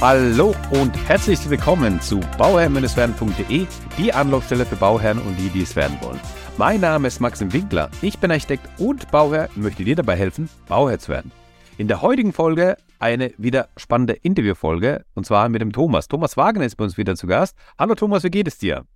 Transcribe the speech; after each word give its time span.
Hallo 0.00 0.54
und 0.70 0.96
herzlich 1.10 1.50
willkommen 1.50 2.00
zu 2.00 2.20
bauherr-werden.de, 2.38 3.66
die 3.98 4.12
Anlaufstelle 4.14 4.64
für 4.64 4.76
Bauherren 4.76 5.18
und 5.18 5.36
die, 5.36 5.50
die 5.50 5.60
es 5.60 5.76
werden 5.76 5.98
wollen. 6.00 6.18
Mein 6.56 6.80
Name 6.80 7.06
ist 7.06 7.20
Maxim 7.20 7.52
Winkler, 7.52 7.90
ich 8.00 8.18
bin 8.18 8.30
Architekt 8.30 8.66
und 8.80 9.10
Bauherr 9.10 9.50
und 9.54 9.62
möchte 9.62 9.84
dir 9.84 9.96
dabei 9.96 10.16
helfen, 10.16 10.48
Bauherr 10.68 10.98
zu 10.98 11.12
werden. 11.12 11.30
In 11.76 11.86
der 11.86 12.00
heutigen 12.00 12.32
Folge 12.32 12.78
eine 12.98 13.34
wieder 13.36 13.68
spannende 13.76 14.14
Interviewfolge 14.14 15.04
und 15.12 15.26
zwar 15.26 15.50
mit 15.50 15.60
dem 15.60 15.70
Thomas. 15.70 16.08
Thomas 16.08 16.38
Wagner 16.38 16.64
ist 16.64 16.76
bei 16.76 16.84
uns 16.84 16.96
wieder 16.96 17.14
zu 17.14 17.26
Gast. 17.26 17.54
Hallo 17.78 17.94
Thomas, 17.94 18.24
wie 18.24 18.30
geht 18.30 18.48
es 18.48 18.56
dir? 18.56 18.86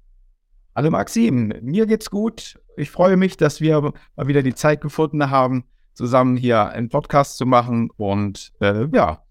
Hallo 0.74 0.90
Maxim, 0.90 1.52
mir 1.60 1.84
geht's 1.84 2.08
gut. 2.08 2.58
Ich 2.78 2.90
freue 2.90 3.18
mich, 3.18 3.36
dass 3.36 3.60
wir 3.60 3.92
mal 4.16 4.26
wieder 4.26 4.42
die 4.42 4.54
Zeit 4.54 4.80
gefunden 4.80 5.28
haben, 5.28 5.64
zusammen 5.92 6.38
hier 6.38 6.68
einen 6.68 6.88
Podcast 6.88 7.36
zu 7.36 7.44
machen 7.44 7.90
und 7.98 8.54
äh, 8.60 8.86
ja, 8.90 9.22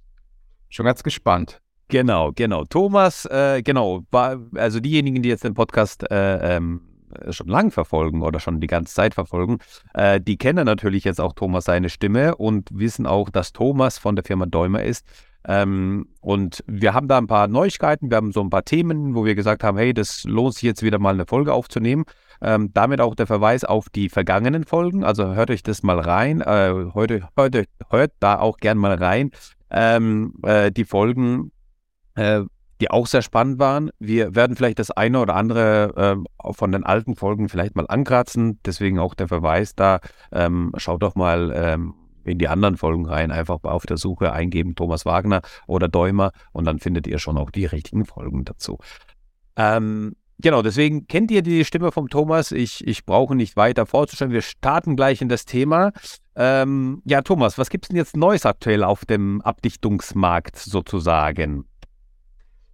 schon 0.69 0.85
ganz 0.85 1.01
gespannt. 1.01 1.62
Genau, 1.93 2.31
genau. 2.33 2.65
Thomas, 2.65 3.25
äh, 3.25 3.61
genau, 3.61 4.01
also 4.55 4.79
diejenigen, 4.79 5.21
die 5.21 5.29
jetzt 5.29 5.43
den 5.43 5.53
Podcast 5.53 6.09
äh, 6.09 6.55
ähm, 6.55 6.81
schon 7.29 7.47
lang 7.47 7.69
verfolgen 7.69 8.23
oder 8.23 8.39
schon 8.39 8.59
die 8.59 8.65
ganze 8.65 8.95
Zeit 8.95 9.13
verfolgen, 9.13 9.59
äh, 9.93 10.19
die 10.19 10.37
kennen 10.37 10.65
natürlich 10.65 11.03
jetzt 11.03 11.21
auch 11.21 11.33
Thomas 11.33 11.65
seine 11.65 11.89
Stimme 11.89 12.35
und 12.35 12.67
wissen 12.73 13.05
auch, 13.05 13.29
dass 13.29 13.53
Thomas 13.53 13.99
von 13.99 14.15
der 14.15 14.25
Firma 14.25 14.47
Däumer 14.47 14.81
ist. 14.81 15.05
Ähm, 15.47 16.07
und 16.19 16.63
wir 16.65 16.95
haben 16.95 17.07
da 17.07 17.19
ein 17.19 17.27
paar 17.27 17.47
Neuigkeiten, 17.47 18.09
wir 18.09 18.17
haben 18.17 18.31
so 18.31 18.41
ein 18.41 18.49
paar 18.49 18.65
Themen, 18.65 19.13
wo 19.13 19.23
wir 19.23 19.35
gesagt 19.35 19.63
haben, 19.63 19.77
hey, 19.77 19.93
das 19.93 20.23
lohnt 20.23 20.55
sich 20.55 20.63
jetzt 20.63 20.81
wieder 20.81 20.97
mal 20.97 21.13
eine 21.13 21.27
Folge 21.27 21.53
aufzunehmen. 21.53 22.05
Ähm, 22.41 22.71
damit 22.73 23.01
auch 23.01 23.13
der 23.13 23.27
Verweis 23.27 23.65
auf 23.65 23.89
die 23.89 24.09
vergangenen 24.09 24.63
Folgen. 24.63 25.03
Also 25.03 25.35
hört 25.35 25.51
euch 25.51 25.61
das 25.61 25.83
mal 25.83 25.99
rein. 25.99 26.41
Äh, 26.41 26.87
heute, 26.95 27.29
heute, 27.37 27.65
hört 27.91 28.13
da 28.19 28.39
auch 28.39 28.57
gern 28.57 28.79
mal 28.79 28.95
rein. 28.95 29.29
Ähm, 29.69 30.33
äh, 30.41 30.71
die 30.71 30.85
Folgen, 30.85 31.51
äh, 32.15 32.41
die 32.81 32.91
auch 32.91 33.07
sehr 33.07 33.21
spannend 33.21 33.59
waren. 33.59 33.91
Wir 33.99 34.35
werden 34.35 34.55
vielleicht 34.55 34.79
das 34.79 34.91
eine 34.91 35.19
oder 35.19 35.35
andere 35.35 36.17
äh, 36.43 36.53
von 36.53 36.71
den 36.71 36.83
alten 36.83 37.15
Folgen 37.15 37.47
vielleicht 37.47 37.75
mal 37.75 37.85
ankratzen. 37.87 38.59
Deswegen 38.65 38.99
auch 38.99 39.13
der 39.13 39.27
Verweis 39.27 39.75
da. 39.75 39.99
Ähm, 40.31 40.73
schaut 40.77 41.03
doch 41.03 41.15
mal 41.15 41.53
ähm, 41.55 41.93
in 42.25 42.39
die 42.39 42.47
anderen 42.47 42.77
Folgen 42.77 43.05
rein. 43.05 43.31
Einfach 43.31 43.59
auf 43.63 43.85
der 43.85 43.97
Suche 43.97 44.33
eingeben 44.33 44.75
Thomas 44.75 45.05
Wagner 45.05 45.41
oder 45.67 45.87
Däumer 45.87 46.31
und 46.51 46.65
dann 46.65 46.79
findet 46.79 47.07
ihr 47.07 47.19
schon 47.19 47.37
auch 47.37 47.51
die 47.51 47.65
richtigen 47.65 48.05
Folgen 48.05 48.43
dazu. 48.43 48.77
Ähm, 49.55 50.15
Genau, 50.39 50.61
deswegen 50.61 51.07
kennt 51.07 51.31
ihr 51.31 51.41
die 51.41 51.63
Stimme 51.63 51.91
vom 51.93 52.09
Thomas. 52.09 52.51
Ich, 52.51 52.85
ich 52.85 53.05
brauche 53.05 53.33
nicht 53.33 53.55
weiter 53.55 53.85
vorzustellen. 53.85 54.33
Wir 54.33 54.41
starten 54.41 54.97
gleich 54.97 55.21
in 55.21 55.29
das 55.29 55.45
Thema. 55.45 55.91
Ähm, 56.35 57.01
ja, 57.05 57.21
Thomas, 57.21 57.57
was 57.57 57.69
gibt 57.69 57.85
es 57.85 57.89
denn 57.89 57.97
jetzt 57.97 58.17
Neues 58.17 58.45
aktuell 58.45 58.83
auf 58.83 59.05
dem 59.05 59.41
Abdichtungsmarkt 59.41 60.57
sozusagen? 60.57 61.65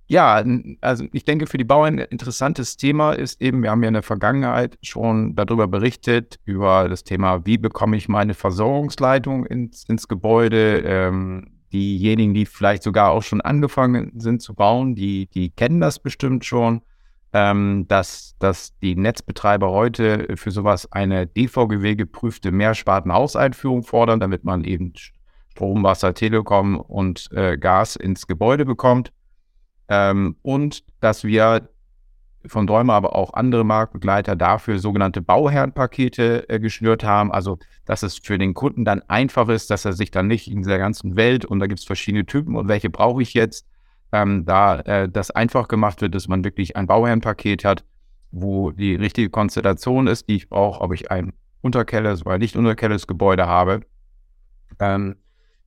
Ja, 0.10 0.44
also 0.82 1.06
ich 1.14 1.24
denke, 1.24 1.48
für 1.48 1.58
die 1.58 1.64
Bauern 1.64 2.00
ein 2.00 2.06
interessantes 2.10 2.78
Thema 2.78 3.14
ist 3.14 3.42
eben, 3.42 3.62
wir 3.64 3.70
haben 3.72 3.84
ja 3.84 3.88
in 3.90 3.94
der 3.94 4.04
Vergangenheit 4.04 4.78
schon 4.82 5.36
darüber 5.36 5.68
berichtet, 5.68 6.40
über 6.46 6.90
das 6.90 7.04
Thema, 7.04 7.46
wie 7.46 7.58
bekomme 7.58 7.96
ich 7.96 8.10
meine 8.10 8.34
Versorgungsleitung 8.34 9.46
ins, 9.46 9.84
ins 9.86 10.08
Gebäude. 10.08 10.82
Ähm, 10.84 11.52
diejenigen, 11.72 12.34
die 12.34 12.48
vielleicht 12.48 12.82
sogar 12.82 13.12
auch 13.12 13.22
schon 13.22 13.42
angefangen 13.42 14.12
sind 14.16 14.42
zu 14.42 14.56
bauen, 14.56 14.96
die, 14.96 15.28
die 15.28 15.52
kennen 15.52 15.80
das 15.80 16.00
bestimmt 16.00 16.44
schon 16.44 16.82
ähm, 17.34 17.86
dass, 17.88 18.36
dass 18.40 18.78
die 18.80 18.96
Netzbetreiber 18.96 19.70
heute 19.70 20.36
für 20.36 20.52
sowas 20.52 20.92
eine 20.92 21.28
DVGW 21.28 21.96
geprüfte 21.96 22.52
Mehrspartenhauseinführung 22.52 23.84
fordern, 23.84 24.20
damit 24.20 24.44
man 24.44 24.64
eben 24.64 24.94
Strom, 25.52 25.84
Wasser, 25.84 26.14
Telekom 26.14 26.80
und 26.80 27.30
äh, 27.32 27.58
Gas 27.58 27.96
ins 27.96 28.28
Gebäude 28.28 28.66
bekommt. 28.66 29.12
Ähm, 29.90 30.36
und 30.42 30.84
dass 31.02 31.24
wir 31.24 31.70
von 32.46 32.68
Däumer, 32.68 32.94
aber 32.94 33.16
auch 33.16 33.34
andere 33.34 33.64
Marktbegleiter 33.66 34.36
dafür 34.36 34.80
sogenannte 34.80 35.22
Bauherrenpakete 35.22 36.48
äh, 36.48 36.60
geschnürt 36.60 37.04
haben. 37.04 37.32
Also, 37.32 37.60
dass 37.86 38.04
es 38.04 38.18
für 38.18 38.38
den 38.38 38.54
Kunden 38.54 38.86
dann 38.86 39.02
einfach 39.10 39.50
ist, 39.50 39.70
dass 39.70 39.84
er 39.84 39.94
sich 39.94 40.12
dann 40.12 40.28
nicht 40.28 40.50
in 40.50 40.64
dieser 40.64 40.78
ganzen 40.78 41.16
Welt 41.16 41.44
und 41.44 41.60
da 41.60 41.68
gibt 41.68 41.80
es 41.80 41.86
verschiedene 41.86 42.26
Typen 42.26 42.56
und 42.56 42.68
welche 42.68 42.90
brauche 42.90 43.22
ich 43.22 43.34
jetzt, 43.34 43.66
ähm, 44.12 44.46
da 44.46 44.80
äh, 44.82 45.10
das 45.10 45.32
einfach 45.32 45.68
gemacht 45.68 46.02
wird, 46.02 46.16
dass 46.16 46.28
man 46.28 46.44
wirklich 46.44 46.76
ein 46.76 46.88
Bauherrenpaket 46.88 47.66
hat, 47.66 47.84
wo 48.32 48.72
die 48.72 48.96
richtige 48.96 49.30
Konstellation 49.30 50.08
ist, 50.08 50.30
die 50.30 50.38
ich 50.38 50.50
brauche, 50.50 50.82
ob 50.82 50.94
ich 50.94 51.12
ein 51.12 51.34
Unterkellers 51.62 52.26
oder 52.26 52.38
nicht 52.38 52.56
Unterkellers 52.56 53.06
Gebäude 53.06 53.48
habe. 53.48 53.82
Ähm, 54.80 55.18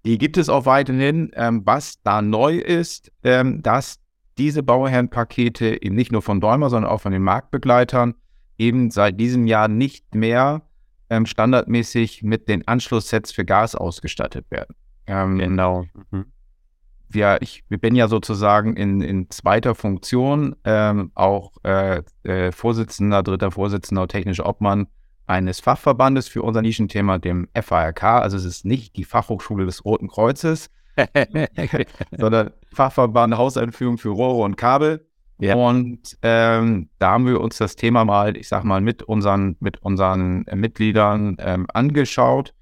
die 0.05 0.19
gibt 0.19 0.37
es 0.37 0.49
auch 0.49 0.67
weiterhin. 0.67 1.31
Ähm, 1.35 1.63
was 1.65 2.03
da 2.03 2.23
neu 2.23 2.57
ist, 2.57 3.13
ähm, 3.23 3.63
dass 3.63 4.02
diese 4.39 4.63
Bauherrenpakete 4.63 5.83
eben 5.83 5.95
nicht 5.95 6.13
nur 6.13 6.23
von 6.23 6.41
Däumer, 6.41 6.71
sondern 6.71 6.91
auch 6.91 7.01
von 7.01 7.13
den 7.13 7.23
Marktbegleitern 7.23 8.15
eben 8.59 8.91
seit 8.91 9.19
diesem 9.21 9.47
Jahr 9.47 9.69
nicht 9.69 10.15
mehr 10.15 10.63
ähm, 11.11 11.27
standardmäßig 11.27 12.23
mit 12.23 12.49
den 12.49 12.67
Anschlusssets 12.67 13.33
für 13.33 13.45
Gas 13.45 13.75
ausgestattet 13.75 14.51
werden. 14.51 14.75
Ähm, 15.07 15.39
genau. 15.39 15.85
Mhm 16.11 16.27
wir, 17.15 17.39
ich, 17.41 17.65
ich 17.69 17.81
bin 17.81 17.95
ja 17.95 18.09
sozusagen 18.09 18.77
in, 18.77 19.01
in 19.01 19.31
zweiter 19.31 19.75
Funktion 19.75 20.57
ähm, 20.65 21.11
auch 21.15 21.53
äh, 21.65 22.03
äh, 22.25 22.53
Vorsitzender, 22.53 23.23
dritter 23.23 23.51
Vorsitzender, 23.51 24.09
technischer 24.09 24.47
Obmann 24.47 24.87
eines 25.27 25.61
Fachverbandes 25.61 26.29
für 26.29 26.43
unser 26.43 26.63
Nischenthema, 26.63 27.19
dem 27.19 27.49
FARK. 27.55 28.03
Also 28.03 28.37
es 28.37 28.45
ist 28.45 28.65
nicht 28.65 28.97
die 28.97 29.05
Fachhochschule 29.05 29.67
des 29.67 29.85
Roten 29.85 30.09
Kreuzes, 30.09 30.71
sondern 32.19 32.51
Fachverband 32.73 33.37
Hauseinführung 33.37 33.99
für 33.99 34.11
Rohre 34.11 34.43
und 34.43 34.57
Kabel. 34.57 35.07
Ja. 35.39 35.57
Und 35.57 36.17
ähm, 36.23 36.89
da 36.99 37.13
haben 37.13 37.27
wir 37.27 37.41
uns 37.41 37.59
das 37.59 37.75
Thema 37.75 38.05
mal, 38.05 38.37
ich 38.37 38.49
sag 38.49 38.65
mal, 38.65 38.81
mit 38.81 39.03
unseren, 39.03 39.57
mit 39.61 39.83
unseren 39.83 40.45
Mitgliedern 40.55 41.37
ähm, 41.41 41.67
angeschaut. 41.73 42.55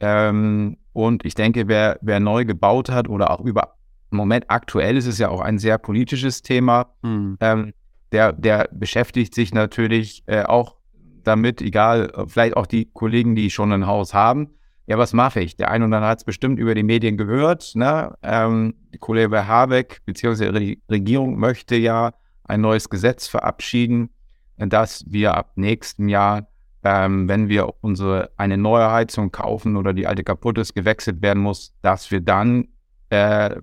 Ähm, 0.00 0.76
und 0.92 1.24
ich 1.24 1.34
denke, 1.34 1.68
wer, 1.68 1.98
wer 2.02 2.20
neu 2.20 2.44
gebaut 2.44 2.90
hat 2.90 3.08
oder 3.08 3.30
auch 3.30 3.40
über 3.40 3.76
im 4.10 4.18
Moment 4.18 4.44
aktuell 4.48 4.96
ist 4.96 5.06
es 5.06 5.18
ja 5.18 5.28
auch 5.28 5.40
ein 5.40 5.58
sehr 5.58 5.78
politisches 5.78 6.42
Thema. 6.42 6.94
Mhm. 7.02 7.38
Ähm, 7.40 7.74
der, 8.12 8.32
der 8.32 8.68
beschäftigt 8.72 9.34
sich 9.34 9.52
natürlich 9.52 10.22
äh, 10.26 10.44
auch 10.44 10.76
damit, 11.24 11.60
egal, 11.60 12.12
vielleicht 12.28 12.56
auch 12.56 12.66
die 12.66 12.86
Kollegen, 12.92 13.34
die 13.34 13.50
schon 13.50 13.72
ein 13.72 13.86
Haus 13.86 14.14
haben. 14.14 14.50
Ja, 14.86 14.98
was 14.98 15.12
mache 15.12 15.40
ich? 15.40 15.56
Der 15.56 15.70
eine 15.70 15.84
oder 15.84 15.96
andere 15.96 16.10
hat 16.10 16.18
es 16.18 16.24
bestimmt 16.24 16.60
über 16.60 16.74
die 16.74 16.84
Medien 16.84 17.16
gehört. 17.16 17.72
Ne? 17.74 18.14
Ähm, 18.22 18.74
die 18.94 18.98
Kollege 18.98 19.46
Habeck 19.46 20.00
bzw. 20.04 20.52
die 20.58 20.82
Regierung 20.88 21.38
möchte 21.38 21.76
ja 21.76 22.12
ein 22.44 22.60
neues 22.60 22.88
Gesetz 22.88 23.26
verabschieden, 23.26 24.10
dass 24.56 25.04
wir 25.08 25.34
ab 25.34 25.52
nächstem 25.56 26.08
Jahr, 26.08 26.48
ähm, 26.84 27.28
wenn 27.28 27.48
wir 27.48 27.74
unsere 27.80 28.30
eine 28.36 28.56
neue 28.56 28.90
Heizung 28.90 29.32
kaufen 29.32 29.76
oder 29.76 29.92
die 29.92 30.06
alte 30.06 30.22
kaputt 30.22 30.56
ist, 30.58 30.74
gewechselt 30.74 31.20
werden 31.20 31.42
muss, 31.42 31.74
dass 31.82 32.10
wir 32.12 32.20
dann 32.20 32.68
äh, 33.10 33.56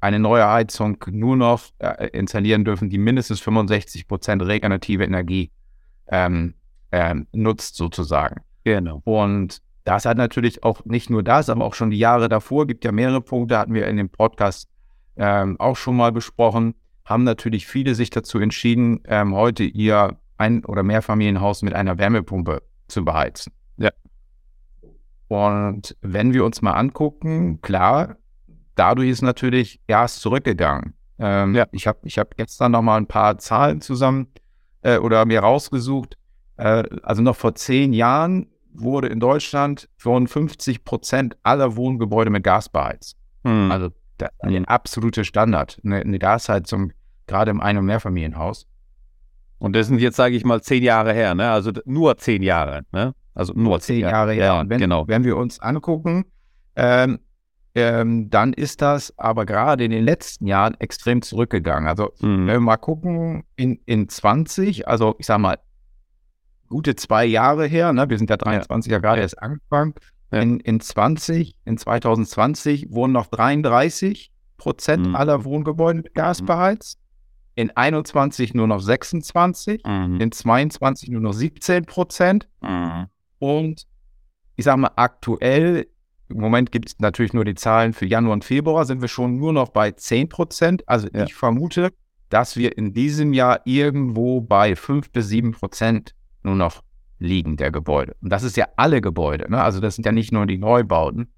eine 0.00 0.18
neue 0.18 0.46
Heizung 0.46 1.02
nur 1.10 1.36
noch 1.36 1.62
äh, 1.78 2.08
installieren 2.08 2.66
dürfen, 2.66 2.90
die 2.90 2.98
mindestens 2.98 3.40
65 3.40 4.06
Prozent 4.06 4.42
regenerative 4.42 5.04
Energie 5.04 5.50
ähm, 6.08 6.54
ähm, 6.92 7.26
nutzt, 7.32 7.76
sozusagen. 7.76 8.42
Genau. 8.62 9.00
Und 9.04 9.62
das 9.86 10.04
hat 10.04 10.18
natürlich 10.18 10.64
auch 10.64 10.84
nicht 10.84 11.10
nur 11.10 11.22
das, 11.22 11.48
aber 11.48 11.64
auch 11.64 11.74
schon 11.74 11.90
die 11.90 11.98
Jahre 11.98 12.28
davor, 12.28 12.66
gibt 12.66 12.84
ja 12.84 12.90
mehrere 12.90 13.20
Punkte, 13.20 13.56
hatten 13.56 13.72
wir 13.72 13.86
in 13.86 13.96
dem 13.96 14.08
Podcast 14.08 14.68
ähm, 15.16 15.58
auch 15.60 15.76
schon 15.76 15.96
mal 15.96 16.10
besprochen, 16.10 16.74
haben 17.04 17.22
natürlich 17.22 17.68
viele 17.68 17.94
sich 17.94 18.10
dazu 18.10 18.40
entschieden, 18.40 19.00
ähm, 19.04 19.32
heute 19.32 19.62
ihr 19.62 20.18
Ein- 20.38 20.64
oder 20.64 20.82
Mehrfamilienhaus 20.82 21.62
mit 21.62 21.72
einer 21.72 21.98
Wärmepumpe 21.98 22.62
zu 22.88 23.04
beheizen. 23.04 23.52
Ja. 23.76 23.90
Und 25.28 25.96
wenn 26.00 26.34
wir 26.34 26.44
uns 26.44 26.62
mal 26.62 26.72
angucken, 26.72 27.60
klar, 27.60 28.16
dadurch 28.74 29.08
ist 29.08 29.22
natürlich 29.22 29.80
Gas 29.86 30.18
zurückgegangen. 30.18 30.94
Ähm, 31.20 31.54
ja. 31.54 31.66
Ich 31.70 31.86
habe 31.86 32.00
ich 32.02 32.18
hab 32.18 32.36
gestern 32.36 32.72
noch 32.72 32.82
mal 32.82 32.96
ein 32.96 33.06
paar 33.06 33.38
Zahlen 33.38 33.80
zusammen 33.80 34.32
äh, 34.82 34.98
oder 34.98 35.24
mir 35.26 35.40
rausgesucht. 35.40 36.18
Äh, 36.56 36.82
also 37.04 37.22
noch 37.22 37.36
vor 37.36 37.54
zehn 37.54 37.92
Jahren 37.92 38.48
wurde 38.80 39.08
in 39.08 39.20
Deutschland 39.20 39.88
55 39.98 40.84
Prozent 40.84 41.36
aller 41.42 41.76
Wohngebäude 41.76 42.30
mit 42.30 42.44
Gas 42.44 42.68
beheizt. 42.68 43.16
Hm. 43.44 43.70
Also 43.70 43.90
das 44.18 44.30
ist 44.42 44.54
ein 44.54 44.64
absoluter 44.64 45.24
Standard, 45.24 45.80
eine, 45.84 45.96
eine 45.96 46.18
Gasheizung, 46.18 46.92
gerade 47.26 47.50
im 47.50 47.60
Ein- 47.60 47.78
und 47.78 47.86
Mehrfamilienhaus. 47.86 48.66
Und 49.58 49.74
das 49.74 49.86
sind 49.86 50.00
jetzt, 50.00 50.16
sage 50.16 50.36
ich 50.36 50.44
mal, 50.44 50.62
zehn 50.62 50.82
Jahre 50.82 51.12
her, 51.12 51.34
ne? 51.34 51.50
Also 51.50 51.72
nur 51.84 52.16
zehn 52.18 52.42
Jahre, 52.42 52.82
ne? 52.92 53.14
Also 53.34 53.52
nur 53.54 53.80
zehn 53.80 54.00
Jahre, 54.00 54.12
Jahre 54.12 54.32
her. 54.32 54.46
Ja, 54.46 54.68
wenn, 54.68 54.78
genau. 54.78 55.08
Wenn 55.08 55.24
wir 55.24 55.36
uns 55.36 55.60
angucken, 55.60 56.26
ähm, 56.74 57.18
ähm, 57.74 58.30
dann 58.30 58.54
ist 58.54 58.80
das 58.80 59.12
aber 59.18 59.44
gerade 59.44 59.84
in 59.84 59.90
den 59.90 60.04
letzten 60.04 60.46
Jahren 60.46 60.74
extrem 60.78 61.20
zurückgegangen. 61.20 61.88
Also, 61.88 62.12
mhm. 62.20 62.46
wenn 62.46 62.54
wir 62.54 62.60
mal 62.60 62.76
gucken, 62.78 63.44
in, 63.56 63.78
in 63.84 64.08
20, 64.08 64.88
also 64.88 65.14
ich 65.18 65.26
sag 65.26 65.38
mal, 65.38 65.58
gute 66.68 66.96
zwei 66.96 67.24
Jahre 67.24 67.66
her, 67.66 67.92
ne, 67.92 68.08
wir 68.08 68.18
sind 68.18 68.30
ja 68.30 68.36
23 68.36 68.90
ja 68.92 68.98
gerade 68.98 69.20
erst 69.22 69.40
angefangen, 69.42 69.94
in, 70.30 70.58
in 70.60 70.80
20, 70.80 71.54
in 71.64 71.78
2020 71.78 72.90
wurden 72.90 73.12
noch 73.12 73.26
33 73.26 74.30
Prozent 74.56 75.06
Mhm. 75.08 75.16
aller 75.16 75.44
Wohngebäude 75.44 75.98
mit 76.02 76.14
Gas 76.14 76.42
Mhm. 76.42 76.46
beheizt. 76.46 76.98
In 77.54 77.70
21 77.76 78.52
nur 78.54 78.66
noch 78.66 78.80
26, 78.80 79.82
Mhm. 79.86 80.20
in 80.20 80.32
22 80.32 81.10
nur 81.10 81.20
noch 81.20 81.32
17 81.32 81.84
Prozent. 81.86 82.48
Mhm. 82.60 83.06
Und 83.38 83.86
ich 84.56 84.64
sage 84.64 84.80
mal, 84.80 84.90
aktuell, 84.96 85.86
im 86.28 86.40
Moment 86.40 86.72
gibt 86.72 86.88
es 86.88 86.98
natürlich 86.98 87.32
nur 87.32 87.44
die 87.44 87.54
Zahlen 87.54 87.92
für 87.92 88.06
Januar 88.06 88.32
und 88.34 88.44
Februar, 88.44 88.84
sind 88.84 89.00
wir 89.00 89.08
schon 89.08 89.36
nur 89.36 89.52
noch 89.52 89.68
bei 89.68 89.92
10 89.92 90.28
Prozent. 90.28 90.82
Also 90.88 91.08
Ja. 91.14 91.24
ich 91.24 91.34
vermute, 91.34 91.90
dass 92.30 92.56
wir 92.56 92.76
in 92.76 92.92
diesem 92.92 93.32
Jahr 93.32 93.60
irgendwo 93.64 94.40
bei 94.40 94.74
5 94.74 95.10
bis 95.12 95.28
7 95.28 95.52
Prozent 95.52 96.14
nur 96.46 96.54
noch 96.56 96.82
liegen 97.18 97.56
der 97.56 97.70
Gebäude. 97.70 98.16
Und 98.22 98.30
das 98.32 98.42
ist 98.42 98.56
ja 98.56 98.66
alle 98.76 99.00
Gebäude. 99.00 99.50
Ne? 99.50 99.62
Also 99.62 99.80
das 99.80 99.96
sind 99.96 100.06
ja 100.06 100.12
nicht 100.12 100.32
nur 100.32 100.46
die 100.46 100.58
Neubauten. 100.58 101.28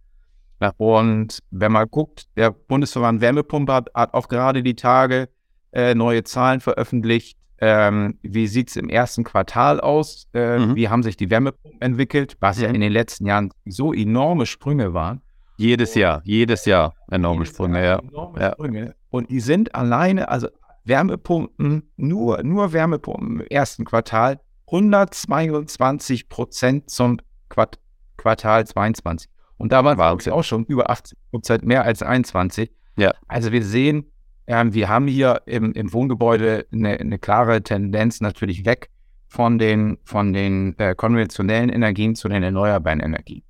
Ja. 0.60 0.72
Und 0.76 1.38
wenn 1.50 1.72
man 1.72 1.87
guckt, 1.90 2.26
der 2.37 2.50
Bundesverband 2.50 3.20
Wärmepumpe 3.20 3.72
hat, 3.72 3.88
hat 3.94 4.14
auch 4.14 4.28
gerade 4.28 4.62
die 4.62 4.75
Tage 4.75 5.28
äh, 5.72 5.94
neue 5.94 6.25
Zahlen 6.25 6.60
veröffentlicht. 6.60 7.37
Ähm, 7.60 8.19
wie 8.22 8.46
sieht 8.46 8.70
es 8.70 8.76
im 8.76 8.88
ersten 8.88 9.25
Quartal 9.25 9.81
aus? 9.81 10.28
Äh, 10.32 10.58
Mhm. 10.58 10.76
Wie 10.76 10.88
haben 10.88 11.02
sich 11.02 11.16
die 11.16 11.31
Wärmepumpen 11.31 11.81
entwickelt? 11.81 12.37
Was 12.40 12.61
ja 12.61 12.69
Mhm. 12.69 12.75
in 12.76 12.81
den 12.81 12.93
letzten 12.93 13.26
Jahren 13.26 13.50
so 13.66 13.93
enorme 13.93 14.46
Sprünge 14.46 14.94
waren. 14.94 15.20
Jedes 15.56 15.94
Jahr, 15.96 16.20
jedes 16.25 16.64
Jahr 16.66 16.94
enorme 17.11 17.40
Jedes 17.40 17.54
Sprünge, 17.54 17.84
Jahr 17.84 18.02
ja. 18.02 18.08
Enorme 18.08 18.40
Ja. 18.40 18.52
Sprünge. 18.52 18.94
Und 19.11 19.31
die 19.31 19.40
sind 19.40 19.75
alleine, 19.75 20.28
also 20.28 20.49
Wärmepumpen, 20.84 21.82
nur, 21.96 22.43
nur 22.43 22.72
Wärmepumpen 22.72 23.40
im 23.40 23.46
ersten 23.49 23.84
Quartal, 23.84 24.40
122 24.70 26.28
Prozent 26.28 26.90
zum 26.90 27.18
Quart 27.48 27.78
Quartal 28.16 28.66
22. 28.66 29.30
Und 29.56 29.72
da 29.72 29.84
waren 29.84 29.98
Wahnsinn. 29.98 30.32
auch 30.32 30.44
schon 30.44 30.64
über 30.64 30.90
80 30.90 31.18
Prozent 31.30 31.64
mehr 31.64 31.84
als 31.84 32.02
21. 32.02 32.70
Ja. 32.96 33.12
Also 33.26 33.52
wir 33.52 33.64
sehen, 33.64 34.10
ähm, 34.46 34.74
wir 34.74 34.88
haben 34.88 35.06
hier 35.06 35.42
im, 35.46 35.72
im 35.72 35.92
Wohngebäude 35.92 36.66
eine, 36.72 36.98
eine 36.98 37.18
klare 37.18 37.62
Tendenz 37.62 38.20
natürlich 38.20 38.64
weg 38.64 38.90
von 39.28 39.58
den, 39.58 39.98
von 40.04 40.32
den 40.32 40.78
äh, 40.78 40.94
konventionellen 40.94 41.70
Energien 41.70 42.14
zu 42.14 42.28
den 42.28 42.42
erneuerbaren 42.42 43.00
Energien. 43.00 43.42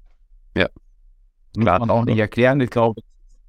Ja. 0.56 0.68
Muss 1.56 1.64
Klar. 1.64 1.78
man 1.80 1.90
auch 1.90 2.04
nicht 2.04 2.18
erklären, 2.18 2.60
ich 2.60 2.70
glaube. 2.70 3.00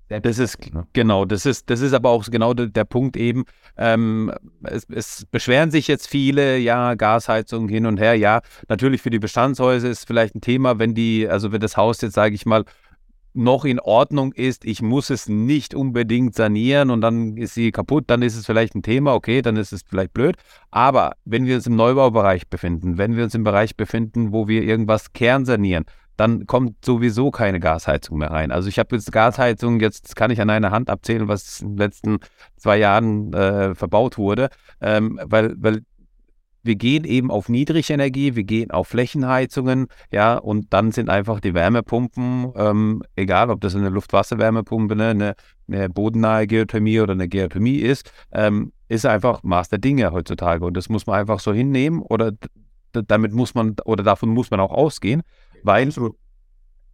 Das 0.10 0.40
ist 0.40 0.58
genau, 0.94 1.26
das 1.26 1.46
ist, 1.46 1.70
das 1.70 1.82
ist 1.82 1.94
aber 1.94 2.10
auch 2.10 2.26
genau 2.26 2.56
der, 2.56 2.68
der 2.68 2.84
Punkt 2.84 3.16
eben. 3.16 3.46
Ähm, 3.78 4.34
es, 4.64 4.88
es 4.90 5.28
beschweren 5.30 5.70
sich 5.70 5.88
jetzt 5.88 6.08
viele, 6.08 6.58
ja, 6.58 6.96
Gasheizung 6.96 7.70
hin 7.70 7.86
und 7.86 8.00
her. 8.00 8.16
Ja, 8.16 8.42
natürlich 8.68 9.04
für 9.04 9.12
die 9.12 9.20
Bestandshäuser 9.20 9.88
ist 9.88 10.08
vielleicht 10.08 10.36
ein 10.36 10.42
Thema, 10.42 10.80
wenn 10.80 10.96
die, 10.96 11.28
also 11.28 11.52
wenn 11.52 11.62
das 11.62 11.78
Haus 11.78 12.02
jetzt, 12.02 12.16
sage 12.16 12.34
ich 12.34 12.48
mal, 12.48 12.66
noch 13.34 13.66
in 13.66 13.80
Ordnung 13.80 14.34
ist, 14.34 14.66
ich 14.66 14.82
muss 14.82 15.12
es 15.12 15.30
nicht 15.30 15.76
unbedingt 15.76 16.36
sanieren 16.36 16.90
und 16.90 17.02
dann 17.02 17.38
ist 17.38 17.54
sie 17.54 17.72
kaputt, 17.72 18.06
dann 18.08 18.24
ist 18.24 18.36
es 18.36 18.46
vielleicht 18.46 18.76
ein 18.76 18.82
Thema, 18.82 19.14
okay, 19.14 19.44
dann 19.44 19.56
ist 19.56 19.72
es 19.72 19.82
vielleicht 19.88 20.14
blöd. 20.14 20.36
Aber 20.72 21.14
wenn 21.26 21.46
wir 21.46 21.56
uns 21.56 21.68
im 21.68 21.76
Neubaubereich 21.76 22.48
befinden, 22.50 22.98
wenn 22.98 23.16
wir 23.16 23.24
uns 23.24 23.36
im 23.36 23.44
Bereich 23.44 23.76
befinden, 23.76 24.34
wo 24.34 24.48
wir 24.48 24.64
irgendwas 24.64 25.14
kernsanieren, 25.14 25.86
dann 26.20 26.48
kommt 26.48 26.84
sowieso 26.84 27.32
keine 27.32 27.62
Gasheizung 27.62 28.18
mehr 28.18 28.32
rein. 28.32 28.52
Also 28.52 28.68
ich 28.68 28.78
habe 28.78 28.96
jetzt 28.96 29.12
Gasheizung, 29.12 29.80
jetzt 29.80 30.18
kann 30.18 30.32
ich 30.32 30.42
an 30.42 30.50
einer 30.50 30.72
Hand 30.72 30.90
abzählen, 30.90 31.30
was 31.30 31.62
in 31.62 31.70
den 31.70 31.78
letzten 31.78 32.18
zwei 32.58 32.78
Jahren 32.78 33.32
äh, 33.34 33.74
verbaut 33.74 34.18
wurde, 34.18 34.50
ähm, 34.82 35.18
weil, 35.24 35.56
weil 35.58 35.84
wir 36.62 36.76
gehen 36.76 37.06
eben 37.06 37.32
auf 37.32 37.48
Niedrigenergie, 37.48 38.36
wir 38.36 38.44
gehen 38.44 38.70
auf 38.70 38.90
Flächenheizungen, 38.90 39.88
ja, 40.12 40.36
und 40.36 40.74
dann 40.74 40.92
sind 40.92 41.10
einfach 41.10 41.40
die 41.40 41.54
Wärmepumpen, 41.54 42.52
ähm, 42.54 43.02
egal 43.16 43.50
ob 43.50 43.62
das 43.62 43.76
eine 43.76 43.88
Luft-Wasser-Wärmepumpe, 43.88 44.98
ne, 44.98 45.08
eine, 45.08 45.36
eine 45.70 45.90
bodennahe 45.90 46.48
Geothermie 46.48 47.00
oder 47.00 47.14
eine 47.14 47.30
Geothermie 47.30 47.78
ist, 47.78 48.12
ähm, 48.34 48.74
ist 48.90 49.06
einfach 49.06 49.42
Maß 49.44 49.70
der 49.70 49.80
Dinge 49.80 50.12
heutzutage. 50.12 50.66
Und 50.66 50.76
das 50.76 50.90
muss 50.90 51.08
man 51.08 51.18
einfach 51.18 51.40
so 51.40 51.54
hinnehmen 51.54 52.02
oder 52.02 52.34
damit 52.92 53.34
muss 53.34 53.56
man 53.56 53.76
oder 53.86 54.04
davon 54.04 54.30
muss 54.30 54.52
man 54.52 54.60
auch 54.60 54.72
ausgehen, 54.72 55.22
weil 55.64 55.92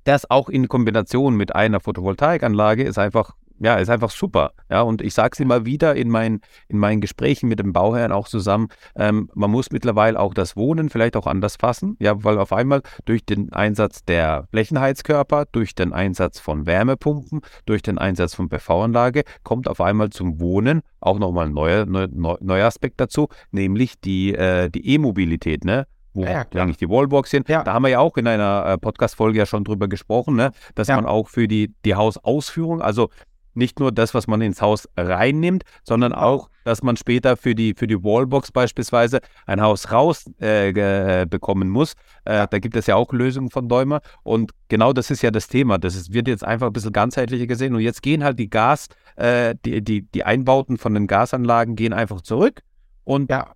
das 0.05 0.29
auch 0.29 0.49
in 0.49 0.67
Kombination 0.67 1.35
mit 1.35 1.55
einer 1.55 1.79
Photovoltaikanlage 1.79 2.83
ist 2.83 2.97
einfach, 2.97 3.31
ja, 3.59 3.75
ist 3.75 3.89
einfach 3.89 4.11
super. 4.11 4.51
Ja, 4.69 4.81
und 4.81 5.01
ich 5.01 5.13
sage 5.13 5.31
es 5.33 5.39
immer 5.39 5.65
wieder 5.65 5.95
in 5.95 6.09
meinen, 6.09 6.41
in 6.67 6.77
meinen 6.77 7.01
Gesprächen 7.01 7.47
mit 7.47 7.59
dem 7.59 7.73
Bauherrn 7.73 8.11
auch 8.11 8.27
zusammen, 8.27 8.67
ähm, 8.95 9.29
man 9.33 9.49
muss 9.49 9.71
mittlerweile 9.71 10.19
auch 10.19 10.33
das 10.33 10.55
Wohnen 10.55 10.89
vielleicht 10.89 11.15
auch 11.15 11.25
anders 11.25 11.55
fassen, 11.55 11.95
ja, 11.99 12.23
weil 12.23 12.37
auf 12.37 12.53
einmal 12.53 12.81
durch 13.05 13.25
den 13.25 13.51
Einsatz 13.53 14.03
der 14.03 14.47
Flächenheizkörper, 14.51 15.45
durch 15.51 15.73
den 15.73 15.93
Einsatz 15.93 16.39
von 16.39 16.65
Wärmepumpen, 16.65 17.41
durch 17.65 17.81
den 17.81 17.97
Einsatz 17.97 18.35
von 18.35 18.49
PV-Anlage 18.49 19.23
kommt 19.43 19.67
auf 19.67 19.81
einmal 19.81 20.09
zum 20.09 20.39
Wohnen 20.39 20.81
auch 20.99 21.17
nochmal 21.17 21.47
ein 21.47 21.53
neuer, 21.53 21.85
neuer, 21.85 22.09
neuer 22.41 22.65
Aspekt 22.65 22.99
dazu, 22.99 23.29
nämlich 23.51 23.99
die, 24.01 24.35
äh, 24.35 24.69
die 24.69 24.87
E-Mobilität, 24.93 25.63
ne? 25.63 25.87
Wo 26.15 26.23
Ja, 26.23 26.45
eigentlich 26.55 26.77
die 26.77 26.89
Wallbox 26.89 27.29
sind. 27.29 27.47
Ja. 27.49 27.63
Da 27.63 27.73
haben 27.73 27.83
wir 27.83 27.89
ja 27.89 27.99
auch 27.99 28.17
in 28.17 28.27
einer 28.27 28.65
äh, 28.65 28.77
Podcast-Folge 28.77 29.37
ja 29.37 29.45
schon 29.45 29.63
drüber 29.63 29.87
gesprochen, 29.87 30.35
ne? 30.35 30.51
dass 30.73 30.87
Ja. 30.87 30.95
man 30.95 31.05
auch 31.05 31.27
für 31.27 31.47
die, 31.47 31.73
die 31.85 31.95
Hausausführung, 31.95 32.81
also 32.81 33.09
nicht 33.57 33.79
nur 33.79 33.91
das, 33.93 34.13
was 34.13 34.27
man 34.27 34.41
ins 34.41 34.61
Haus 34.61 34.87
reinnimmt, 34.97 35.63
sondern 35.83 36.13
auch, 36.13 36.49
dass 36.65 36.83
man 36.83 36.97
später 36.97 37.37
für 37.37 37.55
die, 37.55 37.73
für 37.73 37.87
die 37.87 38.03
Wallbox 38.03 38.51
beispielsweise 38.51 39.19
ein 39.45 39.61
Haus 39.61 39.91
raus 39.93 40.25
äh, 40.39 41.25
bekommen 41.25 41.69
muss. 41.69 41.93
Äh, 42.25 42.47
da 42.49 42.59
gibt 42.59 42.75
es 42.75 42.85
ja 42.87 42.95
auch 42.95 43.13
Lösungen 43.13 43.49
von 43.49 43.69
Däumer. 43.69 44.01
Und 44.23 44.51
genau 44.67 44.91
das 44.91 45.09
ist 45.09 45.21
ja 45.21 45.31
das 45.31 45.47
Thema. 45.47 45.77
Das 45.77 45.95
ist, 45.95 46.13
wird 46.13 46.27
jetzt 46.27 46.43
einfach 46.43 46.67
ein 46.67 46.73
bisschen 46.73 46.91
ganzheitlicher 46.91 47.47
gesehen. 47.47 47.73
Und 47.75 47.81
jetzt 47.81 48.01
gehen 48.01 48.25
halt 48.25 48.39
die 48.39 48.49
Gas, 48.49 48.87
äh, 49.15 49.55
die, 49.63 49.81
die, 49.81 50.01
die 50.01 50.23
Einbauten 50.25 50.77
von 50.77 50.93
den 50.93 51.07
Gasanlagen 51.07 51.77
gehen 51.77 51.93
einfach 51.93 52.19
zurück. 52.21 52.61
Und 53.05 53.29
Ja, 53.29 53.53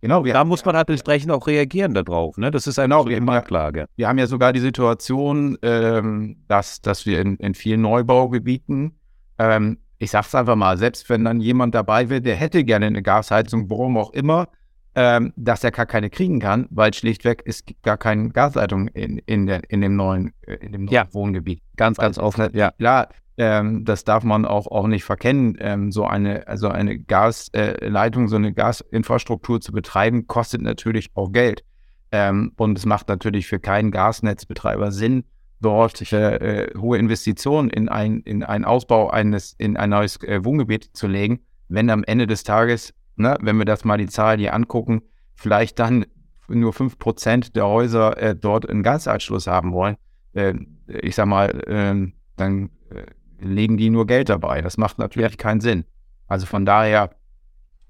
genau. 0.00 0.22
Da 0.24 0.44
muss 0.44 0.64
man 0.64 0.76
halt 0.76 0.88
entsprechend 0.90 1.30
auch 1.32 1.46
reagieren 1.46 1.94
darauf. 1.94 2.36
Ne? 2.38 2.50
Das 2.50 2.66
ist 2.66 2.78
eine 2.78 2.88
Genau, 2.94 3.04
wir 3.06 3.10
die 3.10 3.16
haben 3.16 3.26
ja- 3.26 3.32
Marktlage. 3.32 3.86
wir 3.96 4.08
haben 4.08 4.18
ja 4.18 4.26
sogar 4.26 4.52
die 4.52 4.60
Situation, 4.60 5.56
ähm, 5.62 6.44
dass, 6.48 6.80
dass 6.82 7.06
wir 7.06 7.20
in, 7.20 7.36
in 7.36 7.54
vielen 7.54 7.80
Neubaugebieten, 7.82 8.98
ähm, 9.38 9.78
ich 9.98 10.10
sag's 10.10 10.34
einfach 10.34 10.56
mal, 10.56 10.76
selbst 10.78 11.08
wenn 11.10 11.24
dann 11.24 11.40
jemand 11.40 11.74
dabei 11.74 12.08
wäre, 12.08 12.20
der 12.20 12.36
hätte 12.36 12.64
gerne 12.64 12.86
eine 12.86 13.02
Gasheizung, 13.02 13.68
warum 13.70 13.96
auch 13.96 14.12
immer, 14.12 14.48
ähm, 14.94 15.32
dass 15.36 15.62
er 15.64 15.70
gar 15.70 15.86
keine 15.86 16.10
kriegen 16.10 16.40
kann, 16.40 16.66
weil 16.70 16.92
schlichtweg 16.94 17.42
es 17.46 17.64
gibt 17.64 17.82
gar 17.82 17.96
keine 17.98 18.30
Gasleitung 18.30 18.88
in, 18.88 19.18
in, 19.26 19.46
der, 19.46 19.62
in 19.70 19.80
dem 19.80 19.96
neuen, 19.96 20.32
äh, 20.46 20.54
in 20.54 20.72
dem 20.72 20.84
neuen 20.86 20.94
Ja. 20.94 21.06
Wohngebiet. 21.12 21.62
Ganz, 21.76 21.98
Weil 21.98 22.06
ganz 22.06 22.18
offen. 22.18 22.46
ist 22.46 22.54
Ja. 22.54 22.70
Klar, 22.72 23.08
ähm, 23.38 23.84
das 23.84 24.02
darf 24.02 24.24
man 24.24 24.44
auch, 24.44 24.66
auch 24.66 24.88
nicht 24.88 25.04
verkennen. 25.04 25.56
Ähm, 25.60 25.92
so 25.92 26.04
eine, 26.04 26.46
also 26.48 26.68
eine 26.68 26.98
Gasleitung, 26.98 28.26
so 28.26 28.36
eine 28.36 28.52
Gasinfrastruktur 28.52 29.60
zu 29.60 29.72
betreiben, 29.72 30.26
kostet 30.26 30.60
natürlich 30.60 31.10
auch 31.14 31.30
Geld. 31.30 31.62
Ähm, 32.10 32.52
und 32.56 32.76
es 32.76 32.84
macht 32.84 33.08
natürlich 33.08 33.46
für 33.46 33.60
keinen 33.60 33.92
Gasnetzbetreiber 33.92 34.90
Sinn, 34.90 35.24
dort 35.60 36.12
äh, 36.12 36.64
äh, 36.64 36.78
hohe 36.78 36.98
Investitionen 36.98 37.70
in, 37.70 37.88
ein, 37.88 38.20
in 38.20 38.42
einen 38.42 38.64
Ausbau 38.64 39.08
eines, 39.10 39.54
in 39.56 39.76
ein 39.76 39.90
neues 39.90 40.20
äh, 40.24 40.44
Wohngebiet 40.44 40.90
zu 40.92 41.06
legen, 41.06 41.40
wenn 41.68 41.90
am 41.90 42.02
Ende 42.04 42.26
des 42.26 42.42
Tages, 42.42 42.92
ne, 43.16 43.36
wenn 43.40 43.56
wir 43.56 43.64
das 43.64 43.84
mal 43.84 43.98
die 43.98 44.08
Zahlen 44.08 44.40
hier 44.40 44.54
angucken, 44.54 45.02
vielleicht 45.36 45.78
dann 45.78 46.06
nur 46.48 46.72
5% 46.72 47.52
der 47.52 47.66
Häuser 47.66 48.16
äh, 48.20 48.34
dort 48.34 48.68
einen 48.68 48.82
Gasanschluss 48.82 49.46
haben 49.46 49.72
wollen. 49.72 49.96
Äh, 50.32 50.54
ich 50.88 51.14
sag 51.14 51.26
mal, 51.26 51.62
ähm, 51.68 52.14
dann 52.36 52.70
äh, 52.90 53.04
legen 53.40 53.76
die 53.76 53.90
nur 53.90 54.06
Geld 54.06 54.28
dabei. 54.28 54.62
Das 54.62 54.76
macht 54.76 54.98
natürlich 54.98 55.38
keinen 55.38 55.60
Sinn. 55.60 55.84
Also 56.26 56.46
von 56.46 56.64
daher 56.66 57.10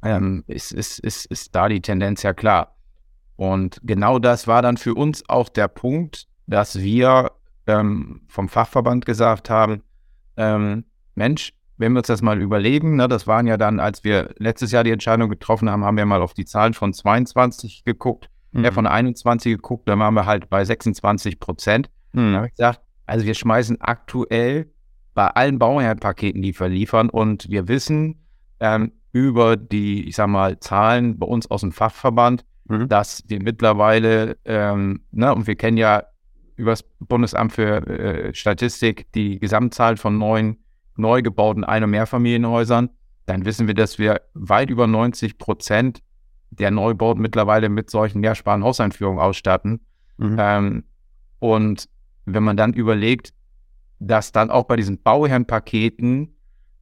ähm, 0.03 0.45
ist, 0.47 0.73
ist, 0.73 0.99
ist, 1.01 1.27
ist 1.27 1.55
da 1.55 1.69
die 1.69 1.81
Tendenz 1.81 2.23
ja 2.23 2.33
klar. 2.33 2.77
Und 3.37 3.81
genau 3.83 4.19
das 4.19 4.47
war 4.47 4.63
dann 4.63 4.77
für 4.77 4.95
uns 4.95 5.29
auch 5.29 5.49
der 5.49 5.69
Punkt, 5.69 6.27
dass 6.47 6.79
wir 6.81 7.33
ähm, 7.67 8.23
vom 8.29 8.49
Fachverband 8.49 9.07
gesagt 9.07 9.51
haben, 9.51 9.83
ähm, 10.37 10.85
Mensch, 11.15 11.53
wenn 11.77 11.93
wir 11.93 11.99
uns 11.99 12.09
das 12.09 12.23
mal 12.23 12.41
überlegen, 12.41 12.97
ne, 12.97 13.07
das 13.09 13.27
waren 13.27 13.47
ja 13.47 13.57
dann, 13.57 13.81
als 13.81 14.03
wir 14.03 14.35
letztes 14.39 14.73
Jahr 14.73 14.85
die 14.85 14.91
Entscheidung 14.91 15.29
getroffen 15.29 15.71
haben, 15.71 15.85
haben 15.85 15.97
wir 15.97 16.07
mal 16.07 16.23
auf 16.23 16.35
die 16.35 16.45
Zahlen 16.45 16.75
von 16.75 16.93
22 16.93 17.85
geguckt, 17.85 18.29
Mhm. 18.53 18.65
ja, 18.65 18.71
von 18.73 18.87
21 18.87 19.53
geguckt, 19.57 19.89
dann 19.89 19.99
waren 19.99 20.15
wir 20.15 20.27
halt 20.27 20.49
bei 20.49 20.65
26 20.65 21.39
Prozent. 21.39 21.91
Mhm. 22.13 22.35
habe 22.35 22.47
ich 22.47 22.53
gesagt, 22.55 22.81
also 23.07 23.27
wir 23.27 23.35
schmeißen 23.35 23.81
aktuell 23.81 24.71
bei 25.19 25.27
allen 25.27 25.59
Bauherrenpaketen, 25.59 26.43
die 26.43 26.57
wir 26.57 26.69
liefern 26.69 27.11
und 27.11 27.51
wir 27.51 27.67
wissen 27.67 28.25
ähm, 28.61 28.93
über 29.11 29.57
die, 29.57 30.09
ich 30.09 30.15
sag 30.15 30.29
mal, 30.29 30.61
Zahlen 30.61 31.19
bei 31.19 31.27
uns 31.27 31.51
aus 31.51 31.63
dem 31.63 31.73
Fachverband, 31.73 32.45
Mhm. 32.69 32.89
dass 32.89 33.25
wir 33.27 33.43
mittlerweile, 33.43 34.37
ähm, 34.45 35.01
ne, 35.11 35.35
und 35.35 35.49
wir 35.49 35.57
kennen 35.57 35.77
ja 35.77 36.05
über 36.57 36.71
das 36.73 36.85
Bundesamt 37.01 37.53
für 37.53 37.85
äh, 37.87 38.33
Statistik 38.35 39.11
die 39.13 39.39
Gesamtzahl 39.41 39.97
von 39.97 40.19
neuen, 40.19 40.59
neu 40.97 41.23
gebauten 41.23 41.65
Ein- 41.65 41.83
und 41.85 41.91
Mehrfamilienhäusern, 41.91 42.91
dann 43.27 43.45
wissen 43.45 43.67
wir, 43.67 43.75
dass 43.75 43.99
wir 43.99 44.21
weit 44.35 44.71
über 44.71 44.87
90 44.87 45.39
Prozent 45.39 46.01
der 46.51 46.71
Neubauten 46.71 47.23
mittlerweile 47.23 47.69
mit 47.69 47.91
solchen 47.91 48.21
mehrsparen 48.21 48.63
Hauseinführungen 48.63 49.21
ausstatten. 49.21 49.81
Mhm. 50.19 50.37
Ähm, 50.39 50.85
und 51.39 51.89
wenn 52.25 52.45
man 52.45 52.57
dann 52.57 52.73
überlegt, 52.73 53.33
dass 53.99 54.33
dann 54.33 54.51
auch 54.51 54.65
bei 54.65 54.77
diesen 54.77 55.03
Bauherrenpaketen 55.03 56.35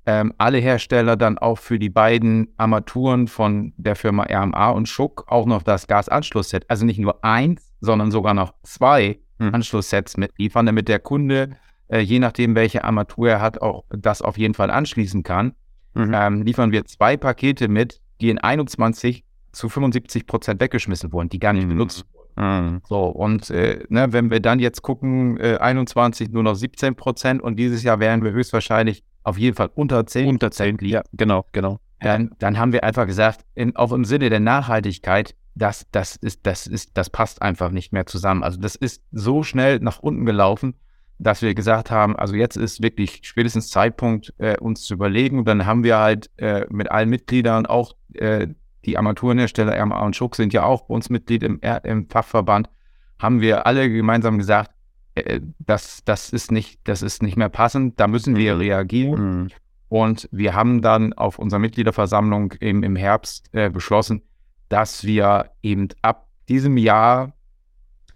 ähm, 0.06 0.32
alle 0.38 0.58
Hersteller 0.58 1.16
dann 1.16 1.36
auch 1.38 1.58
für 1.58 1.78
die 1.78 1.88
beiden 1.88 2.48
Armaturen 2.56 3.26
von 3.26 3.72
der 3.76 3.96
Firma 3.96 4.24
RMA 4.24 4.70
und 4.70 4.88
Schuck 4.88 5.24
auch 5.28 5.46
noch 5.46 5.62
das 5.62 5.88
Gasanschlussset, 5.88 6.64
also 6.68 6.86
nicht 6.86 6.98
nur 6.98 7.24
eins, 7.24 7.72
sondern 7.80 8.10
sogar 8.10 8.34
noch 8.34 8.54
zwei 8.62 9.18
hm. 9.38 9.54
Anschlusssets 9.54 10.16
mitliefern, 10.16 10.66
damit 10.66 10.88
der 10.88 11.00
Kunde, 11.00 11.56
äh, 11.88 12.00
je 12.00 12.20
nachdem, 12.20 12.54
welche 12.54 12.84
Armatur 12.84 13.30
er 13.30 13.40
hat, 13.40 13.60
auch 13.60 13.84
das 13.90 14.22
auf 14.22 14.38
jeden 14.38 14.54
Fall 14.54 14.70
anschließen 14.70 15.22
kann. 15.22 15.54
Mhm. 15.94 16.12
Ähm, 16.14 16.42
liefern 16.42 16.72
wir 16.72 16.84
zwei 16.84 17.16
Pakete 17.16 17.68
mit, 17.68 18.00
die 18.20 18.30
in 18.30 18.38
21 18.38 19.24
zu 19.52 19.68
75 19.68 20.26
Prozent 20.26 20.60
weggeschmissen 20.60 21.12
wurden, 21.12 21.30
die 21.30 21.38
gar 21.38 21.52
nicht 21.52 21.64
mhm. 21.64 21.70
benutzt 21.70 22.04
wurden. 22.12 22.15
Mhm. 22.36 22.82
So, 22.86 23.04
und 23.04 23.50
äh, 23.50 23.84
ne, 23.88 24.12
wenn 24.12 24.30
wir 24.30 24.40
dann 24.40 24.58
jetzt 24.58 24.82
gucken, 24.82 25.38
äh, 25.40 25.56
21 25.56 26.30
nur 26.30 26.42
noch 26.42 26.54
17 26.54 26.94
Prozent 26.94 27.42
und 27.42 27.56
dieses 27.56 27.82
Jahr 27.82 27.98
werden 27.98 28.22
wir 28.22 28.32
höchstwahrscheinlich 28.32 29.02
auf 29.22 29.38
jeden 29.38 29.56
Fall 29.56 29.70
unter 29.74 30.06
10 30.06 30.28
Unter 30.28 30.50
10, 30.50 30.78
ja, 30.82 31.02
genau, 31.12 31.46
genau. 31.52 31.80
Dann, 32.00 32.30
dann 32.38 32.58
haben 32.58 32.72
wir 32.72 32.84
einfach 32.84 33.06
gesagt, 33.06 33.40
in, 33.54 33.74
auch 33.74 33.92
im 33.92 34.04
Sinne 34.04 34.28
der 34.28 34.40
Nachhaltigkeit, 34.40 35.34
das, 35.54 35.86
das, 35.90 36.16
ist, 36.16 36.46
das, 36.46 36.66
ist, 36.66 36.96
das 36.96 37.08
passt 37.08 37.40
einfach 37.40 37.70
nicht 37.70 37.92
mehr 37.92 38.06
zusammen. 38.06 38.42
Also 38.42 38.60
das 38.60 38.76
ist 38.76 39.02
so 39.10 39.42
schnell 39.42 39.80
nach 39.80 39.98
unten 40.00 40.26
gelaufen, 40.26 40.74
dass 41.18 41.40
wir 41.40 41.54
gesagt 41.54 41.90
haben, 41.90 42.14
also 42.14 42.34
jetzt 42.34 42.56
ist 42.56 42.82
wirklich 42.82 43.20
spätestens 43.22 43.70
Zeitpunkt, 43.70 44.34
äh, 44.36 44.58
uns 44.58 44.82
zu 44.82 44.94
überlegen. 44.94 45.38
Und 45.38 45.48
dann 45.48 45.64
haben 45.64 45.82
wir 45.82 45.96
halt 45.96 46.30
äh, 46.36 46.66
mit 46.68 46.90
allen 46.90 47.08
Mitgliedern 47.08 47.64
auch 47.64 47.94
äh, 48.12 48.48
die 48.86 48.96
Armaturenhersteller 48.96 49.78
RMA 49.80 50.00
und 50.00 50.16
Schuck 50.16 50.36
sind 50.36 50.52
ja 50.52 50.64
auch 50.64 50.82
bei 50.82 50.94
uns 50.94 51.10
Mitglied 51.10 51.42
im, 51.42 51.60
im 51.82 52.08
Fachverband, 52.08 52.70
haben 53.18 53.40
wir 53.40 53.66
alle 53.66 53.90
gemeinsam 53.90 54.38
gesagt, 54.38 54.70
äh, 55.16 55.40
das, 55.58 56.02
das, 56.04 56.30
ist 56.30 56.52
nicht, 56.52 56.80
das 56.84 57.02
ist 57.02 57.22
nicht 57.22 57.36
mehr 57.36 57.48
passend, 57.48 57.98
da 57.98 58.06
müssen 58.06 58.36
wir 58.36 58.54
mhm. 58.54 58.60
reagieren. 58.60 59.40
Mhm. 59.40 59.48
Und 59.88 60.28
wir 60.32 60.54
haben 60.54 60.82
dann 60.82 61.12
auf 61.12 61.38
unserer 61.38 61.60
Mitgliederversammlung 61.60 62.52
im, 62.60 62.82
im 62.82 62.96
Herbst 62.96 63.48
äh, 63.52 63.70
beschlossen, 63.70 64.22
dass 64.68 65.04
wir 65.04 65.50
eben 65.62 65.88
ab 66.02 66.28
diesem 66.48 66.76
Jahr 66.76 67.32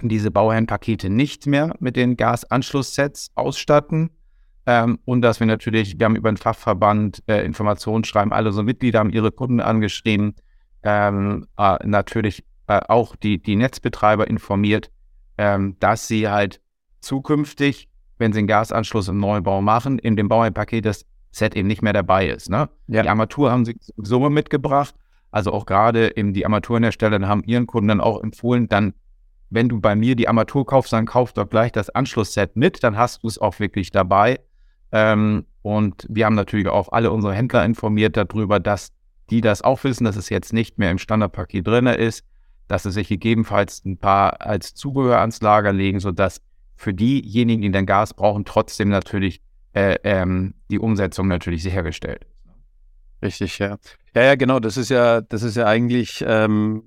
diese 0.03 0.31
Bauherrenpakete 0.31 1.11
nicht 1.11 1.47
mehr 1.47 1.75
mit 1.79 1.97
den 1.97 2.17
Gasanschlusssets 2.17 3.31
ausstatten. 3.35 4.11
Ähm, 4.67 4.99
und 5.05 5.23
dass 5.23 5.41
wir 5.41 5.47
natürlich, 5.47 5.99
wir 5.99 6.07
haben 6.07 6.17
über 6.17 6.31
den 6.31 6.37
Fachverband 6.37 7.23
äh, 7.27 7.45
Informationsschreiben, 7.45 8.33
alle 8.33 8.53
so 8.53 8.63
Mitglieder 8.63 8.99
haben 8.99 9.11
ihre 9.11 9.31
Kunden 9.31 9.61
angeschrieben, 9.61 10.35
ähm, 10.83 11.47
äh, 11.57 11.79
natürlich 11.85 12.45
äh, 12.67 12.81
auch 12.89 13.17
die, 13.17 13.43
die 13.43 13.57
Netzbetreiber 13.57 14.29
informiert, 14.29 14.91
ähm, 15.39 15.77
dass 15.81 16.09
sie 16.09 16.29
halt 16.29 16.61
zukünftig, 17.01 17.89
wenn 18.19 18.33
sie 18.33 18.41
einen 18.41 18.49
Gasanschluss 18.49 19.09
im 19.09 19.19
Neubau 19.19 19.61
machen, 19.61 19.99
in 19.99 20.17
dem 20.17 20.29
Bauherrenpaket 20.29 20.85
das 20.85 21.07
Set 21.33 21.57
eben 21.57 21.69
nicht 21.69 21.83
mehr 21.83 21.93
dabei 21.93 22.29
ist. 22.29 22.51
Ne? 22.51 22.69
Ja. 22.89 23.03
Die 23.03 23.09
Armatur 23.09 23.51
haben 23.51 23.65
sie 23.65 23.77
so 23.97 24.29
mitgebracht. 24.31 24.95
Also 25.31 25.53
auch 25.53 25.65
gerade 25.65 26.17
eben 26.17 26.33
die 26.33 26.45
Armaturenhersteller 26.45 27.27
haben 27.27 27.45
ihren 27.45 27.67
Kunden 27.67 27.89
dann 27.89 28.01
auch 28.01 28.23
empfohlen, 28.23 28.69
dann, 28.69 28.95
wenn 29.49 29.69
du 29.69 29.81
bei 29.81 29.95
mir 29.95 30.17
die 30.17 30.29
Armatur 30.29 30.67
kaufst, 30.67 30.93
dann 30.93 31.07
kauf 31.07 31.33
doch 31.33 31.49
gleich 31.49 31.71
das 31.71 31.91
Anschlussset 31.91 32.57
mit, 32.57 32.83
dann 32.83 32.97
hast 32.97 33.23
du 33.23 33.29
es 33.29 33.39
auch 33.39 33.61
wirklich 33.61 33.91
dabei. 33.93 34.41
Ähm, 34.91 35.47
und 35.63 36.07
wir 36.09 36.27
haben 36.27 36.35
natürlich 36.35 36.67
auch 36.67 36.91
alle 36.91 37.13
unsere 37.13 37.35
Händler 37.35 37.65
informiert 37.65 38.17
darüber, 38.17 38.59
dass 38.59 38.93
die 39.31 39.41
das 39.41 39.63
auch 39.63 39.83
wissen, 39.85 40.05
dass 40.05 40.17
es 40.17 40.29
jetzt 40.29 40.53
nicht 40.53 40.79
mehr 40.79 40.91
im 40.91 40.99
Standardpaket 40.99 41.67
drin 41.67 41.87
ist, 41.87 42.25
dass 42.69 42.85
sie 42.85 42.91
sich 42.91 43.09
gegebenenfalls 43.09 43.85
ein 43.85 43.99
paar 43.99 44.41
als 44.41 44.75
Zubehör 44.75 45.19
ans 45.19 45.41
Lager 45.41 45.73
legen, 45.73 46.01
sodass 46.01 46.41
für 46.77 46.95
diejenigen, 46.95 47.63
die 47.63 47.71
dann 47.71 47.87
Gas 47.87 48.15
brauchen, 48.15 48.45
trotzdem 48.45 48.89
natürlich 48.89 49.41
äh, 49.73 49.97
ähm, 50.05 50.55
die 50.71 50.79
Umsetzung 50.79 51.29
natürlich 51.29 51.63
sichergestellt 51.63 52.25
ist. 52.25 52.41
Richtig, 53.23 53.59
ja. 53.59 53.77
Ja, 54.15 54.23
ja, 54.23 54.35
genau. 54.35 54.61
Das 54.61 54.77
ist 54.77 54.89
ja, 54.89 55.21
das 55.21 55.43
ist 55.43 55.57
ja 55.57 55.67
eigentlich 55.67 56.25
ähm, 56.27 56.83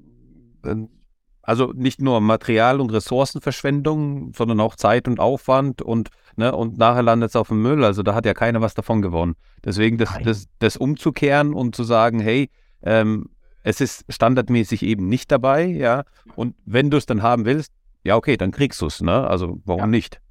also 1.44 1.74
nicht 1.76 2.02
nur 2.02 2.22
Material- 2.22 2.80
und 2.80 2.92
Ressourcenverschwendung, 2.92 4.34
sondern 4.34 4.62
auch 4.62 4.76
Zeit 4.76 5.08
und 5.08 5.20
Aufwand 5.20 5.82
und, 5.82 6.10
ne, 6.38 6.56
und 6.56 6.78
nachher 6.78 7.04
landet 7.04 7.30
es 7.30 7.36
auf 7.36 7.50
dem 7.50 7.62
Müll. 7.62 7.84
Also 7.84 8.02
da 8.02 8.16
hat 8.16 8.26
ja 8.26 8.34
keiner 8.34 8.62
was 8.62 8.74
davon 8.74 9.02
gewonnen. 9.02 9.36
Deswegen 9.64 9.98
das, 9.98 10.10
das, 10.24 10.48
das 10.60 10.78
umzukehren 10.78 11.54
und 11.54 11.76
zu 11.76 11.84
sagen, 11.84 12.20
hey, 12.20 12.50
ähm, 12.82 13.30
es 13.62 13.82
ist 13.82 14.06
standardmäßig 14.10 14.84
eben 14.84 15.08
nicht 15.08 15.32
dabei, 15.32 15.66
ja. 15.66 16.04
Und 16.36 16.56
wenn 16.66 16.90
du 16.90 16.98
es 16.98 17.06
dann 17.06 17.22
haben 17.22 17.46
willst, 17.46 17.72
ja, 18.04 18.16
okay, 18.16 18.38
dann 18.38 18.52
kriegst 18.52 18.82
du 18.82 18.88
es, 18.88 19.02
ne? 19.02 19.28
Also 19.28 19.62
warum 19.66 19.82
ja. 19.82 19.88
nicht? 19.88 20.22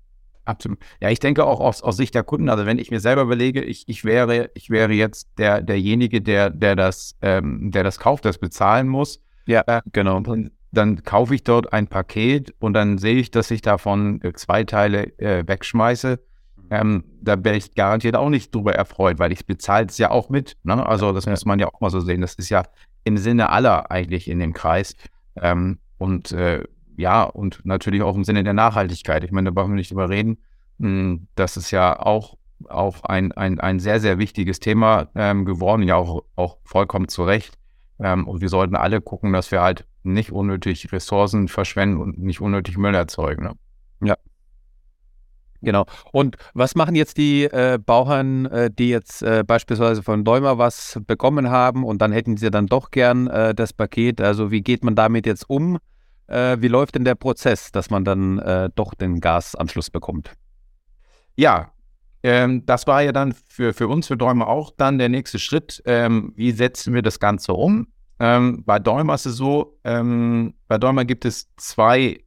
Absolut. 0.45 0.79
Ja, 1.01 1.09
ich 1.11 1.21
denke 1.21 1.45
auch 1.45 1.61
aus, 1.61 1.83
aus 1.83 1.97
Sicht 1.97 2.15
der 2.15 2.25
Kunden, 2.25 2.49
also 2.49 2.67
wenn 2.67 2.79
ich 2.79 2.91
mir 2.91 3.01
selber 3.01 3.23
überlege, 3.23 3.63
ich, 3.63 3.85
ich 3.87 4.05
wäre, 4.05 4.51
ich 4.55 4.71
wäre 4.71 4.93
jetzt 4.93 5.29
der, 5.39 5.63
derjenige, 5.63 6.21
der, 6.21 6.51
der 6.51 6.75
das, 6.75 7.17
ähm, 7.23 7.71
der 7.71 7.85
das 7.85 7.99
kauft, 7.99 8.25
das 8.25 8.39
bezahlen 8.39 8.89
muss. 8.89 9.23
Ja, 9.47 9.63
äh, 9.67 9.83
genau. 9.93 10.23
Dann 10.73 11.03
kaufe 11.05 11.35
ich 11.35 11.45
dort 11.45 11.73
ein 11.73 11.87
Paket 11.87 12.55
und 12.59 12.73
dann 12.73 12.99
sehe 12.99 13.17
ich, 13.17 13.31
dass 13.31 13.51
ich 13.51 13.61
davon 13.61 14.21
äh, 14.23 14.33
zwei 14.33 14.65
Teile 14.65 15.19
äh, 15.19 15.47
wegschmeiße. 15.47 16.19
Mhm. 16.57 16.63
Ähm, 16.71 17.05
da 17.21 17.45
wäre 17.45 17.57
ich 17.57 17.75
garantiert 17.75 18.17
auch 18.17 18.31
nicht 18.31 18.55
drüber 18.55 18.75
erfreut, 18.75 19.19
weil 19.19 19.33
ich 19.33 19.47
bezahle 19.47 19.87
es 19.87 19.99
ja 19.99 20.11
auch 20.11 20.31
mit. 20.31 20.57
Ne? 20.65 20.85
Also 20.85 21.13
das 21.13 21.27
ja. 21.27 21.33
muss 21.33 21.45
man 21.45 21.59
ja 21.59 21.69
auch 21.69 21.81
mal 21.81 21.91
so 21.91 22.01
sehen. 22.01 22.23
Das 22.23 22.35
ist 22.35 22.49
ja 22.49 22.65
im 23.05 23.19
Sinne 23.19 23.51
aller 23.51 23.91
eigentlich 23.91 24.29
in 24.29 24.39
dem 24.39 24.55
Kreis. 24.55 24.97
Ähm, 25.37 25.79
und 25.99 26.33
äh, 26.33 26.65
ja, 26.97 27.23
und 27.23 27.65
natürlich 27.65 28.03
auch 28.03 28.17
im 28.17 28.25
Sinne 28.25 28.43
der 28.43 28.55
Nachhaltigkeit. 28.55 29.25
Ich 29.25 29.33
meine, 29.33 29.51
da 29.51 29.55
brauchen 29.55 29.73
wir 29.73 29.77
nicht 29.77 29.91
drüber 29.91 30.09
reden. 30.09 30.39
Hm, 30.79 31.27
das 31.35 31.59
ist 31.59 31.71
ja 31.71 32.01
auch, 32.01 32.39
auch 32.69 33.05
ein, 33.05 33.33
ein, 33.33 33.61
ein 33.61 33.79
sehr, 33.79 34.01
sehr 34.01 34.19
wichtiges 34.19 34.59
Thema 34.59 35.09
ähm, 35.15 35.45
geworden, 35.45 35.83
ja 35.83 35.97
auch, 35.97 36.25
auch 36.35 36.59
vollkommen 36.65 37.09
zu 37.09 37.25
Recht. 37.25 37.59
Ähm, 37.99 38.27
und 38.27 38.41
wir 38.41 38.49
sollten 38.49 38.77
alle 38.77 39.01
gucken, 39.01 39.33
dass 39.33 39.51
wir 39.51 39.61
halt 39.61 39.87
nicht 40.05 40.33
unnötig 40.33 40.93
Ressourcen 40.93 41.49
verschwenden 41.49 42.01
und 42.01 42.19
nicht 42.19 42.41
unnötig 42.41 42.77
Müll 42.77 42.95
erzeugen. 42.95 43.45
Ne? 43.45 43.53
Ja. 44.03 44.17
Genau. 45.63 45.87
Und 46.11 46.37
was 46.55 46.75
machen 46.75 46.97
jetzt 46.97 47.19
die 47.19 47.45
äh, 47.45 47.79
Bauern, 47.79 48.47
äh, 48.47 48.71
die 48.71 48.89
jetzt 48.89 49.23
äh, 49.23 49.45
beispielsweise 49.47 50.03
von 50.03 50.25
Däumer 50.25 50.59
was 50.59 51.01
bekommen 51.07 51.51
haben 51.51 51.85
und 51.85 52.03
dann 52.03 52.11
hätten 52.11 52.37
sie 52.37 52.51
dann 52.51 52.67
doch 52.67 52.91
gern 52.91 53.29
äh, 53.29 53.55
das 53.55 53.73
Paket? 53.73 54.21
Also 54.21 54.51
wie 54.51 54.63
geht 54.63 54.85
man 54.85 54.97
damit 54.97 55.25
jetzt 55.25 55.49
um? 55.49 55.79
Äh, 56.27 56.57
wie 56.61 56.69
läuft 56.69 56.97
denn 56.97 57.05
der 57.05 57.15
Prozess, 57.15 57.71
dass 57.71 57.91
man 57.91 58.05
dann 58.05 58.39
äh, 58.41 58.71
doch 58.75 58.95
den 58.95 59.21
Gasanschluss 59.21 59.91
bekommt? 59.91 60.33
Ja, 61.37 61.73
ähm, 62.25 62.67
das 62.67 62.87
war 62.87 63.03
ja 63.03 63.13
dann 63.13 63.33
für, 63.33 63.73
für 63.73 63.89
uns, 63.89 64.09
für 64.09 64.17
Däumer 64.17 64.49
auch 64.49 64.73
dann 64.77 64.99
der 64.99 65.09
nächste 65.09 65.39
Schritt. 65.39 65.83
Ähm, 65.87 66.33
wie 66.37 66.53
setzen 66.53 66.95
wir 66.95 67.03
das 67.03 67.21
Ganze 67.21 67.53
um? 67.53 67.89
Ähm, 68.23 68.63
bei 68.65 68.79
Däumer 68.79 69.15
ist 69.15 69.27
es 69.27 69.37
so, 69.37 69.81
ähm, 69.83 70.55
bei 70.69 70.79
Däumer 70.79 71.05
gibt 71.05 71.25
es 71.25 71.53
zwei 71.57 72.23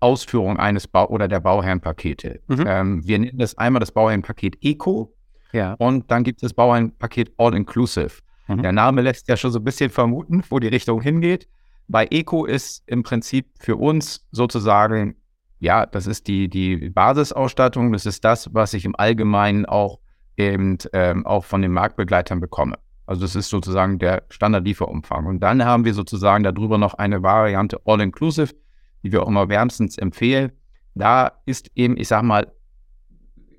Ausführungen 0.00 0.56
eines 0.56 0.86
Bau 0.86 1.06
oder 1.06 1.28
der 1.28 1.40
Bauherrenpakete. 1.40 2.40
Mhm. 2.46 2.64
Ähm, 2.66 3.06
wir 3.06 3.18
nennen 3.18 3.36
das 3.36 3.58
einmal 3.58 3.80
das 3.80 3.92
Bauherrenpaket 3.92 4.56
Eco 4.62 5.14
ja. 5.52 5.74
und 5.74 6.10
dann 6.10 6.24
gibt 6.24 6.38
es 6.38 6.48
das 6.48 6.54
Bauherrenpaket 6.54 7.34
All 7.36 7.54
Inclusive. 7.54 8.22
Mhm. 8.46 8.62
Der 8.62 8.72
Name 8.72 9.02
lässt 9.02 9.28
ja 9.28 9.36
schon 9.36 9.50
so 9.50 9.58
ein 9.58 9.64
bisschen 9.64 9.90
vermuten, 9.90 10.42
wo 10.48 10.60
die 10.60 10.68
Richtung 10.68 11.02
hingeht. 11.02 11.46
Bei 11.88 12.06
Eco 12.06 12.46
ist 12.46 12.82
im 12.86 13.02
Prinzip 13.02 13.50
für 13.58 13.76
uns 13.76 14.26
sozusagen, 14.30 15.16
ja, 15.60 15.84
das 15.84 16.06
ist 16.06 16.26
die, 16.26 16.48
die 16.48 16.88
Basisausstattung, 16.88 17.92
das 17.92 18.06
ist 18.06 18.24
das, 18.24 18.54
was 18.54 18.72
ich 18.72 18.86
im 18.86 18.96
Allgemeinen 18.96 19.66
auch 19.66 19.98
eben 20.38 20.78
ähm, 20.94 21.26
auch 21.26 21.44
von 21.44 21.60
den 21.60 21.72
Marktbegleitern 21.72 22.40
bekomme. 22.40 22.78
Also 23.08 23.22
das 23.22 23.34
ist 23.34 23.48
sozusagen 23.48 23.98
der 23.98 24.24
Standardlieferumfang. 24.28 25.24
Und 25.24 25.40
dann 25.40 25.64
haben 25.64 25.86
wir 25.86 25.94
sozusagen 25.94 26.44
darüber 26.44 26.76
noch 26.76 26.92
eine 26.92 27.22
Variante 27.22 27.80
All-Inclusive, 27.86 28.54
die 29.02 29.10
wir 29.10 29.22
auch 29.22 29.28
immer 29.28 29.48
wärmstens 29.48 29.96
empfehlen. 29.96 30.52
Da 30.94 31.32
ist 31.46 31.70
eben, 31.74 31.96
ich 31.96 32.08
sag 32.08 32.22
mal, 32.22 32.52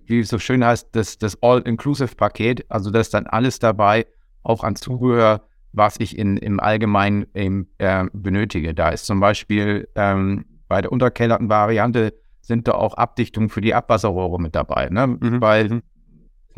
wie 0.05 0.19
es 0.19 0.29
so 0.29 0.37
schön 0.37 0.63
heißt, 0.63 0.89
das, 0.91 1.17
das 1.17 1.41
All-Inclusive-Paket. 1.41 2.69
Also 2.69 2.91
da 2.91 2.99
ist 2.99 3.11
dann 3.15 3.25
alles 3.25 3.57
dabei, 3.57 4.05
auch 4.43 4.63
an 4.63 4.75
Zubehör, 4.75 5.41
was 5.71 5.95
ich 5.99 6.15
in, 6.15 6.37
im 6.37 6.59
Allgemeinen 6.59 7.25
eben, 7.33 7.69
äh, 7.79 8.05
benötige. 8.13 8.75
Da 8.75 8.89
ist 8.89 9.07
zum 9.07 9.19
Beispiel 9.19 9.87
ähm, 9.95 10.45
bei 10.67 10.81
der 10.81 10.91
unterkellerten 10.91 11.49
Variante 11.49 12.13
sind 12.41 12.67
da 12.67 12.73
auch 12.73 12.93
Abdichtungen 12.93 13.49
für 13.49 13.61
die 13.61 13.73
Abwasserrohre 13.73 14.39
mit 14.39 14.53
dabei. 14.53 14.89
Ne? 14.89 15.07
Mhm. 15.07 15.41
Weil 15.41 15.69
mhm 15.69 15.81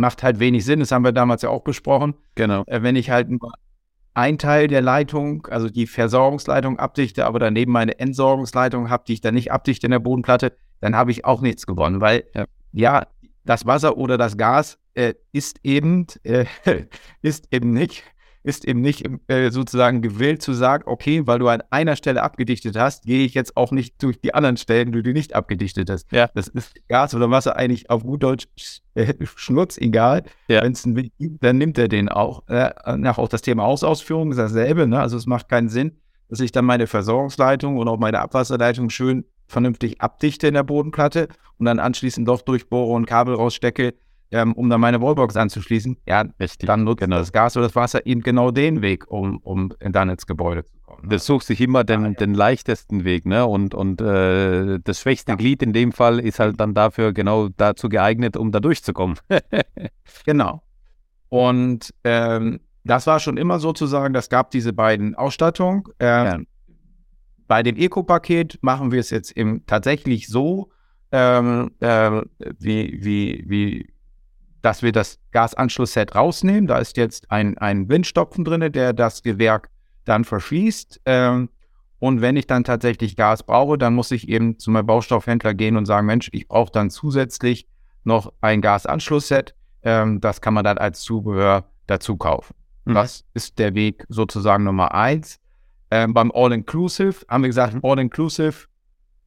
macht 0.02 0.24
halt 0.24 0.40
wenig 0.40 0.66
Sinn, 0.66 0.82
das 0.82 0.92
haben 0.92 1.06
wir 1.06 1.14
damals 1.14 1.42
ja 1.42 1.50
auch 1.50 1.62
besprochen. 1.62 2.16
Genau. 2.36 2.64
Äh, 2.68 2.84
wenn 2.84 2.98
ich 2.98 3.10
halt 3.10 3.30
nur 3.30 3.54
ein 4.14 4.38
Teil 4.38 4.68
der 4.68 4.82
Leitung, 4.82 5.48
also 5.48 5.70
die 5.70 5.88
Versorgungsleitung 5.88 6.78
abdichte, 6.78 7.26
aber 7.26 7.40
daneben 7.40 7.72
meine 7.72 7.98
Entsorgungsleitung 7.98 8.90
habe, 8.90 9.04
die 9.08 9.14
ich 9.14 9.22
dann 9.22 9.36
nicht 9.36 9.52
abdichte 9.52 9.88
in 9.88 9.92
der 9.92 10.00
Bodenplatte, 10.00 10.54
dann 10.82 10.96
habe 10.96 11.12
ich 11.12 11.24
auch 11.24 11.42
nichts 11.42 11.66
gewonnen, 11.66 12.02
weil 12.02 12.26
ja, 12.36 12.46
ja 12.74 13.08
das 13.46 13.66
Wasser 13.66 13.98
oder 13.98 14.18
das 14.18 14.38
Gas 14.38 14.78
äh, 14.94 15.14
ist 15.32 15.60
eben 15.64 16.08
äh, 16.24 16.46
ist 17.22 17.48
eben 17.52 17.72
nicht 17.72 18.04
ist 18.44 18.66
eben 18.66 18.82
nicht 18.82 19.08
äh, 19.28 19.52
sozusagen 19.52 20.02
gewillt 20.02 20.42
zu 20.42 20.54
sagen, 20.54 20.84
okay, 20.88 21.26
weil 21.28 21.40
du 21.40 21.48
an 21.48 21.62
einer 21.70 21.96
Stelle 21.96 22.24
abgedichtet 22.24 22.76
hast, 22.76 23.06
gehe 23.06 23.26
ich 23.26 23.34
jetzt 23.34 23.56
auch 23.56 23.72
nicht 23.72 24.02
durch 24.02 24.20
die 24.20 24.34
anderen 24.34 24.58
Stellen, 24.58 24.92
die 24.92 25.04
du 25.04 25.14
nicht 25.14 25.36
abgedichtet 25.36 25.90
hast. 25.90 26.12
Ja. 26.12 26.30
Das 26.34 26.48
ist 26.48 26.74
Gas 26.88 27.14
oder 27.14 27.30
Wasser 27.30 27.56
eigentlich 27.56 27.90
auf 27.90 28.04
gut 28.04 28.24
Deutsch 28.24 28.48
äh, 28.96 29.14
Schnurz 29.36 29.78
egal. 29.78 30.24
Ja. 30.48 30.64
Wenn 30.64 30.72
es 30.72 30.86
einen 30.86 30.96
Weg 30.96 31.12
gibt, 31.20 31.44
dann 31.44 31.58
nimmt 31.58 31.78
er 31.78 31.88
den 31.88 32.10
auch. 32.10 32.48
Äh, 32.48 32.72
nach 32.98 33.18
auch 33.18 33.30
das 33.30 33.42
Thema 33.42 33.64
Hausausführung 33.64 34.32
ist 34.32 34.38
dasselbe. 34.38 34.88
Ne? 34.88 35.00
Also 35.00 35.18
es 35.18 35.28
macht 35.28 35.48
keinen 35.48 35.70
Sinn, 35.70 35.98
dass 36.30 36.40
ich 36.40 36.52
dann 36.52 36.66
meine 36.66 36.88
Versorgungsleitung 36.88 37.78
und 37.78 37.88
auch 37.88 38.00
meine 38.00 38.20
Abwasserleitung 38.20 38.90
schön 38.90 39.26
vernünftig 39.48 40.02
abdichte 40.02 40.48
in 40.48 40.54
der 40.56 40.64
Bodenplatte 40.64 41.28
und 41.58 41.66
dann 41.66 41.80
anschließend 41.80 42.28
doch 42.28 42.42
durchbohre 42.42 42.94
und 42.94 43.06
Kabel 43.06 43.36
rausstecke, 43.36 43.94
ähm, 44.32 44.54
um 44.54 44.70
dann 44.70 44.82
meine 44.82 45.02
Wallbox 45.02 45.36
anzuschließen. 45.38 45.98
Ja, 46.08 46.26
Richtig. 46.40 46.68
dann 46.68 46.84
nutzt 46.84 47.02
Genau. 47.02 47.18
das 47.18 47.32
Gas 47.32 47.58
oder 47.58 47.68
das 47.68 47.76
Wasser 47.76 48.06
eben 48.06 48.22
genau 48.22 48.52
den 48.52 48.82
Weg, 48.82 49.10
um, 49.12 49.38
um 49.40 49.74
dann 49.80 50.10
ins 50.10 50.26
Gebäude 50.26 50.66
zu 50.66 50.74
kommen. 50.82 51.04
ne? 51.04 51.10
Das 51.10 51.26
sucht 51.26 51.46
sich 51.46 51.60
immer 51.62 51.84
den, 51.84 52.16
den 52.16 52.34
leichtesten 52.34 53.04
Weg, 53.04 53.26
ne? 53.26 53.46
Und, 53.46 53.74
und 53.74 54.02
äh, 54.02 54.80
das 54.84 55.00
schwächste 55.02 55.36
Glied 55.38 55.62
in 55.64 55.74
dem 55.74 55.92
Fall 55.92 56.20
ist 56.20 56.40
halt 56.40 56.60
dann 56.60 56.74
dafür 56.74 57.14
genau 57.14 57.50
dazu 57.50 57.90
geeignet, 57.90 58.38
um 58.38 58.52
da 58.52 58.60
durchzukommen. 58.60 59.18
Genau. 60.26 60.62
Und 61.30 61.94
ähm, 62.04 62.60
das 62.84 63.08
war 63.08 63.20
schon 63.20 63.38
immer 63.38 63.60
sozusagen, 63.60 64.14
das 64.14 64.30
gab 64.30 64.52
diese 64.52 64.74
beiden 64.74 65.16
Ausstattungen. 65.16 65.84
Ähm, 66.00 66.26
Ja. 66.26 66.40
Bei 67.48 67.64
dem 67.64 67.76
Eco-Paket 67.76 68.60
machen 68.62 68.92
wir 68.92 69.00
es 69.02 69.10
jetzt 69.10 69.36
eben 69.36 69.66
tatsächlich 69.66 70.28
so, 70.30 70.70
ähm, 71.12 71.72
ähm, 71.82 72.24
wie, 72.60 73.00
wie, 73.04 73.44
wie, 73.48 73.91
dass 74.62 74.84
wir 74.84 74.92
das 74.92 75.20
Gasanschlussset 75.32 76.16
rausnehmen. 76.16 76.68
Da 76.68 76.78
ist 76.78 76.98
jetzt 76.98 77.32
ein, 77.32 77.58
ein 77.58 77.90
Windstopfen 77.90 78.46
drin, 78.46 78.72
der 78.72 78.94
das 78.94 79.24
Gewerk 79.24 79.70
dann 80.06 80.24
verschließt. 80.24 81.02
Ähm, 81.06 81.50
und 82.00 82.22
wenn 82.22 82.36
ich 82.36 82.48
dann 82.48 82.64
tatsächlich 82.64 83.16
Gas 83.16 83.44
brauche, 83.44 83.78
dann 83.78 83.94
muss 83.94 84.12
ich 84.12 84.28
eben 84.28 84.58
zu 84.58 84.72
meinem 84.72 84.88
Baustoffhändler 84.88 85.54
gehen 85.54 85.78
und 85.78 85.86
sagen, 85.86 86.08
Mensch, 86.08 86.30
ich 86.32 86.48
brauche 86.48 86.72
dann 86.72 86.90
zusätzlich 86.90 87.68
noch 88.04 88.34
ein 88.42 88.62
Gasanschlussset. 88.62 89.56
Ähm, 89.84 90.20
das 90.20 90.42
kann 90.42 90.54
man 90.54 90.64
dann 90.64 90.78
als 90.78 91.02
Zubehör 91.02 91.66
dazu 91.88 92.18
kaufen. 92.18 92.56
Mhm. 92.86 92.96
Das 92.96 93.24
ist 93.34 93.60
der 93.60 93.76
Weg 93.76 94.06
sozusagen 94.10 94.64
Nummer 94.64 94.94
eins. 94.94 95.40
Ähm, 95.92 96.14
beim 96.14 96.32
All-Inclusive 96.34 97.26
haben 97.28 97.44
wir 97.44 97.50
gesagt, 97.50 97.78
All-Inclusive, 97.84 98.68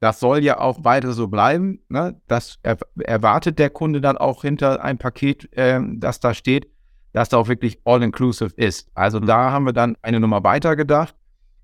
das 0.01 0.21
soll 0.21 0.43
ja 0.45 0.61
auch 0.61 0.85
weiter 0.85 1.13
so 1.13 1.29
bleiben. 1.29 1.81
Ne? 1.89 2.21
Das 2.29 2.59
er, 2.63 2.77
erwartet 2.99 3.59
der 3.59 3.71
Kunde 3.71 4.01
dann 4.01 4.19
auch 4.19 4.43
hinter 4.43 4.85
ein 4.85 4.99
Paket, 4.99 5.49
ähm, 5.53 6.01
das 6.01 6.21
da 6.21 6.35
steht, 6.35 6.69
dass 7.13 7.29
da 7.29 7.39
auch 7.39 7.49
wirklich 7.49 7.79
All-Inclusive 7.85 8.53
ist. 8.57 8.89
Also 8.95 9.21
da 9.21 9.51
haben 9.51 9.65
wir 9.67 9.73
dann 9.73 9.97
eine 10.03 10.21
Nummer 10.21 10.43
weiter 10.45 10.77
gedacht. 10.77 11.15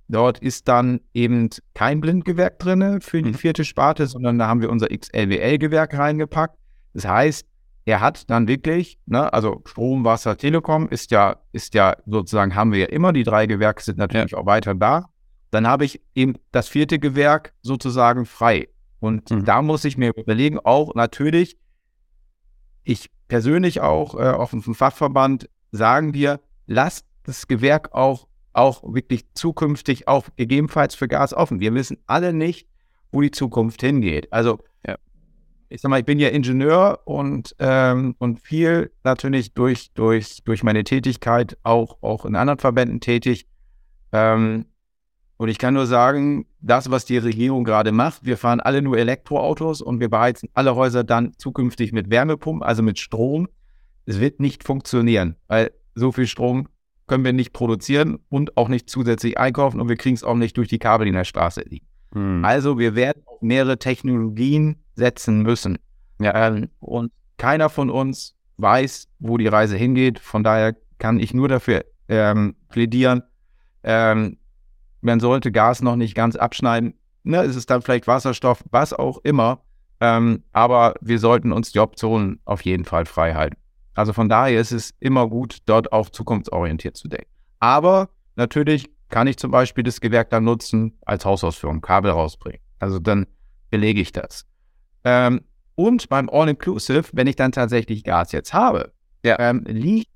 Dort 0.08 0.38
ist 0.40 0.66
dann 0.66 1.00
eben 1.14 1.50
kein 1.74 2.00
Blindgewerk 2.00 2.58
drin 2.58 3.00
für 3.00 3.22
die 3.22 3.30
Mhm. 3.30 3.34
vierte 3.34 3.64
Sparte, 3.64 4.06
sondern 4.06 4.38
da 4.38 4.48
haben 4.48 4.60
wir 4.60 4.70
unser 4.70 4.88
XLWL-Gewerk 4.88 5.96
reingepackt. 5.96 6.56
Das 6.94 7.06
heißt, 7.06 7.46
er 7.84 8.00
hat 8.00 8.28
dann 8.28 8.48
wirklich, 8.48 8.98
ne, 9.06 9.32
also 9.32 9.62
Strom, 9.66 10.04
Wasser, 10.04 10.36
Telekom 10.36 10.88
ist 10.88 11.10
ja, 11.10 11.36
ist 11.52 11.74
ja 11.74 11.96
sozusagen, 12.06 12.54
haben 12.54 12.72
wir 12.72 12.80
ja 12.80 12.86
immer, 12.86 13.12
die 13.12 13.22
drei 13.22 13.46
Gewerke 13.46 13.82
sind 13.82 13.98
natürlich 13.98 14.34
auch 14.34 14.46
weiter 14.46 14.74
da. 14.74 15.06
Dann 15.50 15.66
habe 15.66 15.84
ich 15.84 16.00
eben 16.14 16.34
das 16.52 16.68
vierte 16.68 16.98
Gewerk 16.98 17.54
sozusagen 17.62 18.26
frei. 18.26 18.68
Und 19.00 19.30
Mhm. 19.30 19.44
da 19.44 19.62
muss 19.62 19.84
ich 19.84 19.96
mir 19.96 20.12
überlegen, 20.16 20.58
auch 20.58 20.94
natürlich, 20.94 21.56
ich 22.84 23.10
persönlich 23.28 23.80
auch 23.80 24.14
äh, 24.14 24.28
auf 24.30 24.50
dem 24.50 24.62
Fachverband 24.62 25.48
sagen 25.72 26.14
wir, 26.14 26.40
lasst 26.66 27.06
das 27.24 27.46
Gewerk 27.46 27.94
auch, 27.94 28.26
auch 28.52 28.82
wirklich 28.94 29.32
zukünftig 29.34 30.08
auch 30.08 30.26
gegebenenfalls 30.36 30.94
für 30.94 31.08
Gas 31.08 31.32
offen. 31.34 31.60
Wir 31.60 31.72
wissen 31.74 31.98
alle 32.06 32.32
nicht, 32.32 32.68
wo 33.12 33.20
die 33.20 33.30
Zukunft 33.30 33.80
hingeht. 33.82 34.32
Also 34.32 34.58
Ja. 34.86 34.96
ich 35.68 35.80
sag 35.80 35.88
mal, 35.90 36.00
ich 36.00 36.06
bin 36.06 36.18
ja 36.18 36.28
Ingenieur 36.28 37.00
und, 37.04 37.54
ähm, 37.58 38.14
und 38.18 38.40
viel 38.40 38.92
natürlich 39.04 39.54
durch, 39.54 39.92
durch, 39.94 40.42
durch 40.44 40.62
meine 40.62 40.82
Tätigkeit 40.84 41.56
auch, 41.62 41.98
auch 42.02 42.24
in 42.24 42.34
anderen 42.34 42.58
Verbänden 42.58 43.00
tätig. 43.00 43.46
Ähm, 44.12 44.66
und 45.40 45.48
ich 45.48 45.56
kann 45.56 45.72
nur 45.72 45.86
sagen, 45.86 46.44
das, 46.60 46.90
was 46.90 47.06
die 47.06 47.16
Regierung 47.16 47.64
gerade 47.64 47.92
macht, 47.92 48.26
wir 48.26 48.36
fahren 48.36 48.60
alle 48.60 48.82
nur 48.82 48.98
Elektroautos 48.98 49.80
und 49.80 49.98
wir 49.98 50.10
beheizen 50.10 50.50
alle 50.52 50.76
Häuser 50.76 51.02
dann 51.02 51.32
zukünftig 51.38 51.92
mit 51.92 52.10
Wärmepumpen, 52.10 52.62
also 52.62 52.82
mit 52.82 52.98
Strom. 52.98 53.48
Es 54.04 54.20
wird 54.20 54.38
nicht 54.38 54.64
funktionieren, 54.64 55.36
weil 55.48 55.70
so 55.94 56.12
viel 56.12 56.26
Strom 56.26 56.68
können 57.06 57.24
wir 57.24 57.32
nicht 57.32 57.54
produzieren 57.54 58.18
und 58.28 58.58
auch 58.58 58.68
nicht 58.68 58.90
zusätzlich 58.90 59.38
einkaufen 59.38 59.80
und 59.80 59.88
wir 59.88 59.96
kriegen 59.96 60.14
es 60.14 60.24
auch 60.24 60.34
nicht 60.34 60.58
durch 60.58 60.68
die 60.68 60.78
Kabel, 60.78 61.06
die 61.06 61.08
in 61.08 61.14
der 61.14 61.24
Straße 61.24 61.62
liegen. 61.62 61.86
Hm. 62.12 62.44
Also 62.44 62.78
wir 62.78 62.94
werden 62.94 63.22
auf 63.24 63.40
mehrere 63.40 63.78
Technologien 63.78 64.76
setzen 64.94 65.40
müssen. 65.40 65.78
Ja. 66.20 66.48
Ähm, 66.48 66.68
und 66.80 67.12
keiner 67.38 67.70
von 67.70 67.88
uns 67.88 68.36
weiß, 68.58 69.08
wo 69.20 69.38
die 69.38 69.46
Reise 69.46 69.78
hingeht. 69.78 70.18
Von 70.18 70.44
daher 70.44 70.76
kann 70.98 71.18
ich 71.18 71.32
nur 71.32 71.48
dafür 71.48 71.86
ähm, 72.08 72.56
plädieren, 72.68 73.22
ähm, 73.82 74.36
man 75.00 75.20
sollte 75.20 75.50
Gas 75.52 75.82
noch 75.82 75.96
nicht 75.96 76.14
ganz 76.14 76.36
abschneiden. 76.36 76.94
Ne, 77.22 77.38
es 77.42 77.56
ist 77.56 77.68
dann 77.70 77.82
vielleicht 77.82 78.06
Wasserstoff, 78.06 78.64
was 78.70 78.92
auch 78.92 79.18
immer. 79.24 79.60
Ähm, 80.00 80.44
aber 80.52 80.94
wir 81.02 81.18
sollten 81.18 81.52
uns 81.52 81.72
die 81.72 81.78
Optionen 81.80 82.40
auf 82.46 82.62
jeden 82.62 82.84
Fall 82.86 83.04
frei 83.04 83.34
halten. 83.34 83.56
Also 83.94 84.12
von 84.14 84.28
daher 84.30 84.58
ist 84.58 84.72
es 84.72 84.92
immer 85.00 85.28
gut, 85.28 85.58
dort 85.66 85.92
auch 85.92 86.08
zukunftsorientiert 86.08 86.96
zu 86.96 87.08
denken. 87.08 87.28
Aber 87.58 88.08
natürlich 88.36 88.88
kann 89.10 89.26
ich 89.26 89.36
zum 89.36 89.50
Beispiel 89.50 89.84
das 89.84 90.00
Gewerk 90.00 90.30
dann 90.30 90.44
nutzen 90.44 90.96
als 91.04 91.24
Hausausführung, 91.26 91.82
Kabel 91.82 92.12
rausbringen. 92.12 92.60
Also 92.78 92.98
dann 92.98 93.26
belege 93.70 94.00
ich 94.00 94.12
das. 94.12 94.46
Ähm, 95.04 95.42
und 95.74 96.08
beim 96.08 96.30
All-Inclusive, 96.30 97.04
wenn 97.12 97.26
ich 97.26 97.36
dann 97.36 97.52
tatsächlich 97.52 98.04
Gas 98.04 98.32
jetzt 98.32 98.54
habe, 98.54 98.92
Ja. 99.24 99.36
ähm, 99.38 99.64
liegt 99.66 100.08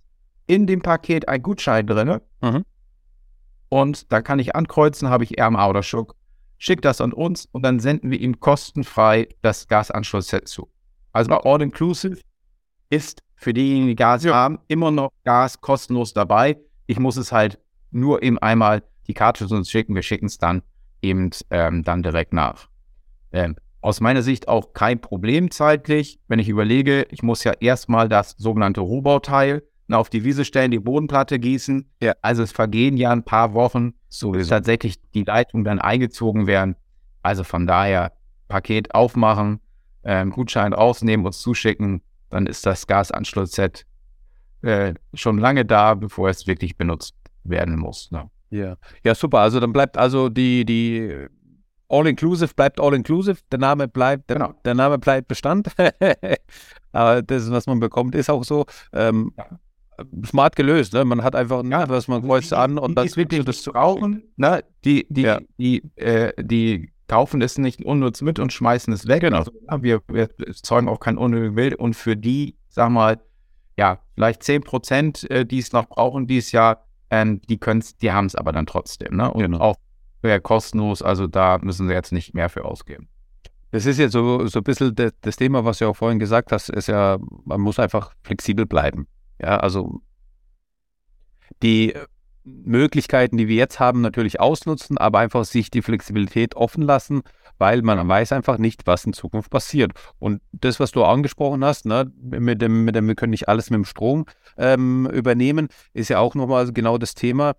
in 0.46 0.66
dem 0.66 0.80
Paket 0.80 1.28
ein 1.28 1.42
Gutschein 1.42 1.86
drin. 1.86 2.20
Mhm. 2.40 2.64
Und 3.74 4.12
da 4.12 4.22
kann 4.22 4.38
ich 4.38 4.54
ankreuzen, 4.54 5.08
habe 5.08 5.24
ich 5.24 5.40
RMA 5.40 5.68
oder 5.68 5.82
Schuck, 5.82 6.14
schick 6.58 6.80
das 6.80 7.00
an 7.00 7.12
uns 7.12 7.46
und 7.50 7.64
dann 7.64 7.80
senden 7.80 8.12
wir 8.12 8.20
ihm 8.20 8.38
kostenfrei 8.38 9.26
das 9.42 9.66
Gasanschlussset 9.66 10.46
zu. 10.46 10.70
Also 11.10 11.30
bei 11.30 11.38
All-Inclusive 11.38 12.20
ist 12.88 13.24
für 13.34 13.52
diejenigen, 13.52 13.88
die 13.88 13.96
Gas 13.96 14.24
haben, 14.26 14.60
immer 14.68 14.92
noch 14.92 15.10
Gas 15.24 15.60
kostenlos 15.60 16.14
dabei. 16.14 16.56
Ich 16.86 17.00
muss 17.00 17.16
es 17.16 17.32
halt 17.32 17.58
nur 17.90 18.22
eben 18.22 18.38
einmal 18.38 18.84
die 19.08 19.14
Karte 19.14 19.44
zu 19.48 19.56
uns 19.56 19.68
schicken. 19.68 19.96
Wir 19.96 20.02
schicken 20.02 20.26
es 20.26 20.38
dann 20.38 20.62
eben 21.02 21.30
ähm, 21.50 21.82
dann 21.82 22.04
direkt 22.04 22.32
nach. 22.32 22.68
Ähm, 23.32 23.56
aus 23.80 24.00
meiner 24.00 24.22
Sicht 24.22 24.46
auch 24.46 24.72
kein 24.72 25.00
Problem 25.00 25.50
zeitlich, 25.50 26.20
wenn 26.28 26.38
ich 26.38 26.48
überlege, 26.48 27.08
ich 27.10 27.24
muss 27.24 27.42
ja 27.42 27.50
erstmal 27.58 28.08
das 28.08 28.36
sogenannte 28.38 28.82
Rohbauteil 28.82 29.64
auf 29.90 30.08
die 30.10 30.24
Wiese 30.24 30.44
stellen, 30.44 30.70
die 30.70 30.78
Bodenplatte 30.78 31.38
gießen. 31.38 31.88
Ja. 32.00 32.14
Also 32.22 32.42
es 32.42 32.52
vergehen 32.52 32.96
ja 32.96 33.10
ein 33.10 33.24
paar 33.24 33.54
Wochen, 33.54 33.94
so 34.08 34.30
bis 34.30 34.48
tatsächlich 34.48 35.00
die 35.12 35.24
Leitungen 35.24 35.64
dann 35.64 35.78
eingezogen 35.78 36.46
werden. 36.46 36.76
Also 37.22 37.44
von 37.44 37.66
daher 37.66 38.12
Paket 38.48 38.94
aufmachen, 38.94 39.60
ähm, 40.04 40.30
Gutschein 40.30 40.72
rausnehmen, 40.72 41.24
uns 41.26 41.38
zuschicken, 41.40 42.02
dann 42.30 42.46
ist 42.46 42.64
das 42.66 42.86
Gasanschlussset 42.86 43.86
äh, 44.62 44.94
schon 45.12 45.38
lange 45.38 45.64
da, 45.64 45.94
bevor 45.94 46.28
es 46.30 46.46
wirklich 46.46 46.76
benutzt 46.76 47.14
werden 47.44 47.78
muss. 47.78 48.10
Ne? 48.10 48.30
Ja. 48.50 48.76
ja, 49.02 49.14
super. 49.14 49.40
Also 49.40 49.60
dann 49.60 49.72
bleibt 49.72 49.98
also 49.98 50.28
die, 50.28 50.64
die 50.64 51.26
All-Inclusive 51.88 52.54
bleibt 52.54 52.80
All-Inclusive. 52.80 53.38
Der 53.52 53.58
Name 53.58 53.88
bleibt, 53.88 54.30
der, 54.30 54.36
Genau. 54.38 54.54
der 54.64 54.74
Name 54.74 54.98
bleibt 54.98 55.28
Bestand. 55.28 55.68
Aber 56.92 57.22
das, 57.22 57.50
was 57.50 57.66
man 57.66 57.80
bekommt, 57.80 58.14
ist 58.14 58.30
auch 58.30 58.44
so. 58.44 58.64
Ähm, 58.92 59.32
Ja. 59.36 59.46
Smart 60.26 60.56
gelöst, 60.56 60.92
ne? 60.92 61.04
Man 61.04 61.22
hat 61.22 61.34
einfach, 61.36 61.62
ja, 61.64 61.88
was 61.88 62.08
man 62.08 62.22
kreuzt 62.22 62.52
an 62.52 62.78
und 62.78 62.90
die, 62.90 62.94
dann 62.96 63.04
die 63.04 63.10
es 63.10 63.16
wirklich 63.16 63.44
das 63.44 63.62
zu 63.62 63.72
brauchen, 63.72 64.22
ne? 64.36 64.64
die, 64.84 65.06
die, 65.08 65.22
Ja. 65.22 65.40
die, 65.58 65.82
äh, 65.96 66.32
die 66.42 66.90
kaufen 67.08 67.42
es 67.42 67.58
nicht 67.58 67.84
unnütz 67.84 68.22
mit 68.22 68.38
und 68.38 68.52
schmeißen 68.52 68.92
es 68.92 69.06
weg. 69.06 69.20
Genau. 69.20 69.38
Also, 69.38 69.52
ja, 69.70 69.82
wir, 69.82 70.00
wir 70.08 70.28
zeugen 70.54 70.88
auch 70.88 71.00
kein 71.00 71.18
unnötiges 71.18 71.56
Wild 71.56 71.74
und 71.76 71.94
für 71.94 72.16
die, 72.16 72.56
sag 72.68 72.90
mal, 72.90 73.20
ja, 73.76 73.98
vielleicht 74.14 74.42
10 74.42 74.62
Prozent, 74.62 75.28
äh, 75.30 75.44
die 75.44 75.58
es 75.58 75.72
noch 75.72 75.86
brauchen 75.88 76.26
dieses 76.26 76.52
Jahr, 76.52 76.86
ähm, 77.10 77.40
die 77.48 77.58
können's, 77.58 77.96
die 77.96 78.12
haben 78.12 78.26
es 78.26 78.34
aber 78.34 78.52
dann 78.52 78.66
trotzdem, 78.66 79.16
ne? 79.16 79.30
Und 79.32 79.40
Genau. 79.42 79.58
auch 79.60 79.76
äh, 80.22 80.40
kostenlos, 80.40 81.02
also 81.02 81.26
da 81.26 81.58
müssen 81.58 81.86
sie 81.86 81.92
jetzt 81.92 82.12
nicht 82.12 82.32
mehr 82.34 82.48
für 82.48 82.64
ausgeben. 82.64 83.08
Das 83.72 83.86
ist 83.86 83.98
jetzt 83.98 84.12
so, 84.12 84.46
so 84.46 84.60
ein 84.60 84.62
bisschen 84.64 84.94
das, 84.94 85.12
das 85.20 85.36
Thema, 85.36 85.64
was 85.64 85.78
du 85.78 85.86
auch 85.88 85.96
vorhin 85.96 86.18
gesagt 86.20 86.52
hast, 86.52 86.70
ist 86.70 86.86
ja, 86.86 87.18
man 87.44 87.60
muss 87.60 87.78
einfach 87.78 88.12
flexibel 88.22 88.64
bleiben. 88.66 89.06
Ja, 89.40 89.58
also 89.58 90.00
die 91.62 91.94
Möglichkeiten, 92.44 93.36
die 93.38 93.48
wir 93.48 93.56
jetzt 93.56 93.80
haben, 93.80 94.02
natürlich 94.02 94.38
ausnutzen, 94.38 94.98
aber 94.98 95.18
einfach 95.18 95.44
sich 95.44 95.70
die 95.70 95.82
Flexibilität 95.82 96.56
offen 96.56 96.82
lassen, 96.82 97.22
weil 97.58 97.82
man 97.82 98.06
weiß 98.06 98.32
einfach 98.32 98.58
nicht, 98.58 98.86
was 98.86 99.04
in 99.04 99.14
Zukunft 99.14 99.50
passiert. 99.50 99.92
Und 100.18 100.42
das, 100.52 100.78
was 100.78 100.90
du 100.90 101.04
angesprochen 101.04 101.64
hast, 101.64 101.86
ne, 101.86 102.12
mit, 102.20 102.60
dem, 102.60 102.84
mit 102.84 102.94
dem, 102.94 103.08
wir 103.08 103.14
können 103.14 103.30
nicht 103.30 103.48
alles 103.48 103.70
mit 103.70 103.78
dem 103.78 103.84
Strom 103.84 104.26
ähm, 104.58 105.08
übernehmen, 105.10 105.68
ist 105.94 106.10
ja 106.10 106.18
auch 106.18 106.34
nochmal 106.34 106.70
genau 106.72 106.98
das 106.98 107.14
Thema. 107.14 107.54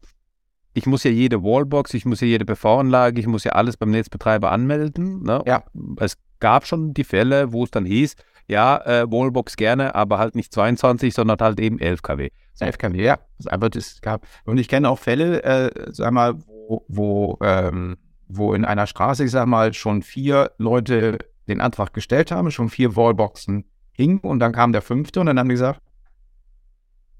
Ich 0.73 0.85
muss 0.85 1.03
ja 1.03 1.11
jede 1.11 1.41
Wallbox, 1.41 1.93
ich 1.93 2.05
muss 2.05 2.21
ja 2.21 2.27
jede 2.27 2.45
PV-Anlage, 2.45 3.19
ich 3.19 3.27
muss 3.27 3.45
ja 3.45 3.53
alles 3.53 3.77
beim 3.77 3.91
Netzbetreiber 3.91 4.51
anmelden. 4.51 5.23
Ne? 5.23 5.41
Ja. 5.47 5.63
Es 5.97 6.17
gab 6.39 6.67
schon 6.67 6.93
die 6.93 7.05
Fälle, 7.05 7.53
wo 7.53 7.63
es 7.63 7.71
dann 7.71 7.85
hieß, 7.85 8.15
ja, 8.47 8.77
äh, 8.85 9.11
Wallbox 9.11 9.55
gerne, 9.55 9.95
aber 9.95 10.19
halt 10.19 10.35
nicht 10.35 10.53
22, 10.53 11.13
sondern 11.13 11.37
halt 11.39 11.59
eben 11.59 11.79
11 11.79 12.01
kW. 12.01 12.29
11 12.59 12.77
kW, 12.77 13.03
ja. 13.03 13.19
Das 13.37 13.47
einfach 13.47 13.69
das 13.69 14.01
gab. 14.01 14.25
Und 14.45 14.57
ich 14.57 14.67
kenne 14.67 14.89
auch 14.89 14.99
Fälle, 14.99 15.43
äh, 15.43 15.91
sag 15.91 16.11
mal, 16.11 16.35
wo, 16.45 16.85
wo, 16.87 17.37
ähm, 17.41 17.97
wo 18.27 18.53
in 18.53 18.65
einer 18.65 18.87
Straße, 18.87 19.25
ich 19.25 19.31
sag 19.31 19.47
mal, 19.47 19.73
schon 19.73 20.01
vier 20.01 20.51
Leute 20.57 21.17
den 21.47 21.61
Antrag 21.61 21.93
gestellt 21.93 22.31
haben, 22.31 22.51
schon 22.51 22.69
vier 22.69 22.95
Wallboxen 22.95 23.65
hingen 23.91 24.19
und 24.19 24.39
dann 24.39 24.51
kam 24.51 24.71
der 24.71 24.81
fünfte 24.81 25.19
und 25.19 25.27
dann 25.27 25.39
haben 25.39 25.49
die 25.49 25.55
gesagt, 25.55 25.81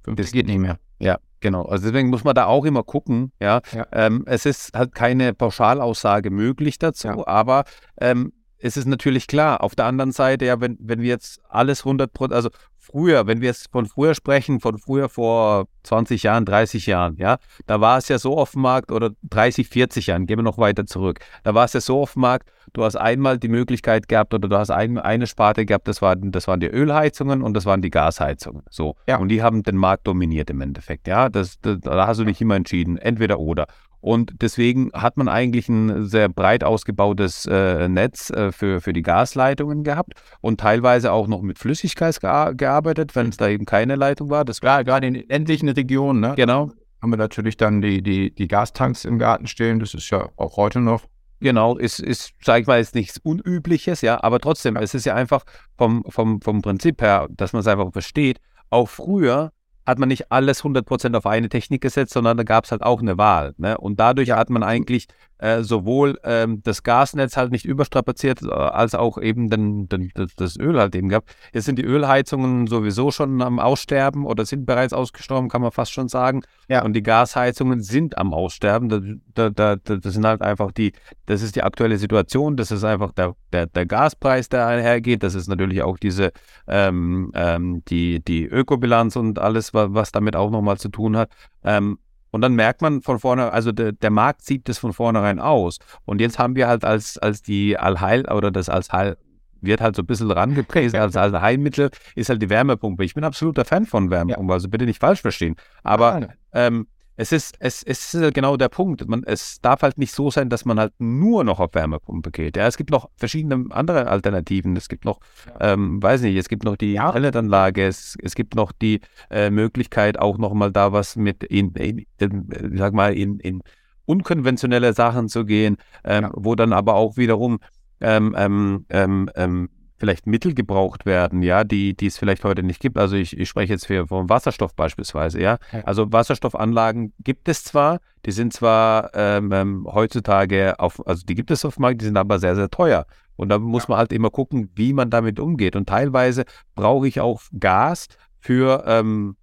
das 0.03 0.31
geht 0.31 0.45
nicht 0.45 0.59
mehr. 0.59 0.77
Ja, 0.99 1.17
genau. 1.39 1.63
Also 1.63 1.88
deswegen 1.88 2.09
muss 2.09 2.23
man 2.23 2.35
da 2.35 2.45
auch 2.45 2.65
immer 2.65 2.83
gucken. 2.83 3.31
Ja, 3.39 3.61
ja. 3.73 3.88
Ähm, 3.91 4.23
es 4.27 4.45
ist 4.45 4.73
halt 4.75 4.93
keine 4.93 5.33
Pauschalaussage 5.33 6.29
möglich 6.29 6.77
dazu, 6.77 7.07
ja. 7.07 7.27
aber 7.27 7.65
ähm, 7.99 8.33
es 8.65 8.78
ist 8.78 8.88
natürlich 8.88 9.28
klar, 9.28 9.62
auf 9.62 9.75
der 9.75 9.86
anderen 9.86 10.12
Seite, 10.12 10.45
ja, 10.45 10.60
wenn, 10.60 10.75
wenn 10.80 10.99
wir 10.99 11.10
jetzt 11.10 11.39
alles 11.49 11.82
100 11.82 12.12
Prozent, 12.12 12.34
also 12.34 12.49
früher, 12.80 13.28
wenn 13.28 13.39
wir 13.39 13.49
jetzt 13.49 13.71
von 13.71 13.86
früher 13.86 14.15
sprechen, 14.15 14.60
von 14.60 14.80
früher 14.80 15.08
vor 15.08 15.67
20 15.84 16.23
Jahren, 16.23 16.45
30 16.45 16.88
Jahren, 16.88 17.15
ja, 17.17 17.38
da 17.67 17.80
war 17.80 17.99
es 17.99 18.08
ja 18.08 18.17
so 18.17 18.38
auf 18.38 18.51
dem 18.51 18.62
Markt 18.62 18.91
oder 18.91 19.12
30, 19.30 19.67
40 19.67 20.08
Jahren, 20.08 20.25
gehen 20.25 20.39
wir 20.39 20.43
noch 20.43 20.58
weiter 20.58 20.88
zurück, 20.88 21.19
da 21.43 21.54
war 21.54 21.65
es 21.65 21.73
ja 21.73 21.82
so 21.82 22.01
auf 22.01 22.13
dem 22.13 22.21
Markt, 22.21 22.49
du 22.73 22.84
hast 22.84 22.95
einmal 22.95 23.38
die 23.38 23.49
Möglichkeit 23.49 24.08
gehabt 24.08 24.34
oder 24.34 24.47
du 24.47 24.58
hast 24.58 24.71
ein, 24.71 24.97
eine 24.97 25.28
Sparte 25.28 25.65
gehabt, 25.65 25.88
das, 25.88 26.01
war, 26.01 26.15
das 26.15 26.47
waren 26.47 26.60
die 26.60 26.67
Ölheizungen 26.67 27.43
und 27.43 27.54
das 27.54 27.65
waren 27.65 27.84
die 27.84 27.91
Gasheizungen, 27.91 28.63
so. 28.71 28.95
Ja. 29.08 29.17
Und 29.17 29.30
die 29.30 29.43
haben 29.43 29.62
den 29.62 29.78
Markt 29.78 30.08
dominiert 30.08 30.49
im 30.49 30.62
Endeffekt, 30.62 31.08
ja, 31.08 31.30
das, 31.30 31.60
das, 31.62 31.80
da 31.82 32.08
hast 32.08 32.19
du 32.19 32.23
nicht 32.23 32.41
immer 32.41 32.56
entschieden, 32.56 32.97
entweder 32.97 33.39
oder. 33.39 33.67
Und 34.06 34.44
deswegen 34.44 34.91
hat 34.94 35.18
man 35.18 35.28
eigentlich 35.28 35.68
ein 35.68 36.06
sehr 36.06 36.30
breit 36.30 36.63
ausgebautes 36.63 37.48
äh, 37.48 37.89
Netz 37.89 38.30
äh, 38.30 38.52
für, 38.52 38.80
für 38.80 38.94
die 38.94 39.02
Gasleitungen 39.02 39.84
gehabt 39.84 40.13
und 40.41 40.60
teilweise 40.60 41.12
auch 41.12 41.26
noch 41.26 41.41
mit 41.41 41.58
Flüssigkeit 41.58 42.20
gearbeitet, 42.22 43.15
wenn 43.15 43.30
es 43.30 43.38
da 43.38 43.48
eben 43.50 43.65
keine 43.65 43.96
Leitung 43.96 44.30
war. 44.30 44.46
Das 44.46 44.62
war 44.62 44.84
gerade 44.84 45.08
in 45.08 45.15
ländlichen 45.28 45.70
Regionen, 45.70 46.20
ne? 46.20 46.34
Genau. 46.36 46.70
Haben 47.02 47.10
wir 47.13 47.18
natürlich 47.18 47.58
dann 47.58 47.82
die, 47.82 48.04
die, 48.04 48.30
die 48.30 48.48
Gastanks 48.48 49.06
im 49.06 49.18
Garten 49.18 49.48
stehen. 49.48 49.80
Das 49.80 49.96
ist 49.96 50.08
ja 50.12 50.30
auch 50.36 50.56
heute 50.56 50.82
noch 50.82 51.02
Genau, 51.39 51.76
ist, 51.76 52.00
ist 52.00 52.34
sage 52.44 52.62
ich 52.62 52.68
mal, 52.68 52.80
ist 52.80 52.94
nichts 52.94 53.18
Unübliches, 53.18 54.02
ja, 54.02 54.24
aber 54.24 54.39
trotzdem, 54.39 54.78
es 54.78 54.94
ist 54.94 55.06
ja 55.06 55.15
einfach 55.15 55.44
vom, 55.80 56.04
vom, 56.10 56.41
vom 56.41 56.62
Prinzip 56.62 57.02
her, 57.02 57.28
dass 57.32 57.54
man 57.54 57.62
es 57.62 57.68
einfach 57.68 57.91
versteht. 57.91 58.39
Auch 58.70 58.88
früher 58.88 59.52
hat 59.86 60.00
man 60.00 60.10
nicht 60.10 60.32
alles 60.32 60.63
100% 60.63 61.15
auf 61.15 61.26
eine 61.26 61.50
Technik 61.50 61.82
gesetzt, 61.82 62.13
sondern 62.13 62.38
da 62.38 62.43
gab 62.43 62.65
es 62.65 62.71
halt 62.71 62.82
auch 62.82 63.02
eine 63.02 63.17
Wahl. 63.17 63.54
Ne? 63.58 63.78
Und 63.78 64.00
dadurch 64.00 64.32
hat 64.32 64.50
man 64.50 64.63
eigentlich 64.63 65.08
äh, 65.38 65.63
sowohl 65.63 66.19
ähm, 66.24 66.62
das 66.63 66.84
Gasnetz 66.84 67.38
halt 67.38 67.52
nicht 67.52 67.65
überstrapaziert, 67.65 68.41
äh, 68.41 68.50
als 68.50 68.95
auch 68.95 69.17
eben 69.17 69.50
den, 69.50 69.89
den, 69.89 70.12
das 70.38 70.58
Öl 70.58 70.80
halt 70.80 70.95
eben 70.95 71.10
gehabt. 71.10 71.36
Jetzt 71.54 71.65
sind 71.65 71.78
die 71.78 71.84
Ölheizungen 71.84 72.67
sowieso 72.67 73.12
schon 73.12 73.41
am 73.41 73.60
Aussterben 73.60 74.26
oder 74.26 74.45
sind 74.45 74.65
bereits 74.65 74.93
ausgestorben, 74.93 75.50
kann 75.50 75.62
man 75.62 75.71
fast 75.71 75.91
schon 75.91 76.08
sagen. 76.08 76.41
Ja. 76.67 76.84
Und 76.84 76.93
die 76.93 77.04
Gasheizungen 77.04 77.82
sind 77.82 78.17
am 78.17 78.34
Aussterben. 78.34 78.89
Da, 79.34 79.50
da, 79.50 79.76
da, 79.76 79.95
das 79.98 80.13
sind 80.13 80.26
halt 80.26 80.41
einfach 80.41 80.71
die, 80.71 80.93
das 81.26 81.41
ist 81.41 81.56
die 81.56 81.63
aktuelle 81.63 81.98
Situation, 81.98 82.56
das 82.58 82.71
ist 82.71 82.84
einfach 82.84 83.12
der, 83.12 83.36
der, 83.52 83.67
der 83.67 83.86
Gaspreis, 83.86 84.50
der 84.50 84.67
einhergeht. 84.67 85.24
Das 85.24 85.36
ist 85.36 85.48
natürlich 85.48 85.82
auch 85.82 85.98
diese 85.98 86.32
ähm, 86.67 87.32
ähm, 87.34 87.84
die, 87.88 88.24
die 88.24 88.45
Ökobilanz 88.45 89.15
und 89.15 89.39
alles, 89.39 89.74
was, 89.74 89.93
was 89.93 90.12
damit 90.12 90.36
auch 90.36 90.50
nochmal 90.50 90.78
zu 90.78 90.89
tun 90.89 91.17
hat. 91.17 91.30
Ähm, 91.63 92.00
und 92.36 92.41
dann 92.41 92.54
merkt 92.54 92.82
man 92.82 93.02
von 93.02 93.17
vorne, 93.17 93.54
also 93.54 93.71
de, 93.71 93.93
der 93.93 94.10
Markt 94.10 94.41
sieht 94.41 94.67
das 94.67 94.78
von 94.78 94.91
vornherein 94.91 95.39
aus. 95.39 95.80
Und 96.04 96.19
jetzt 96.19 96.38
haben 96.38 96.58
wir 96.58 96.67
halt 96.67 96.84
als, 96.84 97.17
als 97.17 97.41
die 97.41 97.78
Allheil 97.78 98.30
oder 98.30 98.52
das 98.52 98.67
als 98.67 98.91
Heil, 98.91 99.15
wird 99.62 99.80
halt 99.80 99.95
so 99.95 100.02
ein 100.02 100.06
bisschen 100.06 100.30
rangepriesen 100.30 101.00
als, 101.00 101.15
als 101.15 101.34
Heilmittel, 101.34 101.91
ist 102.13 102.28
halt 102.28 102.41
die 102.41 102.50
Wärmepumpe. 102.50 103.06
Ich 103.06 103.13
bin 103.13 103.24
absoluter 103.24 103.63
Fan 103.63 103.86
von 103.86 104.12
Wärmepumpe, 104.12 104.52
ja. 104.52 104.54
also 104.54 104.67
bitte 104.67 104.84
nicht 104.84 105.00
falsch 105.00 105.21
verstehen. 105.21 105.56
Aber 105.82 106.28
ähm, 106.52 106.88
es 107.17 107.32
ist, 107.32 107.56
es, 107.60 107.82
es 107.84 108.13
ist 108.13 108.34
genau 108.34 108.58
der 108.58 108.69
Punkt. 108.69 109.08
Man, 109.08 109.23
es 109.23 109.62
darf 109.62 109.82
halt 109.82 109.97
nicht 109.97 110.13
so 110.13 110.30
sein, 110.30 110.49
dass 110.49 110.65
man 110.65 110.80
halt 110.80 110.93
nur 110.99 111.43
noch 111.43 111.60
auf 111.60 111.73
Wärmepumpe 111.73 112.32
geht. 112.32 112.58
Ja, 112.58 112.67
es 112.67 112.78
gibt 112.78 112.89
noch 112.91 113.10
verschiedene 113.15 113.65
andere 113.69 114.08
Alternativen. 114.08 114.75
Es 114.75 114.89
gibt 114.89 115.06
noch, 115.06 115.19
ähm, 115.60 116.01
weiß 116.04 116.21
nicht, 116.21 116.36
es 116.36 116.49
gibt 116.49 116.63
noch 116.63 116.75
die. 116.75 116.95
Pelletanlage, 116.95 117.86
es, 117.86 118.17
es 118.21 118.36
gibt 118.36 118.56
noch 118.56 118.71
die 118.71 119.01
äh, 119.30 119.49
Möglichkeit, 119.49 120.19
auch 120.19 120.38
nochmal 120.38 120.71
da 120.71 120.91
was 120.91 121.15
mit 121.15 121.43
in, 121.43 121.71
in, 121.73 122.06
in, 122.17 122.73
sag 122.75 122.93
mal, 122.93 123.13
in, 123.13 123.39
in 123.39 123.62
unkonventionelle 124.06 124.93
Sachen 124.93 125.30
zu 125.30 125.45
gehen, 125.45 125.78
ähm, 126.04 126.23
ja. 126.23 126.32
wo 126.36 126.56
dann 126.56 126.73
aber 126.73 126.95
auch 126.95 127.17
wiederum 127.17 127.60
ähm, 128.01 128.36
ähm, 128.38 128.86
ähm, 128.89 129.30
ähm 129.36 129.69
vielleicht 129.97 130.27
Mittel 130.27 130.53
gebraucht 130.53 131.05
werden, 131.05 131.41
ja, 131.41 131.63
die, 131.63 131.95
die 131.95 132.08
es 132.08 132.17
vielleicht 132.17 132.43
heute 132.43 132.63
nicht 132.63 132.81
gibt. 132.81 132.97
Also 132.97 133.15
ich, 133.15 133.38
ich 133.38 133.47
spreche 133.47 133.73
jetzt 133.73 133.88
für, 133.88 134.08
vom 134.08 134.29
Wasserstoff 134.29 134.75
beispielsweise, 134.75 135.41
ja? 135.41 135.58
Also 135.86 136.12
Wasserstoffanlagen 136.12 137.13
gibt 137.23 137.47
es 137.47 137.63
zwar, 137.63 137.99
die 138.25 138.31
sind 138.31 138.53
zwar 138.53 139.12
ähm, 139.13 139.51
ähm, 139.51 139.88
heutzutage 139.89 140.79
auf, 140.79 141.05
also 141.08 141.25
die 141.25 141.36
gibt 141.36 141.51
es 141.51 141.63
auf 141.63 141.75
dem 141.75 141.84
Markt, 141.84 142.01
die 142.01 142.05
sind 142.05 142.17
aber 142.17 142.39
sehr, 142.39 142.55
sehr 142.55 142.69
teuer. 142.69 143.05
Und 143.38 143.49
da 143.49 143.60
muss 143.60 143.88
man 143.88 143.97
halt 143.97 144.13
immer 144.13 144.29
gucken, 144.29 144.69
wie 144.75 144.93
man 144.93 145.10
damit 145.10 145.39
umgeht. 145.39 145.75
Und 145.75 145.88
teilweise 145.89 146.45
brauche 146.73 147.08
ich 147.08 147.19
auch 147.19 147.41
Gas 147.60 148.08
für 148.39 148.84
ähm, 148.88 149.36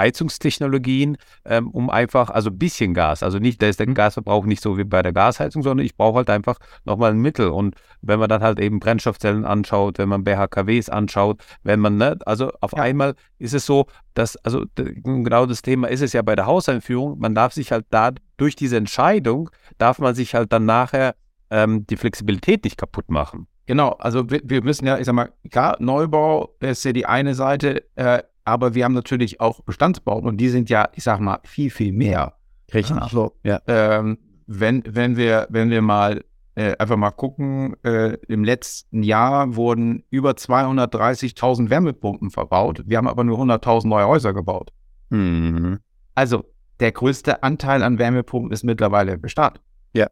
Heizungstechnologien, 0.00 1.18
ähm, 1.44 1.70
um 1.70 1.90
einfach, 1.90 2.30
also 2.30 2.50
ein 2.50 2.58
bisschen 2.58 2.94
Gas, 2.94 3.22
also 3.22 3.38
nicht, 3.38 3.60
da 3.60 3.68
ist 3.68 3.80
der 3.80 3.88
mhm. 3.88 3.94
Gasverbrauch 3.94 4.46
nicht 4.46 4.62
so 4.62 4.78
wie 4.78 4.84
bei 4.84 5.02
der 5.02 5.12
Gasheizung, 5.12 5.62
sondern 5.62 5.84
ich 5.84 5.96
brauche 5.96 6.16
halt 6.16 6.30
einfach 6.30 6.56
nochmal 6.84 7.10
ein 7.10 7.18
Mittel. 7.18 7.48
Und 7.48 7.74
wenn 8.00 8.18
man 8.18 8.28
dann 8.28 8.42
halt 8.42 8.58
eben 8.58 8.80
Brennstoffzellen 8.80 9.44
anschaut, 9.44 9.98
wenn 9.98 10.08
man 10.08 10.24
BHKWs 10.24 10.88
anschaut, 10.88 11.42
wenn 11.62 11.80
man, 11.80 11.98
ne, 11.98 12.18
also 12.24 12.50
auf 12.60 12.72
ja. 12.72 12.82
einmal 12.82 13.14
ist 13.38 13.54
es 13.54 13.66
so, 13.66 13.86
dass, 14.14 14.36
also 14.38 14.64
genau 14.74 15.46
das 15.46 15.62
Thema 15.62 15.88
ist 15.88 16.00
es 16.00 16.12
ja 16.12 16.22
bei 16.22 16.34
der 16.34 16.46
Hauseinführung, 16.46 17.18
man 17.18 17.34
darf 17.34 17.52
sich 17.52 17.70
halt 17.70 17.86
da 17.90 18.10
durch 18.38 18.56
diese 18.56 18.76
Entscheidung, 18.76 19.50
darf 19.78 19.98
man 19.98 20.14
sich 20.14 20.34
halt 20.34 20.52
dann 20.52 20.64
nachher 20.64 21.14
ähm, 21.50 21.86
die 21.86 21.96
Flexibilität 21.96 22.64
nicht 22.64 22.78
kaputt 22.78 23.10
machen. 23.10 23.46
Genau, 23.66 23.90
also 23.90 24.28
wir, 24.30 24.40
wir, 24.42 24.64
müssen 24.64 24.86
ja, 24.86 24.98
ich 24.98 25.06
sag 25.06 25.12
mal, 25.12 25.30
klar, 25.48 25.76
Neubau 25.78 26.56
ist 26.58 26.84
ja 26.84 26.92
die 26.92 27.06
eine 27.06 27.34
Seite, 27.34 27.84
äh, 27.94 28.22
aber 28.44 28.74
wir 28.74 28.84
haben 28.84 28.94
natürlich 28.94 29.40
auch 29.40 29.60
Bestandsbauten 29.62 30.28
und 30.28 30.36
die 30.38 30.48
sind 30.48 30.70
ja, 30.70 30.88
ich 30.94 31.04
sag 31.04 31.20
mal, 31.20 31.38
viel, 31.44 31.70
viel 31.70 31.92
mehr. 31.92 32.34
Richtig. 32.72 32.96
Also, 32.96 33.36
ja. 33.42 33.60
ähm, 33.66 34.18
wenn, 34.46 34.82
wenn, 34.86 35.16
wir, 35.16 35.46
wenn 35.50 35.70
wir 35.70 35.82
mal 35.82 36.24
äh, 36.54 36.76
einfach 36.78 36.96
mal 36.96 37.10
gucken, 37.10 37.76
äh, 37.84 38.16
im 38.28 38.44
letzten 38.44 39.02
Jahr 39.02 39.54
wurden 39.56 40.04
über 40.10 40.32
230.000 40.32 41.70
Wärmepumpen 41.70 42.30
verbaut. 42.30 42.82
Wir 42.86 42.98
haben 42.98 43.08
aber 43.08 43.24
nur 43.24 43.38
100.000 43.38 43.86
neue 43.86 44.06
Häuser 44.06 44.32
gebaut. 44.32 44.72
Mhm. 45.10 45.78
Also 46.14 46.44
der 46.80 46.92
größte 46.92 47.42
Anteil 47.42 47.82
an 47.82 47.98
Wärmepumpen 47.98 48.52
ist 48.52 48.64
mittlerweile 48.64 49.18
Bestand. 49.18 49.60
Ja. 49.94 50.08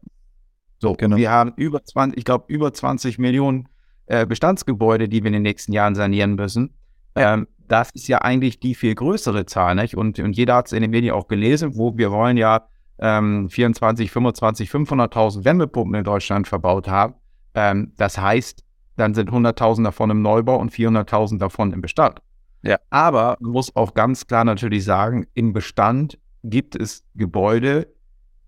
So, 0.79 0.95
genau. 0.95 1.17
wir 1.17 1.31
haben 1.31 1.53
über 1.57 1.85
20, 1.85 2.19
ich 2.19 2.25
glaube, 2.25 2.45
über 2.49 2.73
20 2.73 3.19
Millionen 3.19 3.69
äh, 4.07 4.25
Bestandsgebäude, 4.25 5.09
die 5.09 5.23
wir 5.23 5.29
in 5.29 5.35
den 5.35 5.43
nächsten 5.43 5.73
Jahren 5.73 5.95
sanieren 5.95 6.35
müssen. 6.35 6.75
Ähm, 7.15 7.49
das 7.69 7.91
ist 7.91 8.09
ja 8.09 8.19
eigentlich 8.19 8.61
die 8.61 8.75
viel 8.75 8.95
größere 8.95 9.47
Zahl, 9.47 9.75
nicht? 9.75 9.97
Und, 9.97 10.19
und 10.19 10.37
jeder 10.37 10.57
hat 10.57 10.67
es 10.67 10.73
in 10.73 10.83
den 10.83 10.91
Medien 10.91 11.15
auch 11.15 11.29
gelesen, 11.29 11.77
wo 11.77 11.97
wir 11.97 12.11
wollen 12.11 12.37
ja 12.37 12.67
ähm, 12.99 13.49
24, 13.49 14.11
25, 14.11 14.71
500.000 14.71 15.45
Wärmepumpen 15.45 15.95
in 15.95 16.05
Deutschland 16.05 16.49
verbaut 16.49 16.89
haben. 16.89 17.15
Ähm, 17.55 17.93
das 17.97 18.19
heißt, 18.19 18.65
dann 18.97 19.15
sind 19.15 19.31
100.000 19.31 19.85
davon 19.85 20.11
im 20.11 20.23
Neubau 20.23 20.57
und 20.57 20.73
400.000 20.73 21.39
davon 21.39 21.73
im 21.73 21.81
Bestand. 21.81 22.21
Ja. 22.63 22.79
Aber 22.91 23.37
man 23.41 23.53
muss 23.53 23.75
auch 23.77 23.95
ganz 23.95 24.27
klar 24.27 24.45
natürlich 24.45 24.85
sagen, 24.85 25.27
im 25.35 25.53
Bestand 25.53 26.19
gibt 26.43 26.75
es 26.75 27.05
Gebäude, 27.15 27.87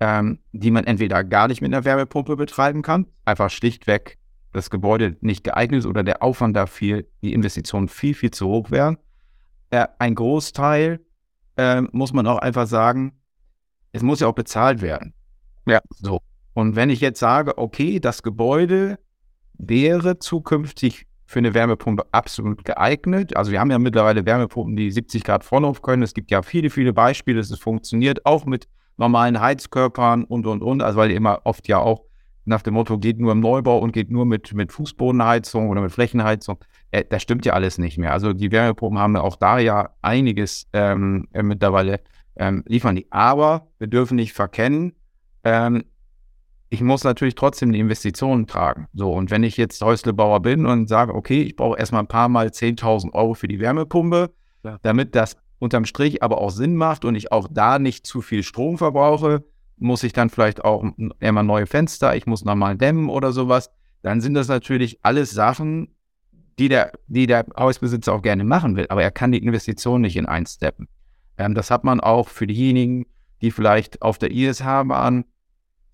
ähm, 0.00 0.40
die 0.52 0.70
man 0.70 0.85
entweder 0.85 1.22
gar 1.22 1.46
nicht 1.46 1.61
mit 1.61 1.72
einer 1.72 1.85
Wärmepumpe 1.85 2.37
betreiben 2.37 2.83
kann, 2.83 3.06
einfach 3.24 3.50
schlichtweg 3.50 4.18
das 4.52 4.70
Gebäude 4.70 5.16
nicht 5.20 5.44
geeignet 5.44 5.80
ist 5.80 5.87
oder 5.87 6.02
der 6.02 6.24
Aufwand 6.24 6.56
dafür, 6.56 7.04
die 7.22 7.33
Investitionen 7.35 7.87
viel, 7.87 8.14
viel 8.14 8.33
zu 8.33 8.48
hoch 8.48 8.72
wären 8.72 8.96
äh, 9.70 9.87
ein 9.98 10.14
Großteil, 10.14 11.00
äh, 11.56 11.83
muss 11.92 12.12
man 12.12 12.26
auch 12.26 12.38
einfach 12.38 12.66
sagen, 12.66 13.12
es 13.92 14.02
muss 14.02 14.20
ja 14.20 14.28
auch 14.28 14.35
bezahlt 14.35 14.83
werden. 14.83 15.14
Ja. 15.66 15.80
So. 15.90 16.20
Und 16.54 16.76
wenn 16.76 16.90
ich 16.90 17.00
jetzt 17.00 17.20
sage, 17.20 17.59
okay, 17.59 18.00
das 18.00 18.22
Gebäude 18.22 18.98
wäre 19.54 20.18
zukünftig 20.18 21.06
für 21.26 21.38
eine 21.38 21.54
Wärmepumpe 21.54 22.06
absolut 22.11 22.64
geeignet. 22.64 23.37
Also 23.37 23.52
wir 23.52 23.61
haben 23.61 23.70
ja 23.70 23.78
mittlerweile 23.78 24.26
Wärmepumpen, 24.26 24.74
die 24.74 24.90
70 24.90 25.22
Grad 25.22 25.44
Vorlauf 25.44 25.80
können. 25.80 26.02
Es 26.02 26.12
gibt 26.12 26.33
ja 26.33 26.42
viele, 26.42 26.70
viele 26.70 26.92
Beispiele, 26.92 27.38
dass 27.38 27.50
es 27.50 27.61
funktioniert, 27.61 28.26
auch 28.26 28.46
mit 28.46 28.66
normalen 28.96 29.40
Heizkörpern 29.40 30.24
und, 30.24 30.46
und, 30.46 30.62
und. 30.62 30.83
Also 30.83 30.98
weil 30.98 31.12
immer 31.12 31.40
oft 31.44 31.68
ja 31.68 31.78
auch 31.78 32.02
nach 32.44 32.62
dem 32.62 32.74
Motto, 32.74 32.98
geht 32.98 33.18
nur 33.18 33.33
im 33.33 33.40
Neubau 33.40 33.79
und 33.79 33.92
geht 33.92 34.11
nur 34.11 34.26
mit, 34.26 34.53
mit 34.55 34.72
Fußbodenheizung 34.72 35.68
oder 35.68 35.81
mit 35.81 35.92
Flächenheizung. 35.92 36.59
Äh, 36.90 37.05
das 37.09 37.22
stimmt 37.22 37.44
ja 37.46 37.53
alles 37.53 37.79
nicht 37.79 37.98
mehr. 37.98 38.12
Also 38.12 38.33
die 38.33 38.50
Wärmepumpen 38.50 38.98
haben 38.98 39.16
auch 39.16 39.37
da 39.37 39.59
ja 39.59 39.90
einiges 40.03 40.66
ähm, 40.72 41.29
äh, 41.33 41.42
mittlerweile 41.42 42.00
ähm, 42.37 42.64
liefern 42.66 42.96
die. 42.96 43.07
Aber 43.11 43.68
wir 43.79 43.87
dürfen 43.87 44.16
nicht 44.16 44.33
verkennen, 44.33 44.94
ähm, 45.44 45.85
ich 46.72 46.81
muss 46.83 47.03
natürlich 47.03 47.35
trotzdem 47.35 47.72
die 47.72 47.81
Investitionen 47.81 48.46
tragen. 48.46 48.87
So, 48.94 49.12
und 49.12 49.31
wenn 49.31 49.42
ich 49.42 49.57
jetzt 49.57 49.83
Häuslebauer 49.83 50.40
bin 50.40 50.66
und 50.66 50.88
sage, 50.88 51.14
okay, 51.14 51.42
ich 51.42 51.57
brauche 51.57 51.76
erstmal 51.76 52.03
ein 52.03 52.09
paar 52.09 52.29
Mal 52.29 52.46
10.000 52.48 53.12
Euro 53.12 53.35
für 53.35 53.48
die 53.48 53.59
Wärmepumpe, 53.59 54.31
ja. 54.62 54.79
damit 54.83 55.16
das 55.16 55.37
unterm 55.59 55.85
Strich 55.85 56.22
aber 56.22 56.38
auch 56.38 56.50
Sinn 56.50 56.76
macht 56.76 57.05
und 57.05 57.16
ich 57.16 57.33
auch 57.33 57.48
da 57.50 57.81
nicht 57.81 58.07
zu 58.07 58.22
viel 58.22 58.44
Strom 58.44 58.79
verbrauche, 58.79 59.44
muss 59.81 60.03
ich 60.03 60.12
dann 60.12 60.31
vielleicht 60.31 60.64
auch 60.64 60.85
immer 61.19 61.43
neue 61.43 61.66
Fenster, 61.66 62.14
ich 62.14 62.27
muss 62.27 62.45
nochmal 62.45 62.77
dämmen 62.77 63.09
oder 63.09 63.33
sowas. 63.33 63.71
Dann 64.03 64.21
sind 64.21 64.35
das 64.35 64.49
natürlich 64.49 64.99
alles 65.03 65.31
Sachen, 65.31 65.95
die 66.59 66.69
der, 66.69 66.93
die 67.07 67.27
der 67.27 67.47
Hausbesitzer 67.59 68.12
auch 68.12 68.23
gerne 68.23 68.45
machen 68.45 68.77
will, 68.77 68.87
aber 68.88 69.03
er 69.03 69.11
kann 69.11 69.33
die 69.33 69.43
Investition 69.43 70.03
nicht 70.03 70.16
in 70.16 70.27
eins 70.27 70.55
steppen. 70.55 70.88
Ähm, 71.38 71.55
das 71.55 71.71
hat 71.71 71.85
man 71.85 72.01
auch 72.01 72.29
für 72.29 72.47
diejenigen, 72.47 73.07
die 73.40 73.51
vielleicht 73.51 74.03
auf 74.03 74.19
der 74.19 74.31
ISH 74.31 74.64
waren 74.64 75.25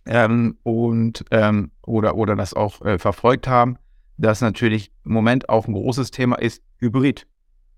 ähm, 0.04 0.58
und 0.64 1.24
ähm, 1.30 1.70
oder, 1.86 2.16
oder 2.16 2.34
das 2.34 2.54
auch 2.54 2.82
äh, 2.82 2.98
verfolgt 2.98 3.46
haben, 3.46 3.78
dass 4.16 4.40
natürlich 4.40 4.90
im 5.04 5.12
Moment 5.12 5.48
auch 5.48 5.68
ein 5.68 5.74
großes 5.74 6.10
Thema 6.10 6.36
ist 6.36 6.62
Hybrid. 6.78 7.26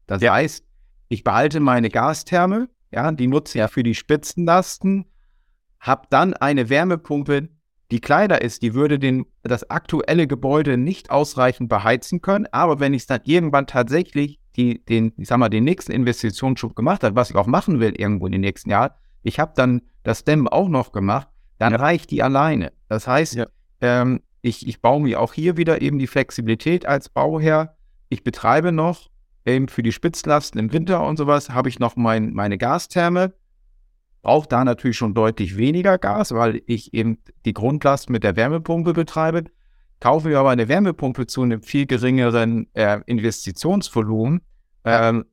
Das 0.07 0.23
ja. 0.23 0.33
heißt, 0.33 0.65
ich 1.09 1.25
behalte 1.25 1.61
meine 1.61 1.91
Gastherme, 1.91 2.69
ja, 2.91 3.13
die 3.13 3.27
nutze 3.27 3.59
ja 3.59 3.69
für 3.69 3.83
die 3.83 3.95
Spitzenlasten, 3.95 5.05
habe 5.81 6.03
dann 6.11 6.35
eine 6.35 6.69
Wärmepumpe, 6.69 7.49
die 7.91 8.01
kleiner 8.01 8.43
ist, 8.43 8.63
die 8.63 8.75
würde 8.75 8.99
den, 8.99 9.25
das 9.43 9.71
aktuelle 9.71 10.27
Gebäude 10.27 10.77
nicht 10.77 11.11
ausreichend 11.11 11.69
beheizen 11.69 12.21
können, 12.21 12.47
aber 12.53 12.81
wenn 12.81 12.93
ich 12.93 13.03
es 13.03 13.07
dann 13.07 13.21
irgendwann 13.25 13.67
tatsächlich 13.67 14.39
die, 14.57 14.85
den, 14.85 15.13
ich 15.17 15.29
sag 15.29 15.39
mal, 15.39 15.49
den 15.49 15.65
nächsten 15.65 15.93
Investitionsschub 15.93 16.75
gemacht 16.77 17.03
habe, 17.03 17.17
was 17.17 17.31
ich 17.31 17.37
auch 17.37 17.47
machen 17.47 17.81
will 17.81 17.95
irgendwo 17.97 18.27
in 18.27 18.33
den 18.33 18.41
nächsten 18.43 18.71
Jahren, 18.71 18.91
ich 19.23 19.39
habe 19.39 19.53
dann 19.55 19.83
das 20.03 20.25
Dämmen 20.25 20.49
auch 20.49 20.69
noch 20.69 20.93
gemacht, 20.93 21.29
dann 21.59 21.73
ja. 21.73 21.79
reicht 21.79 22.11
die 22.11 22.23
alleine. 22.23 22.73
Das 22.89 23.07
heißt, 23.07 23.35
ja. 23.37 23.47
ähm, 23.81 24.21
ich, 24.43 24.67
ich 24.67 24.81
baue 24.81 25.01
mir 25.01 25.21
auch 25.21 25.33
hier 25.33 25.57
wieder 25.57 25.81
eben 25.81 25.99
die 25.99 26.07
Flexibilität 26.07 26.87
als 26.87 27.09
Bauherr. 27.09 27.77
Ich 28.09 28.23
betreibe 28.23 28.73
noch 28.73 29.09
eben 29.45 29.69
für 29.69 29.83
die 29.83 29.93
Spitzlasten 29.93 30.61
im 30.61 30.73
Winter 30.73 31.05
und 31.07 31.17
sowas, 31.17 31.51
habe 31.51 31.69
ich 31.69 31.79
noch 31.79 31.97
mein, 31.97 32.33
meine 32.33 32.59
Gastherme. 32.59 33.33
Brauche 34.23 34.49
da 34.49 34.65
natürlich 34.65 34.97
schon 34.97 35.15
deutlich 35.15 35.57
weniger 35.57 35.99
Gas, 35.99 36.33
weil 36.33 36.63
ich 36.67 36.93
eben 36.95 37.19
die 37.45 37.55
Grundlast 37.55 38.11
mit 38.11 38.25
der 38.25 38.37
Wärmepumpe 38.37 38.93
betreibe. 38.93 39.45
Kaufe 40.01 40.29
mir 40.29 40.39
aber 40.39 40.51
eine 40.51 40.69
Wärmepumpe 40.69 41.27
zu 41.27 41.43
einem 41.43 41.63
viel 41.63 41.87
geringeren 41.87 42.69
äh, 42.75 43.01
Investitionsvolumen, 43.07 44.43
ähm, 44.85 45.25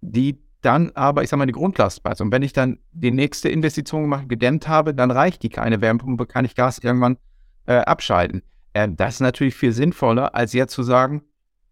die 0.00 0.38
dann 0.62 0.90
aber, 0.94 1.22
ich 1.22 1.28
sag 1.28 1.36
mal, 1.36 1.46
die 1.46 1.52
Grundlast 1.52 2.02
passt. 2.02 2.20
Und 2.20 2.32
wenn 2.32 2.42
ich 2.42 2.52
dann 2.52 2.78
die 2.92 3.10
nächste 3.10 3.48
Investition 3.48 4.02
gemacht, 4.02 4.28
gedämmt 4.28 4.66
habe, 4.66 4.94
dann 4.94 5.10
reicht 5.10 5.42
die 5.42 5.48
keine 5.48 5.80
Wärmepumpe, 5.80 6.26
kann 6.26 6.44
ich 6.44 6.54
Gas 6.54 6.78
irgendwann 6.78 7.18
äh, 7.66 7.76
abschalten. 7.76 8.42
Äh, 8.72 8.88
das 8.90 9.14
ist 9.14 9.20
natürlich 9.20 9.54
viel 9.54 9.72
sinnvoller, 9.72 10.34
als 10.34 10.52
jetzt 10.52 10.72
zu 10.72 10.82
sagen, 10.82 11.22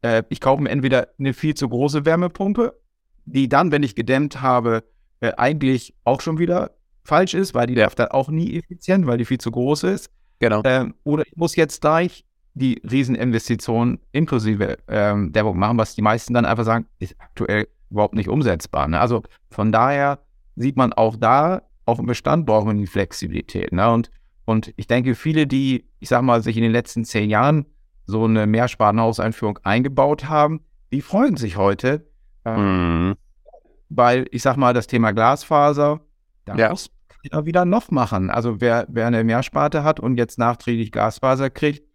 äh, 0.02 0.22
ich 0.28 0.40
kaufe 0.40 0.62
mir 0.62 0.70
entweder 0.70 1.08
eine 1.18 1.32
viel 1.32 1.54
zu 1.54 1.68
große 1.68 2.04
Wärmepumpe, 2.04 2.78
die 3.24 3.48
dann, 3.48 3.72
wenn 3.72 3.82
ich 3.82 3.96
gedämmt 3.96 4.40
habe, 4.40 4.84
äh, 5.20 5.33
eigentlich 5.37 5.94
auch 6.05 6.20
schon 6.20 6.38
wieder 6.38 6.72
falsch 7.05 7.35
ist, 7.35 7.55
weil 7.55 7.66
die 7.66 7.74
ja. 7.74 7.88
dann 7.88 8.09
auch 8.09 8.29
nie 8.29 8.57
effizient, 8.57 9.07
weil 9.07 9.18
die 9.18 9.24
viel 9.24 9.38
zu 9.38 9.50
groß 9.50 9.85
ist. 9.85 10.11
Genau. 10.38 10.62
Ähm, 10.64 10.94
oder 11.05 11.24
ich 11.26 11.37
muss 11.37 11.57
jetzt 11.57 11.81
gleich 11.81 12.24
die 12.55 12.81
Rieseninvestition 12.90 14.00
inklusive 14.12 14.79
ähm, 14.88 15.33
Dämmung 15.33 15.59
machen, 15.59 15.79
was 15.79 15.94
die 15.94 16.02
meisten 16.02 16.35
dann 16.35 16.46
einfach 16.46 16.64
sagen, 16.64 16.87
ist 16.98 17.14
aktuell 17.18 17.68
überhaupt 17.90 18.14
nicht 18.14 18.29
umsetzbar. 18.29 18.88
Ne? 18.88 18.98
Also 18.98 19.22
von 19.50 19.72
daher 19.72 20.18
sieht 20.57 20.76
man 20.76 20.92
auch 20.92 21.16
da, 21.16 21.62
auf 21.85 21.98
dem 21.98 22.07
Bestand 22.07 22.46
brauchen 22.46 22.68
wir 22.68 22.74
die 22.74 22.87
Flexibilität. 22.87 23.72
Ne? 23.72 23.90
Und, 23.90 24.11
und 24.44 24.72
ich 24.76 24.87
denke, 24.87 25.14
viele, 25.14 25.46
die, 25.46 25.85
ich 26.00 26.09
sag 26.09 26.22
mal, 26.22 26.42
sich 26.42 26.57
in 26.57 26.62
den 26.62 26.72
letzten 26.72 27.05
zehn 27.05 27.31
Jahren 27.31 27.66
so 28.07 28.24
eine 28.24 28.46
Mehrspartenhauseinführung 28.46 29.59
eingebaut 29.62 30.29
haben, 30.29 30.61
die 30.92 31.02
freuen 31.02 31.37
sich 31.37 31.57
heute, 31.57 32.07
äh, 32.44 32.57
mhm. 32.57 33.16
Weil 33.88 34.27
ich 34.31 34.42
sag 34.42 34.57
mal, 34.57 34.75
das 34.75 34.87
Thema 34.87 35.12
Glasfaser, 35.12 36.01
da 36.44 36.55
ja. 36.55 36.70
muss 36.70 36.90
er 37.31 37.44
wieder 37.44 37.64
noch 37.64 37.90
machen. 37.90 38.31
Also 38.31 38.61
wer, 38.61 38.87
wer 38.88 39.07
eine 39.07 39.25
Mehrsparte 39.25 39.83
hat 39.83 40.01
und 40.01 40.16
jetzt 40.16 40.38
nachträglich 40.38 40.92
Glasfaser 40.92 41.51
kriegt, 41.51 41.87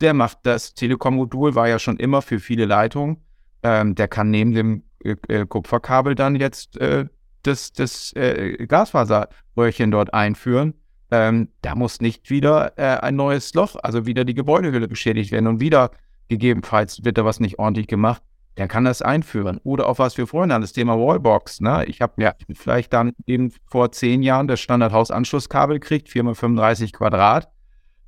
der 0.00 0.14
macht 0.14 0.38
das 0.42 0.74
Telekom-Modul, 0.74 1.54
war 1.54 1.68
ja 1.68 1.78
schon 1.78 1.96
immer 1.96 2.22
für 2.22 2.38
viele 2.38 2.66
Leitungen. 2.66 3.18
Ähm, 3.62 3.94
der 3.94 4.08
kann 4.08 4.30
neben 4.30 4.52
dem 4.52 4.82
äh, 5.02 5.16
äh, 5.28 5.46
Kupferkabel 5.46 6.14
dann 6.14 6.36
jetzt 6.36 6.76
äh, 6.78 7.06
das, 7.42 7.72
das 7.72 8.12
äh, 8.14 8.66
Glasfaserröhrchen 8.66 9.90
dort 9.90 10.12
einführen. 10.12 10.74
Ähm, 11.10 11.48
da 11.62 11.74
muss 11.74 12.00
nicht 12.00 12.30
wieder 12.30 12.76
äh, 12.76 12.98
ein 13.00 13.16
neues 13.16 13.54
Loch, 13.54 13.76
also 13.82 14.06
wieder 14.06 14.24
die 14.24 14.34
Gebäudehülle 14.34 14.88
beschädigt 14.88 15.32
werden 15.32 15.46
und 15.46 15.60
wieder 15.60 15.90
gegebenenfalls 16.28 17.04
wird 17.04 17.18
da 17.18 17.24
was 17.24 17.40
nicht 17.40 17.58
ordentlich 17.58 17.86
gemacht. 17.86 18.22
Der 18.56 18.68
kann 18.68 18.84
das 18.84 19.02
einführen. 19.02 19.58
Oder 19.64 19.88
auch 19.88 19.98
was 19.98 20.16
wir 20.16 20.26
vorhin 20.26 20.52
hatten, 20.52 20.62
das 20.62 20.72
Thema 20.72 20.96
Wallbox. 20.96 21.60
Ne? 21.60 21.84
Ich 21.86 22.00
habe 22.00 22.22
ja 22.22 22.34
vielleicht 22.52 22.92
dann 22.92 23.12
eben 23.26 23.52
vor 23.66 23.90
zehn 23.90 24.22
Jahren 24.22 24.46
das 24.46 24.60
Standardhausanschlusskabel 24.60 25.80
gekriegt, 25.80 26.08
4x35 26.08 26.92
Quadrat. 26.92 27.48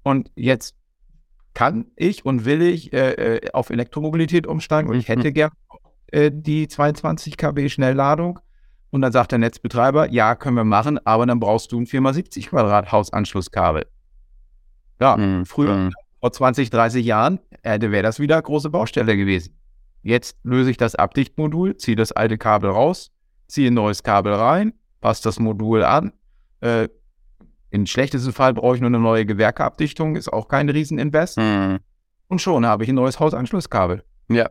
Und 0.02 0.30
jetzt 0.36 0.76
kann 1.52 1.86
ich 1.96 2.24
und 2.24 2.44
will 2.44 2.62
ich 2.62 2.92
äh, 2.92 3.12
äh 3.12 3.50
auf 3.52 3.70
Elektromobilität 3.70 4.46
umsteigen 4.46 4.90
und 4.90 4.96
ich 4.96 5.08
hätte 5.08 5.30
mhm. 5.30 5.34
gern 5.34 5.50
äh, 6.12 6.30
die 6.32 6.68
22 6.68 7.36
kW 7.36 7.68
Schnellladung. 7.68 8.38
Und 8.90 9.02
dann 9.02 9.10
sagt 9.10 9.32
der 9.32 9.38
Netzbetreiber, 9.38 10.10
ja, 10.10 10.36
können 10.36 10.56
wir 10.56 10.64
machen, 10.64 10.98
aber 11.04 11.26
dann 11.26 11.40
brauchst 11.40 11.72
du 11.72 11.80
ein 11.80 11.86
4x70 11.86 12.48
Quadrat 12.48 12.92
Hausanschlusskabel. 12.92 13.86
Ja, 15.00 15.16
mhm. 15.16 15.44
früher, 15.44 15.76
mhm. 15.76 15.92
vor 16.20 16.32
20, 16.32 16.70
30 16.70 17.04
Jahren, 17.04 17.40
äh, 17.62 17.80
wäre 17.80 18.02
das 18.02 18.20
wieder 18.20 18.40
große 18.40 18.70
Baustelle 18.70 19.16
gewesen. 19.16 19.58
Jetzt 20.06 20.36
löse 20.44 20.70
ich 20.70 20.76
das 20.76 20.94
Abdichtmodul, 20.94 21.78
ziehe 21.78 21.96
das 21.96 22.12
alte 22.12 22.38
Kabel 22.38 22.70
raus, 22.70 23.10
ziehe 23.48 23.72
ein 23.72 23.74
neues 23.74 24.04
Kabel 24.04 24.34
rein, 24.34 24.72
passe 25.00 25.24
das 25.24 25.40
Modul 25.40 25.82
an. 25.82 26.12
Äh, 26.60 26.88
Im 27.70 27.86
schlechtesten 27.86 28.32
Fall 28.32 28.54
brauche 28.54 28.76
ich 28.76 28.80
nur 28.80 28.86
eine 28.86 29.00
neue 29.00 29.26
Gewerkeabdichtung, 29.26 30.14
ist 30.14 30.32
auch 30.32 30.46
kein 30.46 30.68
Rieseninvest. 30.68 31.38
Mhm. 31.38 31.80
Und 32.28 32.40
schon 32.40 32.64
habe 32.64 32.84
ich 32.84 32.88
ein 32.88 32.94
neues 32.94 33.18
Hausanschlusskabel. 33.18 34.04
Ja, 34.28 34.48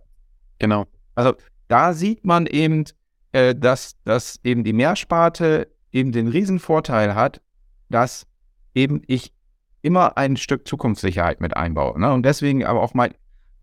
genau. 0.59 0.87
Also 1.15 1.35
da 1.69 1.93
sieht 1.93 2.25
man 2.25 2.47
eben, 2.47 2.83
äh, 3.31 3.55
dass, 3.55 3.95
dass 4.03 4.41
eben 4.43 4.65
die 4.65 4.73
Mehrsparte 4.73 5.69
eben 5.93 6.11
den 6.11 6.27
Riesenvorteil 6.27 7.15
hat, 7.15 7.41
dass 7.89 8.27
eben 8.73 9.03
ich 9.07 9.33
immer 9.81 10.17
ein 10.17 10.35
Stück 10.35 10.67
Zukunftssicherheit 10.67 11.39
mit 11.39 11.55
einbaue. 11.55 11.97
Ne? 11.97 12.11
Und 12.11 12.23
deswegen 12.25 12.65
aber 12.65 12.81
auch 12.81 12.93
mein, 12.93 13.13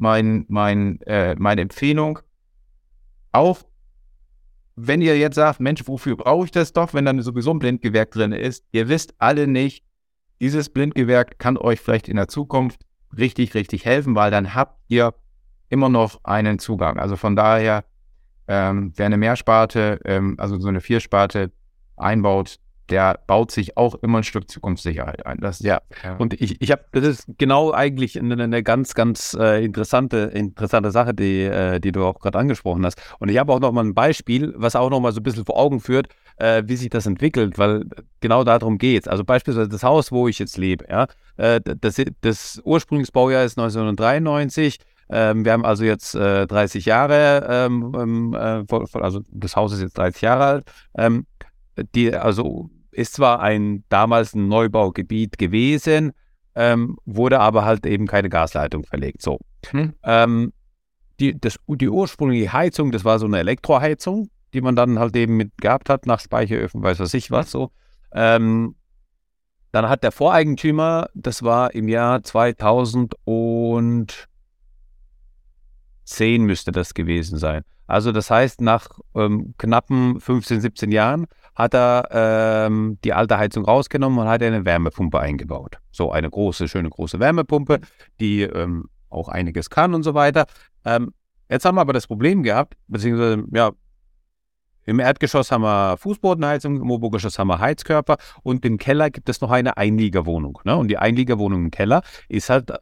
mein, 0.02 0.44
mein, 0.48 1.00
äh, 1.02 1.36
meine 1.38 1.62
Empfehlung, 1.62 2.18
auch 3.30 3.60
wenn 4.74 5.00
ihr 5.00 5.16
jetzt 5.16 5.36
sagt, 5.36 5.60
Mensch, 5.60 5.86
wofür 5.86 6.16
brauche 6.16 6.46
ich 6.46 6.50
das 6.50 6.72
doch, 6.72 6.92
wenn 6.92 7.04
dann 7.04 7.22
sowieso 7.22 7.52
ein 7.52 7.60
Blindgewerk 7.60 8.10
drin 8.10 8.32
ist, 8.32 8.64
ihr 8.72 8.88
wisst 8.88 9.14
alle 9.18 9.46
nicht, 9.46 9.84
dieses 10.40 10.70
Blindgewerk 10.70 11.38
kann 11.38 11.56
euch 11.56 11.80
vielleicht 11.80 12.08
in 12.08 12.16
der 12.16 12.26
Zukunft 12.26 12.80
richtig, 13.16 13.54
richtig 13.54 13.84
helfen, 13.84 14.16
weil 14.16 14.32
dann 14.32 14.54
habt 14.54 14.80
ihr 14.88 15.14
immer 15.68 15.88
noch 15.88 16.18
einen 16.24 16.58
Zugang. 16.58 16.98
Also 16.98 17.16
von 17.16 17.36
daher, 17.36 17.84
ähm, 18.48 18.92
wer 18.96 19.06
eine 19.06 19.18
Mehrsparte, 19.18 20.00
ähm, 20.04 20.34
also 20.38 20.58
so 20.58 20.68
eine 20.68 20.80
Viersparte 20.80 21.52
einbaut, 21.96 22.56
der 22.92 23.18
baut 23.26 23.50
sich 23.50 23.78
auch 23.78 23.94
immer 24.02 24.18
ein 24.18 24.22
Stück 24.22 24.50
Zukunftssicherheit 24.50 25.24
ein. 25.24 25.38
Das, 25.40 25.60
ja. 25.60 25.80
ja. 26.04 26.16
Und 26.16 26.38
ich, 26.38 26.60
ich 26.60 26.70
habe, 26.70 26.84
das 26.92 27.04
ist 27.04 27.26
genau 27.38 27.72
eigentlich 27.72 28.18
eine, 28.18 28.34
eine 28.34 28.62
ganz, 28.62 28.92
ganz 28.92 29.34
äh, 29.40 29.64
interessante, 29.64 30.18
interessante 30.34 30.90
Sache, 30.90 31.14
die, 31.14 31.44
äh, 31.44 31.80
die 31.80 31.90
du 31.90 32.04
auch 32.04 32.20
gerade 32.20 32.38
angesprochen 32.38 32.84
hast. 32.84 33.00
Und 33.18 33.30
ich 33.30 33.38
habe 33.38 33.50
auch 33.50 33.60
noch 33.60 33.72
mal 33.72 33.82
ein 33.82 33.94
Beispiel, 33.94 34.52
was 34.58 34.76
auch 34.76 34.90
noch 34.90 35.00
mal 35.00 35.10
so 35.12 35.20
ein 35.20 35.22
bisschen 35.22 35.46
vor 35.46 35.58
Augen 35.58 35.80
führt, 35.80 36.08
äh, 36.36 36.64
wie 36.66 36.76
sich 36.76 36.90
das 36.90 37.06
entwickelt, 37.06 37.56
weil 37.56 37.86
genau 38.20 38.44
darum 38.44 38.76
geht 38.76 39.04
es. 39.04 39.08
Also 39.08 39.24
beispielsweise 39.24 39.70
das 39.70 39.82
Haus, 39.82 40.12
wo 40.12 40.28
ich 40.28 40.38
jetzt 40.38 40.58
lebe, 40.58 40.84
ja, 40.90 41.06
äh, 41.38 41.62
das, 41.62 41.98
das 42.20 42.60
Ursprungsbaujahr 42.62 43.44
ist 43.44 43.58
1993. 43.58 44.80
Ähm, 45.08 45.46
wir 45.46 45.52
haben 45.52 45.64
also 45.64 45.84
jetzt 45.84 46.14
äh, 46.14 46.46
30 46.46 46.84
Jahre, 46.84 47.46
ähm, 47.48 47.94
ähm 47.98 48.34
äh, 48.34 48.64
also 49.00 49.20
das 49.30 49.56
Haus 49.56 49.72
ist 49.72 49.80
jetzt 49.80 49.96
30 49.96 50.20
Jahre 50.20 50.44
alt. 50.44 50.64
Ähm, 50.94 51.26
die, 51.94 52.14
also 52.14 52.70
ist 52.92 53.14
zwar 53.14 53.40
ein 53.40 53.84
damals 53.88 54.34
ein 54.34 54.48
Neubaugebiet 54.48 55.38
gewesen, 55.38 56.12
ähm, 56.54 56.96
wurde 57.04 57.40
aber 57.40 57.64
halt 57.64 57.86
eben 57.86 58.06
keine 58.06 58.28
Gasleitung 58.28 58.84
verlegt. 58.84 59.22
So. 59.22 59.38
Hm. 59.70 59.94
die, 61.20 61.40
das, 61.40 61.56
die 61.66 61.88
ursprüngliche 61.88 62.52
Heizung, 62.52 62.90
das 62.90 63.04
war 63.04 63.18
so 63.18 63.26
eine 63.26 63.38
Elektroheizung, 63.38 64.28
die 64.52 64.60
man 64.60 64.76
dann 64.76 64.98
halt 64.98 65.16
eben 65.16 65.36
mit 65.36 65.56
gehabt 65.58 65.88
hat, 65.88 66.06
nach 66.06 66.20
Speicheröfen, 66.20 66.82
weiß 66.82 66.98
was 66.98 67.14
ich 67.14 67.30
was 67.30 67.50
so. 67.50 67.70
Ähm, 68.12 68.74
dann 69.70 69.88
hat 69.88 70.02
der 70.02 70.12
Voreigentümer, 70.12 71.08
das 71.14 71.42
war 71.42 71.74
im 71.74 71.88
Jahr 71.88 72.22
2010 72.22 73.16
müsste 76.42 76.72
das 76.72 76.92
gewesen 76.92 77.38
sein. 77.38 77.62
Also 77.86 78.12
das 78.12 78.30
heißt, 78.30 78.60
nach 78.60 78.88
ähm, 79.14 79.54
knappen 79.58 80.20
15, 80.20 80.60
17 80.60 80.92
Jahren 80.92 81.26
hat 81.54 81.74
er 81.74 82.08
ähm, 82.10 82.98
die 83.04 83.12
alte 83.12 83.38
Heizung 83.38 83.64
rausgenommen 83.64 84.18
und 84.18 84.28
hat 84.28 84.42
eine 84.42 84.64
Wärmepumpe 84.64 85.20
eingebaut. 85.20 85.78
So 85.90 86.10
eine 86.10 86.30
große, 86.30 86.68
schöne 86.68 86.88
große 86.88 87.20
Wärmepumpe, 87.20 87.80
die 88.20 88.42
ähm, 88.42 88.88
auch 89.10 89.28
einiges 89.28 89.70
kann 89.70 89.94
und 89.94 90.02
so 90.02 90.14
weiter. 90.14 90.46
Ähm, 90.84 91.12
jetzt 91.50 91.64
haben 91.64 91.76
wir 91.76 91.82
aber 91.82 91.92
das 91.92 92.06
Problem 92.06 92.42
gehabt, 92.42 92.74
beziehungsweise 92.88 93.44
ja, 93.52 93.72
im 94.84 94.98
Erdgeschoss 94.98 95.52
haben 95.52 95.62
wir 95.62 95.96
Fußbodenheizung, 95.96 96.80
im 96.80 96.90
Obergeschoss 96.90 97.38
haben 97.38 97.48
wir 97.48 97.60
Heizkörper 97.60 98.16
und 98.42 98.64
im 98.64 98.78
Keller 98.78 99.10
gibt 99.10 99.28
es 99.28 99.40
noch 99.40 99.50
eine 99.50 99.76
Einliegerwohnung. 99.76 100.58
Ne? 100.64 100.76
Und 100.76 100.88
die 100.88 100.98
Einliegerwohnung 100.98 101.66
im 101.66 101.70
Keller 101.70 102.02
ist 102.28 102.50
halt 102.50 102.72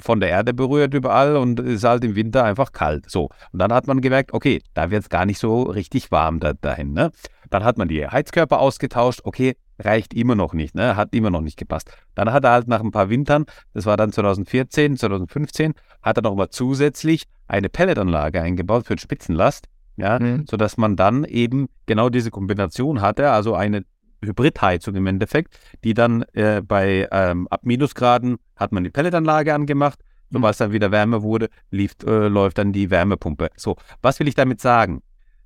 von 0.00 0.20
der 0.20 0.30
Erde 0.30 0.54
berührt 0.54 0.94
überall 0.94 1.36
und 1.36 1.60
ist 1.60 1.84
halt 1.84 2.04
im 2.04 2.16
Winter 2.16 2.44
einfach 2.44 2.72
kalt. 2.72 3.10
So. 3.10 3.30
Und 3.52 3.58
dann 3.58 3.72
hat 3.72 3.86
man 3.86 4.00
gemerkt, 4.00 4.32
okay, 4.32 4.62
da 4.74 4.90
wird 4.90 5.02
es 5.02 5.08
gar 5.08 5.26
nicht 5.26 5.38
so 5.38 5.62
richtig 5.62 6.10
warm 6.10 6.40
da, 6.40 6.52
dahin. 6.54 6.92
Ne? 6.92 7.10
Dann 7.50 7.64
hat 7.64 7.78
man 7.78 7.88
die 7.88 8.06
Heizkörper 8.06 8.60
ausgetauscht, 8.60 9.20
okay, 9.24 9.56
reicht 9.78 10.14
immer 10.14 10.34
noch 10.34 10.54
nicht, 10.54 10.74
ne? 10.74 10.96
hat 10.96 11.14
immer 11.14 11.30
noch 11.30 11.42
nicht 11.42 11.58
gepasst. 11.58 11.90
Dann 12.14 12.32
hat 12.32 12.44
er 12.44 12.52
halt 12.52 12.68
nach 12.68 12.80
ein 12.80 12.92
paar 12.92 13.10
Wintern, 13.10 13.44
das 13.74 13.86
war 13.86 13.96
dann 13.96 14.12
2014, 14.12 14.96
2015, 14.96 15.74
hat 16.02 16.18
er 16.18 16.22
nochmal 16.22 16.48
zusätzlich 16.50 17.24
eine 17.46 17.68
Pelletanlage 17.68 18.40
eingebaut 18.40 18.86
für 18.86 18.98
Spitzenlast 18.98 19.68
ja, 19.96 20.18
mhm. 20.18 20.44
sodass 20.48 20.76
man 20.76 20.96
dann 20.96 21.24
eben 21.24 21.68
genau 21.86 22.08
diese 22.10 22.30
Kombination 22.30 23.00
hatte, 23.00 23.30
also 23.30 23.54
eine 23.54 23.84
Hybridheizung 24.26 24.94
im 24.94 25.06
Endeffekt, 25.06 25.58
die 25.84 25.94
dann 25.94 26.22
äh, 26.32 26.60
bei 26.60 27.08
ähm, 27.10 27.48
ab 27.48 27.60
Minusgraden 27.64 28.36
hat 28.56 28.72
man 28.72 28.84
die 28.84 28.90
Pelletanlage 28.90 29.54
angemacht, 29.54 30.00
sobald 30.30 30.52
es 30.52 30.58
dann 30.58 30.72
wieder 30.72 30.90
Wärme 30.90 31.22
wurde, 31.22 31.48
lief, 31.70 31.92
äh, 32.06 32.28
läuft 32.28 32.58
dann 32.58 32.72
die 32.72 32.90
Wärmepumpe. 32.90 33.50
So, 33.56 33.76
was 34.02 34.20
will 34.20 34.28
ich 34.28 34.34
damit 34.34 34.60
sagen? 34.60 35.02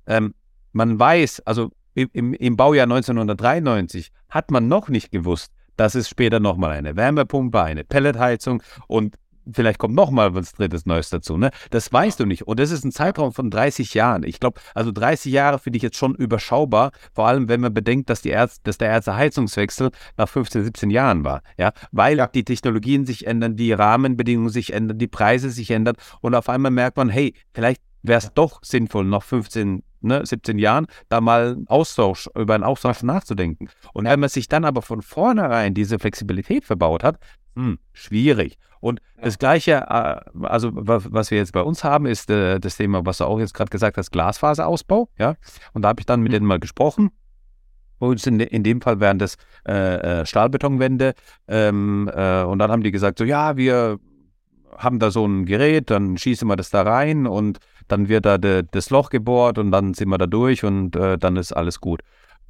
Ähm, 0.07 0.33
man 0.73 0.99
weiß, 0.99 1.41
also 1.41 1.71
im, 1.93 2.33
im 2.33 2.57
Baujahr 2.57 2.85
1993 2.85 4.11
hat 4.29 4.51
man 4.51 4.67
noch 4.67 4.89
nicht 4.89 5.11
gewusst, 5.11 5.51
dass 5.75 5.95
es 5.95 6.09
später 6.09 6.39
nochmal 6.39 6.71
eine 6.71 6.95
Wärmepumpe, 6.95 7.61
eine 7.61 7.83
Pelletheizung 7.83 8.63
und 8.87 9.15
vielleicht 9.53 9.79
kommt 9.79 9.95
noch 9.95 10.11
mal 10.11 10.33
was 10.33 10.53
drittes 10.53 10.85
Neues 10.85 11.09
dazu. 11.09 11.37
Ne? 11.37 11.51
Das 11.69 11.91
weißt 11.91 12.19
du 12.19 12.25
nicht. 12.25 12.47
Und 12.47 12.59
das 12.59 12.71
ist 12.71 12.83
ein 12.83 12.91
Zeitraum 12.91 13.33
von 13.33 13.49
30 13.49 13.93
Jahren. 13.93 14.23
Ich 14.23 14.39
glaube, 14.39 14.59
also 14.73 14.91
30 14.91 15.31
Jahre 15.31 15.59
finde 15.59 15.77
ich 15.77 15.83
jetzt 15.83 15.97
schon 15.97 16.15
überschaubar, 16.15 16.91
vor 17.13 17.27
allem 17.27 17.49
wenn 17.49 17.61
man 17.61 17.73
bedenkt, 17.73 18.09
dass, 18.09 18.21
die 18.21 18.31
Erz 18.31 18.61
dass 18.63 18.77
der 18.77 18.89
erste 18.89 19.15
Heizungswechsel 19.15 19.91
nach 20.17 20.29
15, 20.29 20.63
17 20.63 20.89
Jahren 20.89 21.23
war. 21.23 21.41
Ja? 21.57 21.71
Weil 21.91 22.17
ja. 22.17 22.27
die 22.27 22.43
Technologien 22.43 23.05
sich 23.05 23.27
ändern, 23.27 23.55
die 23.55 23.73
Rahmenbedingungen 23.73 24.49
sich 24.49 24.73
ändern, 24.73 24.97
die 24.97 25.07
Preise 25.07 25.49
sich 25.49 25.71
ändern 25.71 25.95
und 26.21 26.35
auf 26.35 26.49
einmal 26.49 26.71
merkt 26.71 26.97
man, 26.97 27.09
hey, 27.09 27.33
vielleicht 27.53 27.81
wäre 28.03 28.19
es 28.19 28.33
doch 28.33 28.59
sinnvoll, 28.63 29.05
nach 29.05 29.23
15, 29.23 29.83
ne, 30.01 30.25
17 30.25 30.57
Jahren 30.57 30.87
da 31.09 31.21
mal 31.21 31.57
Austausch, 31.67 32.29
über 32.35 32.55
einen 32.55 32.63
Austausch 32.63 33.03
nachzudenken. 33.03 33.69
Und 33.93 34.05
wenn 34.05 34.19
man 34.19 34.29
sich 34.29 34.47
dann 34.47 34.65
aber 34.65 34.81
von 34.81 35.01
vornherein 35.01 35.73
diese 35.73 35.99
Flexibilität 35.99 36.65
verbaut 36.65 37.03
hat, 37.03 37.19
hm, 37.55 37.79
schwierig. 37.93 38.57
Und 38.79 38.99
das 39.21 39.37
Gleiche, 39.37 39.85
äh, 39.89 40.45
also 40.45 40.71
was 40.73 41.31
wir 41.31 41.37
jetzt 41.37 41.53
bei 41.53 41.61
uns 41.61 41.83
haben, 41.83 42.05
ist 42.05 42.29
äh, 42.29 42.59
das 42.59 42.77
Thema, 42.77 43.05
was 43.05 43.19
du 43.19 43.25
auch 43.25 43.39
jetzt 43.39 43.53
gerade 43.53 43.69
gesagt 43.69 43.97
hast, 43.97 44.11
Glasfaserausbau. 44.11 45.09
Ja? 45.17 45.35
Und 45.73 45.83
da 45.83 45.89
habe 45.89 46.01
ich 46.01 46.05
dann 46.05 46.21
mit 46.21 46.31
mhm. 46.31 46.33
denen 46.33 46.45
mal 46.47 46.59
gesprochen. 46.59 47.11
Und 47.99 48.25
in, 48.25 48.39
in 48.39 48.63
dem 48.63 48.81
Fall 48.81 48.99
wären 48.99 49.19
das 49.19 49.37
äh, 49.67 50.21
äh, 50.21 50.25
Stahlbetonwände. 50.25 51.13
Ähm, 51.47 52.09
äh, 52.11 52.41
und 52.41 52.57
dann 52.57 52.71
haben 52.71 52.81
die 52.81 52.91
gesagt, 52.91 53.19
so 53.19 53.23
ja, 53.23 53.57
wir 53.57 53.99
haben 54.75 54.97
da 54.97 55.11
so 55.11 55.25
ein 55.25 55.45
Gerät, 55.45 55.91
dann 55.91 56.17
schießen 56.17 56.47
wir 56.47 56.55
das 56.55 56.71
da 56.71 56.81
rein 56.81 57.27
und 57.27 57.59
dann 57.87 58.09
wird 58.09 58.25
da 58.25 58.39
de, 58.39 58.63
das 58.71 58.89
Loch 58.89 59.09
gebohrt 59.09 59.59
und 59.59 59.71
dann 59.71 59.93
sind 59.93 60.09
wir 60.09 60.17
da 60.17 60.25
durch 60.25 60.63
und 60.63 60.95
äh, 60.95 61.19
dann 61.19 61.35
ist 61.35 61.51
alles 61.51 61.79
gut. 61.79 62.01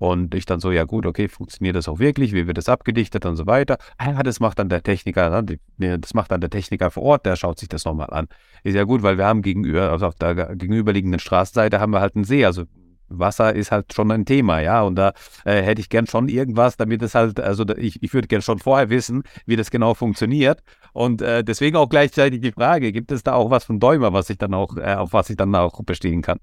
Und 0.01 0.33
ich 0.33 0.47
dann 0.47 0.59
so, 0.59 0.71
ja 0.71 0.85
gut, 0.85 1.05
okay, 1.05 1.27
funktioniert 1.27 1.75
das 1.75 1.87
auch 1.87 1.99
wirklich? 1.99 2.33
Wie 2.33 2.47
wird 2.47 2.57
das 2.57 2.69
abgedichtet 2.69 3.23
und 3.27 3.35
so 3.35 3.45
weiter? 3.45 3.77
Ah, 3.99 4.23
das 4.23 4.39
macht 4.39 4.57
dann 4.57 4.67
der 4.67 4.81
Techniker, 4.81 5.43
ne? 5.43 5.99
das 5.99 6.15
macht 6.15 6.31
dann 6.31 6.41
der 6.41 6.49
Techniker 6.49 6.89
vor 6.89 7.03
Ort, 7.03 7.27
der 7.27 7.35
schaut 7.35 7.59
sich 7.59 7.69
das 7.69 7.85
nochmal 7.85 8.09
an. 8.09 8.27
Ist 8.63 8.73
ja 8.73 8.83
gut, 8.83 9.03
weil 9.03 9.19
wir 9.19 9.25
haben 9.25 9.43
gegenüber, 9.43 9.91
also 9.91 10.07
auf 10.07 10.15
der 10.15 10.55
gegenüberliegenden 10.55 11.19
Straßenseite 11.19 11.79
haben 11.79 11.93
wir 11.93 12.01
halt 12.01 12.15
einen 12.15 12.23
See, 12.23 12.43
also 12.43 12.63
Wasser 13.09 13.53
ist 13.53 13.71
halt 13.71 13.93
schon 13.93 14.09
ein 14.09 14.25
Thema, 14.25 14.59
ja. 14.59 14.81
Und 14.81 14.95
da 14.95 15.13
äh, 15.45 15.61
hätte 15.61 15.81
ich 15.81 15.89
gern 15.89 16.07
schon 16.07 16.29
irgendwas, 16.29 16.77
damit 16.77 17.03
es 17.03 17.13
halt, 17.13 17.39
also 17.39 17.63
ich, 17.77 18.01
ich 18.01 18.11
würde 18.11 18.27
gern 18.27 18.41
schon 18.41 18.57
vorher 18.57 18.89
wissen, 18.89 19.21
wie 19.45 19.55
das 19.55 19.69
genau 19.69 19.93
funktioniert. 19.93 20.63
Und 20.93 21.21
äh, 21.21 21.43
deswegen 21.43 21.77
auch 21.77 21.89
gleichzeitig 21.89 22.41
die 22.41 22.53
Frage, 22.53 22.91
gibt 22.91 23.11
es 23.11 23.21
da 23.21 23.33
auch 23.33 23.51
was 23.51 23.65
von 23.65 23.79
Däumer, 23.79 24.13
was 24.13 24.31
ich 24.31 24.39
dann 24.39 24.55
auch, 24.55 24.77
äh, 24.77 24.95
auf 24.95 25.13
was 25.13 25.29
ich 25.29 25.37
dann 25.37 25.53
auch 25.53 25.83
bestehen 25.83 26.23
kann? 26.23 26.39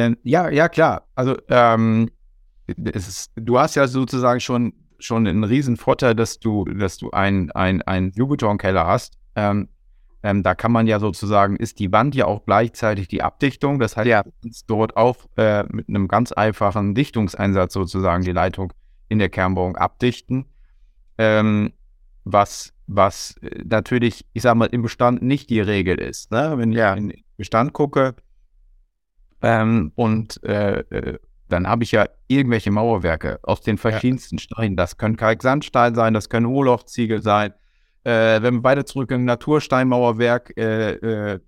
Ähm, 0.00 0.16
ja, 0.22 0.48
ja, 0.48 0.68
klar. 0.68 1.06
Also 1.14 1.36
ähm, 1.48 2.10
ist, 2.66 3.32
du 3.36 3.58
hast 3.58 3.74
ja 3.74 3.86
sozusagen 3.86 4.40
schon, 4.40 4.72
schon 4.98 5.26
einen 5.26 5.44
riesen 5.44 5.76
Vorteil, 5.76 6.14
dass 6.14 6.38
du, 6.38 6.64
dass 6.64 6.96
du 6.98 7.10
einen 7.10 7.50
ein 7.50 8.12
Jupiter-Keller 8.14 8.86
hast. 8.86 9.18
Ähm, 9.36 9.68
ähm, 10.22 10.42
da 10.42 10.54
kann 10.54 10.72
man 10.72 10.86
ja 10.86 11.00
sozusagen, 11.00 11.56
ist 11.56 11.78
die 11.78 11.92
Wand 11.92 12.14
ja 12.14 12.26
auch 12.26 12.44
gleichzeitig 12.44 13.08
die 13.08 13.22
Abdichtung. 13.22 13.78
Das 13.78 13.96
heißt, 13.96 14.06
ja. 14.06 14.22
du 14.22 14.30
kannst 14.42 14.68
dort 14.68 14.96
auch 14.96 15.16
äh, 15.36 15.64
mit 15.70 15.88
einem 15.88 16.08
ganz 16.08 16.32
einfachen 16.32 16.94
Dichtungseinsatz 16.94 17.72
sozusagen 17.72 18.22
die 18.22 18.32
Leitung 18.32 18.72
in 19.08 19.18
der 19.18 19.30
Kernbohrung 19.30 19.76
abdichten. 19.76 20.44
Ähm, 21.16 21.72
was, 22.24 22.72
was 22.86 23.36
äh, 23.42 23.62
natürlich, 23.64 24.26
ich 24.34 24.42
sag 24.42 24.54
mal, 24.56 24.66
im 24.66 24.82
Bestand 24.82 25.22
nicht 25.22 25.48
die 25.48 25.60
Regel 25.60 25.98
ist. 25.98 26.30
Ne? 26.30 26.54
Wenn 26.56 26.72
ja. 26.72 26.92
ich 26.92 26.98
in 26.98 27.08
den 27.08 27.24
Bestand 27.38 27.72
gucke, 27.72 28.14
ähm, 29.42 29.92
und 29.94 30.42
äh, 30.44 30.80
äh, 30.80 31.18
dann 31.48 31.66
habe 31.66 31.82
ich 31.82 31.92
ja 31.92 32.06
irgendwelche 32.28 32.70
Mauerwerke 32.70 33.40
aus 33.42 33.60
den 33.60 33.78
verschiedensten 33.78 34.36
ja. 34.36 34.42
Steinen. 34.42 34.76
Das 34.76 34.96
können 34.96 35.16
Kalksandstein 35.16 35.94
sein, 35.94 36.14
das 36.14 36.28
können 36.28 36.46
Hohllochziegel 36.46 37.22
sein. 37.22 37.52
Äh, 38.04 38.42
wenn 38.42 38.54
wir 38.54 38.62
beide 38.62 38.84
zurück 38.84 39.10
im 39.10 39.24
Natursteinmauerwerk, 39.24 40.56
äh, 40.56 40.92
äh, 40.92 41.40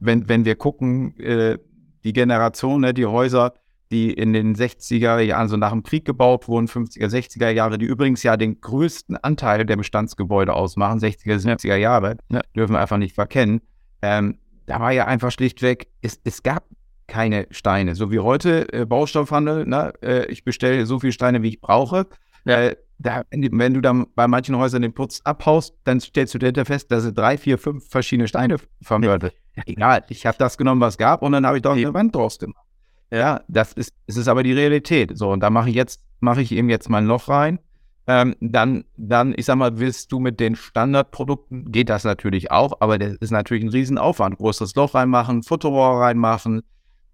wenn, 0.00 0.28
wenn 0.28 0.44
wir 0.44 0.56
gucken, 0.56 1.18
äh, 1.20 1.58
die 2.02 2.12
Generation, 2.12 2.80
ne, 2.80 2.94
die 2.94 3.06
Häuser, 3.06 3.54
die 3.90 4.12
in 4.12 4.32
den 4.32 4.56
60er 4.56 5.20
Jahren, 5.20 5.48
so 5.48 5.56
nach 5.56 5.70
dem 5.70 5.82
Krieg 5.82 6.04
gebaut 6.04 6.48
wurden, 6.48 6.66
50er, 6.66 7.06
60er 7.06 7.50
Jahre, 7.50 7.78
die 7.78 7.86
übrigens 7.86 8.22
ja 8.22 8.36
den 8.36 8.60
größten 8.60 9.16
Anteil 9.18 9.64
der 9.64 9.76
Bestandsgebäude 9.76 10.52
ausmachen, 10.52 10.98
60er, 10.98 11.36
70er 11.36 11.76
Jahre, 11.76 12.16
ja. 12.30 12.40
dürfen 12.56 12.72
wir 12.72 12.80
einfach 12.80 12.96
nicht 12.96 13.14
verkennen. 13.14 13.60
Ähm, 14.02 14.38
da 14.66 14.80
war 14.80 14.92
ja 14.92 15.06
einfach 15.06 15.30
schlichtweg, 15.30 15.88
es, 16.02 16.20
es 16.24 16.42
gab 16.42 16.64
keine 17.06 17.46
Steine. 17.50 17.94
So 17.94 18.10
wie 18.10 18.20
heute 18.20 18.72
äh, 18.72 18.84
Baustoffhandel, 18.86 19.66
ne? 19.66 19.92
Äh, 20.02 20.26
ich 20.26 20.44
bestelle 20.44 20.86
so 20.86 20.98
viele 20.98 21.12
Steine, 21.12 21.42
wie 21.42 21.48
ich 21.48 21.60
brauche. 21.60 22.06
Ja. 22.44 22.62
Äh, 22.62 22.76
da, 22.98 23.24
wenn 23.30 23.74
du 23.74 23.80
dann 23.80 24.06
bei 24.14 24.28
manchen 24.28 24.56
Häusern 24.56 24.82
den 24.82 24.94
Putz 24.94 25.20
abhaust, 25.24 25.74
dann 25.84 26.00
stellst 26.00 26.34
du 26.34 26.38
dir 26.38 26.64
fest, 26.64 26.92
dass 26.92 27.02
sind 27.02 27.18
drei, 27.18 27.36
vier, 27.36 27.58
fünf 27.58 27.88
verschiedene 27.88 28.28
Steine 28.28 28.56
vermördet. 28.82 29.34
Ja. 29.56 29.62
Egal, 29.66 30.04
ich 30.08 30.26
habe 30.26 30.38
das 30.38 30.56
genommen, 30.56 30.80
was 30.80 30.96
gab, 30.96 31.22
und 31.22 31.32
dann 31.32 31.44
habe 31.44 31.56
ich 31.56 31.62
doch 31.62 31.72
eine 31.72 31.92
Wand 31.92 32.14
draus 32.14 32.38
gemacht. 32.38 32.64
Ja, 33.10 33.42
das 33.48 33.72
ist, 33.72 33.92
es 34.06 34.16
ist 34.16 34.28
aber 34.28 34.42
die 34.42 34.52
Realität. 34.52 35.16
So, 35.16 35.30
und 35.30 35.40
da 35.40 35.50
mache 35.50 35.70
ich 35.70 35.74
jetzt, 35.74 36.02
mache 36.20 36.40
ich 36.40 36.52
eben 36.52 36.70
jetzt 36.70 36.88
mein 36.88 37.06
Loch 37.06 37.28
rein. 37.28 37.58
Ähm, 38.06 38.34
dann, 38.40 38.84
dann, 38.96 39.34
ich 39.36 39.46
sag 39.46 39.56
mal, 39.56 39.78
willst 39.78 40.12
du 40.12 40.18
mit 40.18 40.38
den 40.38 40.56
Standardprodukten, 40.56 41.72
geht 41.72 41.88
das 41.88 42.04
natürlich 42.04 42.50
auch, 42.50 42.80
aber 42.80 42.98
das 42.98 43.14
ist 43.14 43.30
natürlich 43.30 43.64
ein 43.64 43.70
Riesenaufwand. 43.70 44.36
Großes 44.36 44.74
Loch 44.74 44.94
reinmachen, 44.94 45.42
Futterrohr 45.42 46.00
reinmachen, 46.00 46.62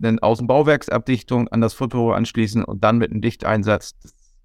dann 0.01 0.19
Außenbauwerksabdichtung 0.19 1.49
an 1.49 1.61
das 1.61 1.75
Foto 1.75 2.13
anschließen 2.13 2.65
und 2.65 2.83
dann 2.83 2.99
mit 2.99 3.11
einem 3.11 3.21
Dichteinsatz 3.21 3.95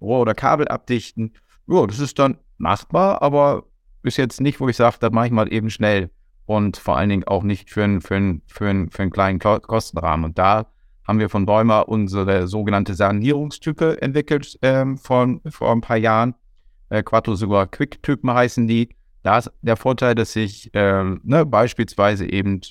Rohr 0.02 0.22
oder 0.22 0.36
Kabel 0.36 0.68
abdichten. 0.68 1.34
Ja, 1.68 1.86
das 1.88 2.00
ist 2.00 2.20
dann 2.20 2.38
machbar, 2.58 3.22
aber 3.22 3.64
ist 4.04 4.18
jetzt 4.18 4.42
nicht, 4.42 4.60
wo 4.60 4.70
ich 4.70 4.76
sage, 4.76 4.98
das 5.00 5.12
mache 5.12 5.28
ich 5.28 5.32
mal 5.32 5.52
eben 5.52 5.70
schnell 5.70 6.12
und 6.46 6.78
vor 6.78 6.98
allen 6.98 7.10
Dingen 7.10 7.24
auch 7.26 7.44
nicht 7.44 7.72
für, 7.72 7.84
einen, 7.84 8.02
für, 8.02 8.16
einen, 8.16 8.42
für, 8.48 8.68
einen, 8.68 8.92
für 8.92 9.02
einen 9.02 9.12
kleinen 9.12 9.40
Kostenrahmen. 9.40 10.26
Und 10.26 10.38
da 10.38 10.68
haben 11.08 11.20
wir 11.20 11.30
von 11.30 11.46
Bäumer 11.46 11.88
unsere 11.90 12.48
sogenannte 12.48 12.94
Sanierungstype 12.94 14.02
entwickelt 14.02 14.58
ähm, 14.62 14.98
von, 14.98 15.42
vor 15.50 15.72
ein 15.72 15.82
paar 15.82 15.98
Jahren. 15.98 16.36
Äh, 16.90 17.04
Quattro 17.04 17.36
sogar 17.36 17.68
Quick-Typen 17.68 18.32
heißen 18.32 18.68
die. 18.68 18.90
Da 19.24 19.40
ist 19.40 19.52
der 19.62 19.76
Vorteil, 19.76 20.14
dass 20.14 20.36
ich 20.36 20.70
ähm, 20.74 21.22
ne, 21.24 21.46
beispielsweise 21.46 22.30
eben 22.30 22.62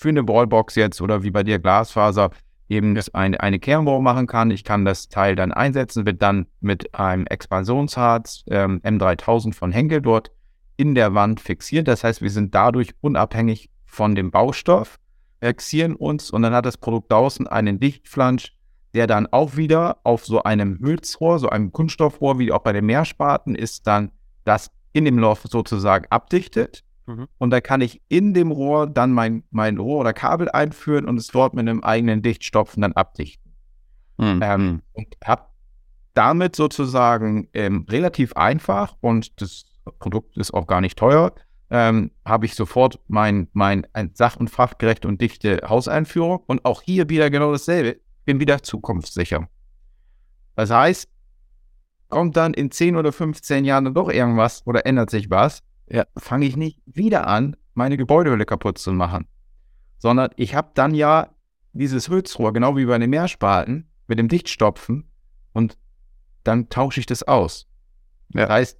für 0.00 0.08
eine 0.08 0.26
Wallbox 0.26 0.76
jetzt 0.76 1.02
oder 1.02 1.22
wie 1.22 1.30
bei 1.30 1.42
dir 1.42 1.58
Glasfaser 1.58 2.30
eben 2.70 2.98
eine, 3.12 3.40
eine 3.40 3.58
Kernbohrung 3.58 4.02
machen 4.02 4.26
kann. 4.26 4.50
Ich 4.50 4.64
kann 4.64 4.86
das 4.86 5.08
Teil 5.08 5.36
dann 5.36 5.52
einsetzen, 5.52 6.06
wird 6.06 6.22
dann 6.22 6.46
mit 6.60 6.94
einem 6.94 7.26
Expansionsharz 7.26 8.44
ähm, 8.48 8.80
M3000 8.82 9.52
von 9.52 9.72
Henkel 9.72 10.00
dort 10.00 10.30
in 10.78 10.94
der 10.94 11.12
Wand 11.12 11.40
fixiert. 11.40 11.86
Das 11.86 12.02
heißt, 12.02 12.22
wir 12.22 12.30
sind 12.30 12.54
dadurch 12.54 12.94
unabhängig 13.02 13.68
von 13.84 14.14
dem 14.14 14.30
Baustoff, 14.30 14.98
fixieren 15.42 15.96
uns 15.96 16.30
und 16.30 16.42
dann 16.42 16.54
hat 16.54 16.64
das 16.64 16.78
Produkt 16.78 17.12
draußen 17.12 17.46
einen 17.46 17.78
Dichtflansch, 17.78 18.56
der 18.94 19.06
dann 19.06 19.26
auch 19.30 19.56
wieder 19.56 19.98
auf 20.04 20.24
so 20.24 20.42
einem 20.42 20.78
Hülsrohr, 20.78 21.38
so 21.38 21.50
einem 21.50 21.72
Kunststoffrohr, 21.72 22.38
wie 22.38 22.52
auch 22.52 22.62
bei 22.62 22.72
den 22.72 22.86
Meerspaten, 22.86 23.54
ist 23.54 23.86
dann 23.86 24.12
das 24.44 24.70
in 24.94 25.04
dem 25.04 25.18
Loch 25.18 25.40
sozusagen 25.44 26.06
abdichtet. 26.08 26.84
Mhm. 27.10 27.28
Und 27.38 27.50
da 27.50 27.60
kann 27.60 27.80
ich 27.80 28.00
in 28.08 28.34
dem 28.34 28.50
Rohr 28.50 28.86
dann 28.86 29.12
mein, 29.12 29.42
mein 29.50 29.78
Rohr 29.78 30.00
oder 30.00 30.12
Kabel 30.12 30.48
einführen 30.50 31.06
und 31.06 31.16
es 31.16 31.28
dort 31.28 31.54
mit 31.54 31.68
einem 31.68 31.82
eigenen 31.82 32.22
Dichtstopfen 32.22 32.82
dann 32.82 32.92
abdichten. 32.92 33.52
Mhm. 34.18 34.40
Ähm, 34.42 34.82
und 34.92 35.16
habe 35.24 35.46
damit 36.14 36.56
sozusagen 36.56 37.48
ähm, 37.52 37.86
relativ 37.88 38.34
einfach 38.34 38.96
und 39.00 39.40
das 39.40 39.64
Produkt 39.98 40.36
ist 40.36 40.52
auch 40.52 40.66
gar 40.66 40.80
nicht 40.80 40.98
teuer, 40.98 41.32
ähm, 41.70 42.10
habe 42.24 42.46
ich 42.46 42.54
sofort 42.54 43.00
mein, 43.08 43.48
mein 43.52 43.86
sach- 44.14 44.36
und 44.36 44.50
fachgerechte 44.50 45.08
und 45.08 45.20
dichte 45.20 45.60
Hauseinführung 45.66 46.42
und 46.46 46.64
auch 46.64 46.82
hier 46.82 47.08
wieder 47.08 47.30
genau 47.30 47.52
dasselbe, 47.52 48.00
bin 48.24 48.40
wieder 48.40 48.62
zukunftssicher. 48.62 49.48
Das 50.56 50.70
heißt, 50.70 51.08
kommt 52.08 52.36
dann 52.36 52.54
in 52.54 52.70
10 52.70 52.96
oder 52.96 53.12
15 53.12 53.64
Jahren 53.64 53.84
dann 53.84 53.94
doch 53.94 54.10
irgendwas 54.10 54.66
oder 54.66 54.84
ändert 54.84 55.10
sich 55.10 55.30
was, 55.30 55.62
ja. 55.90 56.04
fange 56.16 56.46
ich 56.46 56.56
nicht 56.56 56.80
wieder 56.86 57.26
an, 57.26 57.56
meine 57.74 57.96
Gebäudehülle 57.96 58.46
kaputt 58.46 58.78
zu 58.78 58.92
machen, 58.92 59.26
sondern 59.98 60.30
ich 60.36 60.54
habe 60.54 60.70
dann 60.74 60.94
ja 60.94 61.30
dieses 61.72 62.08
Hülsrohr, 62.08 62.52
genau 62.52 62.76
wie 62.76 62.86
bei 62.86 62.98
den 62.98 63.10
Meerspalten, 63.10 63.88
mit 64.06 64.18
dem 64.18 64.28
Dichtstopfen 64.28 65.10
und 65.52 65.78
dann 66.44 66.68
tausche 66.68 67.00
ich 67.00 67.06
das 67.06 67.22
aus. 67.22 67.68
Ja. 68.34 68.42
Das 68.42 68.50
heißt, 68.50 68.78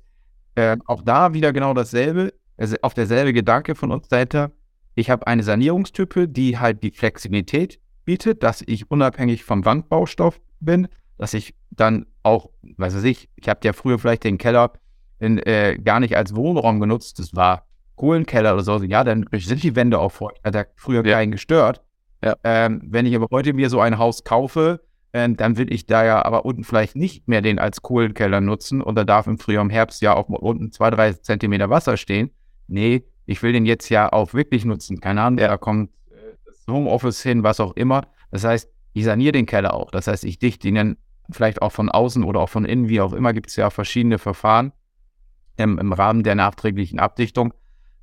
äh, 0.56 0.76
auch 0.86 1.02
da 1.02 1.32
wieder 1.32 1.52
genau 1.52 1.74
dasselbe, 1.74 2.34
also 2.56 2.76
auf 2.82 2.94
derselbe 2.94 3.32
Gedanke 3.32 3.74
von 3.74 3.92
uns 3.92 4.08
dahinter. 4.08 4.52
Ich 4.94 5.08
habe 5.08 5.26
eine 5.26 5.42
Sanierungstype, 5.42 6.28
die 6.28 6.58
halt 6.58 6.82
die 6.82 6.90
Flexibilität 6.90 7.80
bietet, 8.04 8.42
dass 8.42 8.62
ich 8.66 8.90
unabhängig 8.90 9.44
vom 9.44 9.64
Wandbaustoff 9.64 10.40
bin, 10.58 10.88
dass 11.16 11.32
ich 11.32 11.54
dann 11.70 12.06
auch, 12.22 12.50
weiß 12.62 12.96
ich 12.96 13.02
nicht, 13.02 13.30
ich 13.36 13.48
habe 13.48 13.60
ja 13.62 13.72
früher 13.72 13.98
vielleicht 13.98 14.24
den 14.24 14.38
Keller 14.38 14.72
in, 15.20 15.38
äh, 15.38 15.78
gar 15.82 16.00
nicht 16.00 16.16
als 16.16 16.34
Wohnraum 16.34 16.80
genutzt, 16.80 17.18
das 17.18 17.34
war 17.36 17.66
Kohlenkeller 17.96 18.54
oder 18.54 18.62
so, 18.62 18.82
ja, 18.82 19.04
dann 19.04 19.26
sind 19.32 19.62
die 19.62 19.76
Wände 19.76 19.98
auch 19.98 20.12
feucht, 20.12 20.40
hat 20.42 20.54
ja 20.54 20.64
früher 20.74 21.04
ja. 21.04 21.16
keinen 21.16 21.32
gestört. 21.32 21.82
Ja. 22.24 22.34
Ähm, 22.44 22.82
wenn 22.84 23.06
ich 23.06 23.14
aber 23.14 23.28
heute 23.30 23.52
mir 23.52 23.70
so 23.70 23.80
ein 23.80 23.98
Haus 23.98 24.24
kaufe, 24.24 24.80
äh, 25.12 25.28
dann 25.30 25.58
will 25.58 25.72
ich 25.72 25.86
da 25.86 26.04
ja 26.04 26.24
aber 26.24 26.44
unten 26.44 26.64
vielleicht 26.64 26.96
nicht 26.96 27.28
mehr 27.28 27.42
den 27.42 27.58
als 27.58 27.82
Kohlenkeller 27.82 28.40
nutzen 28.40 28.80
und 28.80 28.94
da 28.94 29.04
darf 29.04 29.26
im 29.26 29.38
Frühjahr, 29.38 29.62
im 29.62 29.70
Herbst 29.70 30.00
ja 30.02 30.14
auch 30.14 30.28
unten 30.28 30.72
zwei, 30.72 30.90
drei 30.90 31.12
Zentimeter 31.12 31.68
Wasser 31.68 31.96
stehen. 31.96 32.30
Nee, 32.68 33.04
ich 33.26 33.42
will 33.42 33.52
den 33.52 33.66
jetzt 33.66 33.88
ja 33.90 34.10
auch 34.12 34.32
wirklich 34.32 34.64
nutzen. 34.64 35.00
Keine 35.00 35.22
Ahnung, 35.22 35.38
da 35.38 35.56
kommt 35.58 35.90
äh, 36.10 36.36
das 36.46 36.64
Homeoffice 36.68 37.22
hin, 37.22 37.42
was 37.42 37.60
auch 37.60 37.76
immer. 37.76 38.06
Das 38.30 38.44
heißt, 38.44 38.70
ich 38.94 39.04
saniere 39.04 39.32
den 39.32 39.46
Keller 39.46 39.74
auch. 39.74 39.90
Das 39.90 40.06
heißt, 40.06 40.24
ich 40.24 40.38
dichte 40.38 40.68
ihn 40.68 40.74
dann 40.74 40.96
vielleicht 41.30 41.60
auch 41.62 41.72
von 41.72 41.90
außen 41.90 42.24
oder 42.24 42.40
auch 42.40 42.48
von 42.48 42.64
innen, 42.64 42.88
wie 42.88 43.00
auch 43.00 43.12
immer, 43.12 43.32
gibt 43.32 43.50
es 43.50 43.56
ja 43.56 43.70
verschiedene 43.70 44.18
Verfahren 44.18 44.72
ähm, 45.60 45.78
im 45.78 45.92
Rahmen 45.92 46.22
der 46.22 46.34
nachträglichen 46.34 46.98
Abdichtung. 46.98 47.54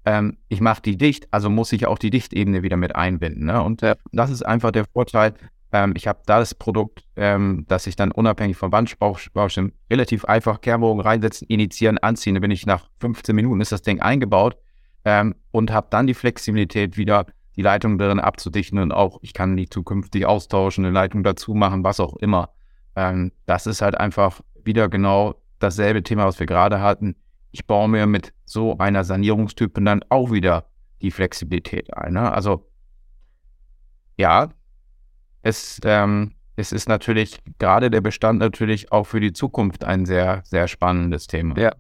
Ähm, 0.06 0.38
ich 0.48 0.62
mache 0.62 0.82
die 0.82 0.98
dicht, 0.98 1.28
also 1.32 1.50
muss 1.50 1.74
ich 1.74 1.86
auch 1.88 1.98
die 1.98 2.10
Dichtebene 2.10 2.64
wieder 2.64 2.78
mit 2.78 2.96
einbinden. 2.96 3.46
Ne? 3.46 3.62
Und 3.62 3.84
äh, 3.84 3.96
das 4.12 4.30
ist 4.30 4.44
einfach 4.44 4.72
der 4.72 4.86
Vorteil. 4.86 5.34
Ähm, 5.74 5.94
ich 5.98 6.08
habe 6.08 6.20
da 6.26 6.40
das 6.40 6.56
Produkt, 6.56 7.04
ähm, 7.16 7.66
dass 7.68 7.88
ich 7.88 7.96
dann 7.96 8.12
unabhängig 8.12 8.56
vom 8.56 8.72
Wandbaustimmen 8.72 9.74
relativ 9.92 10.24
einfach 10.26 10.62
Kehrbogen 10.62 11.02
reinsetzen, 11.02 11.48
initiieren, 11.48 11.98
anziehen. 11.98 12.36
Da 12.36 12.40
bin 12.42 12.52
ich 12.52 12.66
nach 12.66 12.88
15 13.00 13.36
Minuten 13.36 13.60
ist 13.60 13.72
das 13.72 13.82
Ding 13.82 14.00
eingebaut 14.00 14.56
ähm, 15.04 15.36
und 15.52 15.72
habe 15.72 15.88
dann 15.90 16.08
die 16.08 16.14
Flexibilität 16.14 16.98
wieder 16.98 17.26
die 17.58 17.64
Leitung 17.64 17.98
darin 17.98 18.20
abzudichten 18.20 18.78
und 18.78 18.92
auch 18.92 19.18
ich 19.24 19.34
kann 19.34 19.58
die 19.58 19.68
zukünftig 19.68 20.26
austauschen, 20.26 20.86
eine 20.86 20.94
Leitung 20.94 21.24
dazu 21.24 21.56
machen, 21.56 21.84
was 21.84 22.00
auch 22.00 22.16
immer. 22.18 22.50
Ähm, 22.96 23.32
das 23.46 23.66
ist 23.66 23.82
halt 23.82 24.00
einfach 24.00 24.42
wieder 24.64 24.90
genau 24.90 25.36
dasselbe 25.60 26.04
Thema, 26.04 26.26
was 26.26 26.40
wir 26.40 26.46
gerade 26.46 26.82
hatten. 26.82 27.16
Ich 27.58 27.66
baue 27.66 27.90
mir 27.90 28.06
mit 28.06 28.34
so 28.46 28.78
einer 28.78 29.04
Sanierungstype 29.04 29.82
dann 29.82 30.04
auch 30.10 30.30
wieder 30.30 30.68
die 31.02 31.10
Flexibilität 31.10 31.92
ein. 31.92 32.14
Ne? 32.14 32.32
Also 32.32 32.70
ja, 34.16 34.50
es, 35.42 35.82
ähm, 35.84 36.36
es 36.56 36.72
ist 36.72 36.88
natürlich 36.88 37.40
gerade 37.58 37.90
der 37.90 38.02
Bestand 38.02 38.38
natürlich 38.38 38.92
auch 38.92 39.06
für 39.06 39.20
die 39.20 39.34
Zukunft 39.34 39.86
ein 39.86 40.06
sehr, 40.06 40.44
sehr 40.44 40.68
spannendes 40.68 41.26
Thema. 41.26 41.58
Ja. 41.58 41.72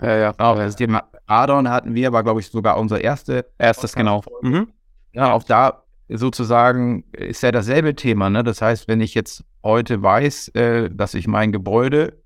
Ja, 0.00 0.16
ja. 0.16 0.34
Auch 0.38 0.56
das 0.56 0.76
Thema 0.76 1.04
Radon 1.28 1.68
hatten 1.68 1.94
wir, 1.94 2.14
war, 2.14 2.22
glaube 2.22 2.40
ich, 2.40 2.48
sogar 2.48 2.78
unser 2.78 3.02
erste, 3.02 3.44
erstes, 3.58 3.94
genau. 3.94 4.22
Mhm. 4.40 4.72
Ja, 5.12 5.32
auch 5.32 5.42
da 5.42 5.82
sozusagen 6.08 7.04
ist 7.12 7.42
ja 7.42 7.52
dasselbe 7.52 7.94
Thema. 7.94 8.30
Ne? 8.30 8.42
Das 8.42 8.62
heißt, 8.62 8.88
wenn 8.88 9.02
ich 9.02 9.12
jetzt 9.12 9.44
heute 9.62 10.02
weiß, 10.02 10.48
äh, 10.54 10.88
dass 10.90 11.12
ich 11.12 11.28
mein 11.28 11.52
Gebäude 11.52 12.22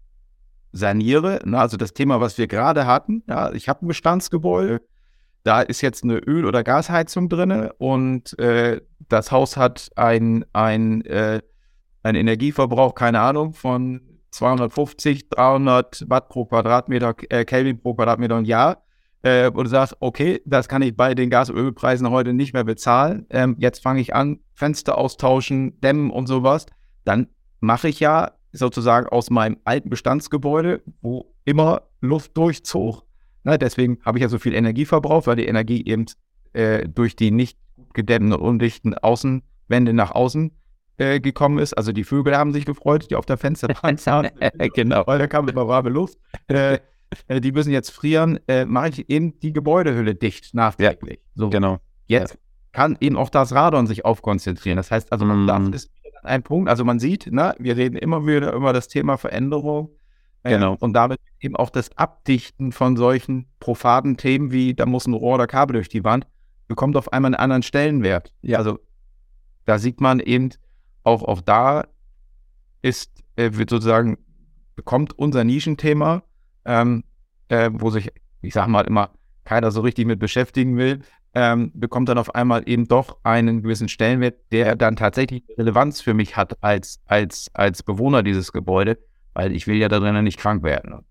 saniere, 0.73 1.41
ne? 1.45 1.59
also 1.59 1.77
das 1.77 1.93
Thema, 1.93 2.21
was 2.21 2.39
wir 2.39 2.47
gerade 2.47 2.87
hatten, 2.87 3.23
ja, 3.29 3.53
ich 3.53 3.68
habe 3.68 3.85
ein 3.85 3.89
Bestandsgebäude, 3.89 4.81
da 5.43 5.62
ist 5.62 5.81
jetzt 5.81 6.05
eine 6.05 6.18
Öl- 6.18 6.45
oder 6.45 6.62
Gasheizung 6.62 7.29
drin 7.29 7.71
und 7.79 8.39
äh, 8.39 8.81
das 9.09 9.33
Haus 9.33 9.57
hat 9.57 9.91
ein, 9.97 10.45
ein, 10.53 11.05
äh, 11.07 11.41
einen 12.03 12.18
Energieverbrauch, 12.18 12.95
keine 12.95 13.21
Ahnung, 13.21 13.55
von 13.55 14.01
250, 14.31 15.29
300 15.29 16.05
Watt 16.09 16.29
pro 16.29 16.45
Quadratmeter, 16.45 17.14
äh, 17.31 17.45
Kelvin 17.45 17.81
pro 17.81 17.95
Quadratmeter 17.95 18.39
im 18.39 18.45
Jahr. 18.45 18.83
Äh, 19.23 19.51
und 19.51 19.64
du 19.64 19.71
sagst, 19.71 19.97
okay, 20.01 20.41
das 20.47 20.68
kann 20.68 20.83
ich 20.83 20.97
bei 20.97 21.14
den 21.14 21.31
Gas- 21.31 21.51
und 21.51 21.57
Ölpreisen 21.57 22.11
heute 22.11 22.33
nicht 22.33 22.55
mehr 22.55 22.64
bezahlen. 22.64 23.27
Ähm, 23.31 23.57
jetzt 23.59 23.83
fange 23.83 24.01
ich 24.01 24.14
an, 24.14 24.41
Fenster 24.55 24.97
austauschen, 24.97 25.79
dämmen 25.81 26.11
und 26.11 26.27
sowas. 26.27 26.66
Dann 27.05 27.29
mache 27.61 27.89
ich 27.89 28.01
ja 28.01 28.33
sozusagen 28.53 29.07
aus 29.09 29.30
meinem 29.30 29.59
alten 29.64 29.90
Bestandsgebäude, 29.90 30.82
wo 31.03 31.32
immer 31.44 31.82
Luft 32.01 32.36
durchzog, 32.36 33.05
Ne, 33.42 33.59
deswegen 33.59 33.98
habe 34.05 34.18
ich 34.18 34.22
ja 34.22 34.28
so 34.28 34.38
viel 34.38 34.55
Energie 34.55 34.84
verbraucht, 34.84 35.26
weil 35.26 35.36
die 35.36 35.46
Energie 35.46 35.84
eben 35.86 36.07
äh, 36.53 36.86
durch 36.86 37.16
die 37.16 37.30
nicht 37.30 37.59
gedämmten 37.94 38.32
und 38.34 38.40
undichten 38.40 38.94
Außenwände 38.94 39.94
nach 39.94 40.11
außen 40.11 40.53
äh, 40.98 41.20
gekommen 41.20 41.59
ist. 41.59 41.72
Also 41.74 41.92
die 41.92 42.05
Vögel 42.05 42.36
haben 42.36 42.53
sich 42.53 42.66
gefreut, 42.66 43.11
die 43.11 43.16
auf 43.16 43.24
der 43.24 43.38
Fensterbank 43.38 43.98
saßen. 43.98 44.30
genau. 44.74 45.07
Weil 45.07 45.18
da 45.18 45.26
kam 45.26 45.48
immer 45.48 45.68
warme 45.68 45.88
Luft. 45.88 46.18
Äh, 46.48 46.80
äh, 47.28 47.40
die 47.40 47.53
müssen 47.53 47.72
jetzt 47.72 47.90
frieren. 47.90 48.38
Äh, 48.46 48.66
mache 48.66 48.90
ich 48.90 49.09
eben 49.09 49.38
die 49.40 49.55
Gebäudehülle 49.55 50.14
dicht 50.14 50.53
nachträglich. 50.55 51.20
Ja, 51.20 51.30
so. 51.34 51.51
Genau. 51.51 51.78
Jetzt 52.07 52.34
ja. 52.34 52.40
kann 52.72 52.98
eben 53.01 53.16
auch 53.16 53.30
das 53.30 53.55
Radon 53.55 53.86
sich 53.86 54.05
aufkonzentrieren. 54.05 54.76
Das 54.76 54.90
heißt 54.90 55.12
also, 55.12 55.24
man 55.24 55.44
mm. 55.44 55.72
das 55.72 55.84
ist 55.84 55.90
ein 56.23 56.43
Punkt. 56.43 56.68
Also 56.68 56.85
man 56.85 56.99
sieht, 56.99 57.31
ne, 57.33 57.55
wir 57.59 57.77
reden 57.77 57.97
immer 57.97 58.27
wieder 58.27 58.53
über 58.53 58.73
das 58.73 58.89
Thema 58.89 59.16
Veränderung. 59.16 59.91
Genau. 60.43 60.75
und 60.81 60.95
damit 60.95 61.21
eben 61.41 61.55
auch 61.55 61.68
das 61.68 61.95
Abdichten 61.99 62.73
von 62.73 62.97
solchen 62.97 63.47
profaden 63.61 64.16
Themen 64.16 64.51
wie, 64.51 64.73
da 64.73 64.87
muss 64.87 65.07
ein 65.07 65.12
Rohr 65.12 65.35
oder 65.35 65.47
Kabel 65.47 65.75
durch 65.75 65.91
die 65.91 66.03
Wand, 66.03 66.27
bekommt 66.66 66.97
auf 66.97 67.12
einmal 67.12 67.35
einen 67.35 67.43
anderen 67.43 67.62
Stellenwert. 67.62 68.33
Ja. 68.41 68.57
Also 68.57 68.79
da 69.66 69.79
sieht 69.79 70.01
man 70.01 70.18
eben, 70.18 70.51
auch, 71.03 71.23
auch 71.23 71.41
da 71.41 71.87
ist, 72.83 73.11
äh, 73.37 73.51
wird 73.53 73.71
sozusagen, 73.71 74.18
bekommt 74.77 75.18
unser 75.18 75.45
Nischenthema, 75.45 76.23
ähm, 76.64 77.05
äh, 77.49 77.71
wo 77.73 77.91
sich, 77.91 78.11
ich 78.41 78.55
sag 78.55 78.68
mal 78.68 78.87
immer, 78.87 79.11
keiner 79.45 79.71
so 79.71 79.81
richtig 79.81 80.07
mit 80.07 80.18
beschäftigen 80.18 80.77
will, 80.77 81.01
ähm, 81.35 81.70
bekommt 81.74 82.09
dann 82.09 82.18
auf 82.18 82.35
einmal 82.35 82.62
eben 82.66 82.89
doch 82.89 83.18
einen 83.22 83.62
gewissen 83.62 83.89
Stellenwert, 83.89 84.37
der 84.53 84.76
dann 84.76 84.97
tatsächlich 84.97 85.45
Relevanz 85.57 86.01
für 86.01 86.14
mich 86.14 86.37
hat 86.37 86.62
als, 86.62 87.01
als, 87.07 87.51
als 87.55 87.83
Bewohner 87.83 88.22
dieses 88.22 88.53
Gebäudes 88.53 88.99
weil 89.35 89.55
ich 89.55 89.66
will 89.66 89.76
ja 89.76 89.89
da 89.89 89.99
drinnen 90.01 90.24
nicht 90.24 90.39
krank 90.39 90.62
werden. 90.62 91.05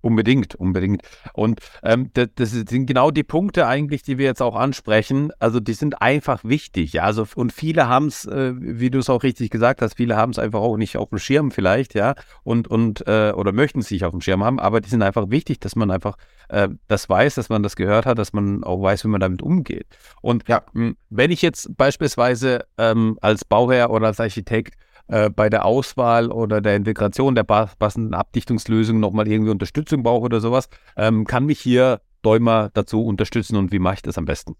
Unbedingt, 0.00 0.54
unbedingt. 0.54 1.02
Und 1.32 1.60
ähm, 1.82 2.10
das, 2.14 2.28
das, 2.36 2.50
sind 2.52 2.86
genau 2.86 3.10
die 3.10 3.24
Punkte 3.24 3.66
eigentlich, 3.66 4.02
die 4.02 4.16
wir 4.16 4.26
jetzt 4.26 4.40
auch 4.40 4.54
ansprechen. 4.54 5.32
Also 5.40 5.58
die 5.58 5.72
sind 5.72 6.00
einfach 6.00 6.44
wichtig. 6.44 6.92
Ja? 6.92 7.02
Also, 7.02 7.26
und 7.34 7.52
viele 7.52 7.88
haben 7.88 8.06
es, 8.06 8.24
äh, 8.24 8.52
wie 8.56 8.90
du 8.90 9.00
es 9.00 9.10
auch 9.10 9.24
richtig 9.24 9.50
gesagt 9.50 9.82
hast, 9.82 9.96
viele 9.96 10.16
haben 10.16 10.30
es 10.30 10.38
einfach 10.38 10.60
auch 10.60 10.76
nicht 10.76 10.96
auf 10.96 11.08
dem 11.08 11.18
Schirm 11.18 11.50
vielleicht, 11.50 11.94
ja, 11.94 12.14
und, 12.44 12.68
und 12.68 13.06
äh, 13.08 13.32
oder 13.32 13.52
möchten 13.52 13.80
es 13.80 13.90
nicht 13.90 14.04
auf 14.04 14.12
dem 14.12 14.20
Schirm 14.20 14.44
haben, 14.44 14.60
aber 14.60 14.80
die 14.80 14.88
sind 14.88 15.02
einfach 15.02 15.30
wichtig, 15.30 15.58
dass 15.60 15.74
man 15.74 15.90
einfach 15.90 16.16
äh, 16.48 16.68
das 16.86 17.08
weiß, 17.08 17.34
dass 17.34 17.48
man 17.48 17.62
das 17.62 17.74
gehört 17.74 18.06
hat, 18.06 18.18
dass 18.18 18.32
man 18.32 18.62
auch 18.62 18.80
weiß, 18.80 19.04
wie 19.04 19.08
man 19.08 19.20
damit 19.20 19.42
umgeht. 19.42 19.86
Und 20.22 20.48
ja, 20.48 20.62
wenn 20.72 21.30
ich 21.30 21.42
jetzt 21.42 21.76
beispielsweise 21.76 22.64
ähm, 22.78 23.18
als 23.20 23.44
Bauherr 23.44 23.90
oder 23.90 24.06
als 24.06 24.20
Architekt 24.20 24.74
äh, 25.08 25.30
bei 25.30 25.48
der 25.48 25.64
Auswahl 25.64 26.30
oder 26.30 26.60
der 26.60 26.76
Integration 26.76 27.34
der 27.34 27.44
passenden 27.44 28.14
Abdichtungslösung 28.14 29.00
nochmal 29.00 29.28
irgendwie 29.28 29.50
Unterstützung 29.50 30.02
brauche 30.02 30.24
oder 30.24 30.40
sowas, 30.40 30.68
ähm, 30.96 31.24
kann 31.26 31.46
mich 31.46 31.60
hier 31.60 32.00
Däumer 32.22 32.70
dazu 32.74 33.04
unterstützen 33.04 33.56
und 33.56 33.72
wie 33.72 33.78
mache 33.78 33.94
ich 33.94 34.02
das 34.02 34.18
am 34.18 34.24
besten? 34.24 34.56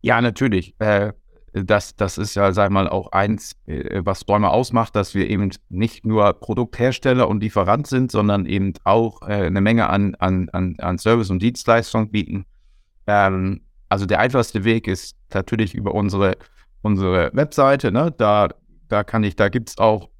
Ja, 0.00 0.20
natürlich. 0.20 0.74
Äh, 0.80 1.12
das, 1.52 1.96
das 1.96 2.18
ist 2.18 2.34
ja, 2.34 2.52
sag 2.52 2.70
mal, 2.70 2.88
auch 2.88 3.12
eins, 3.12 3.56
äh, 3.66 4.00
was 4.04 4.24
Däumer 4.24 4.52
ausmacht, 4.52 4.96
dass 4.96 5.14
wir 5.14 5.28
eben 5.28 5.50
nicht 5.68 6.06
nur 6.06 6.32
Produkthersteller 6.32 7.28
und 7.28 7.42
Lieferant 7.42 7.86
sind, 7.86 8.10
sondern 8.10 8.46
eben 8.46 8.72
auch 8.84 9.22
äh, 9.22 9.46
eine 9.46 9.60
Menge 9.60 9.90
an, 9.90 10.14
an, 10.14 10.48
an, 10.50 10.76
an 10.78 10.98
Service 10.98 11.30
und 11.30 11.42
Dienstleistungen 11.42 12.10
bieten. 12.10 12.46
Ähm, 13.06 13.62
also 13.88 14.06
der 14.06 14.20
einfachste 14.20 14.64
Weg 14.64 14.88
ist 14.88 15.16
natürlich 15.34 15.74
über 15.74 15.94
unsere, 15.94 16.36
unsere 16.80 17.30
Webseite. 17.34 17.92
Ne? 17.92 18.14
Da 18.16 18.48
da 18.92 19.04
kann 19.04 19.24
ich, 19.24 19.36
da 19.36 19.48
gibt 19.48 19.70
es 19.70 19.78
auch, 19.78 20.10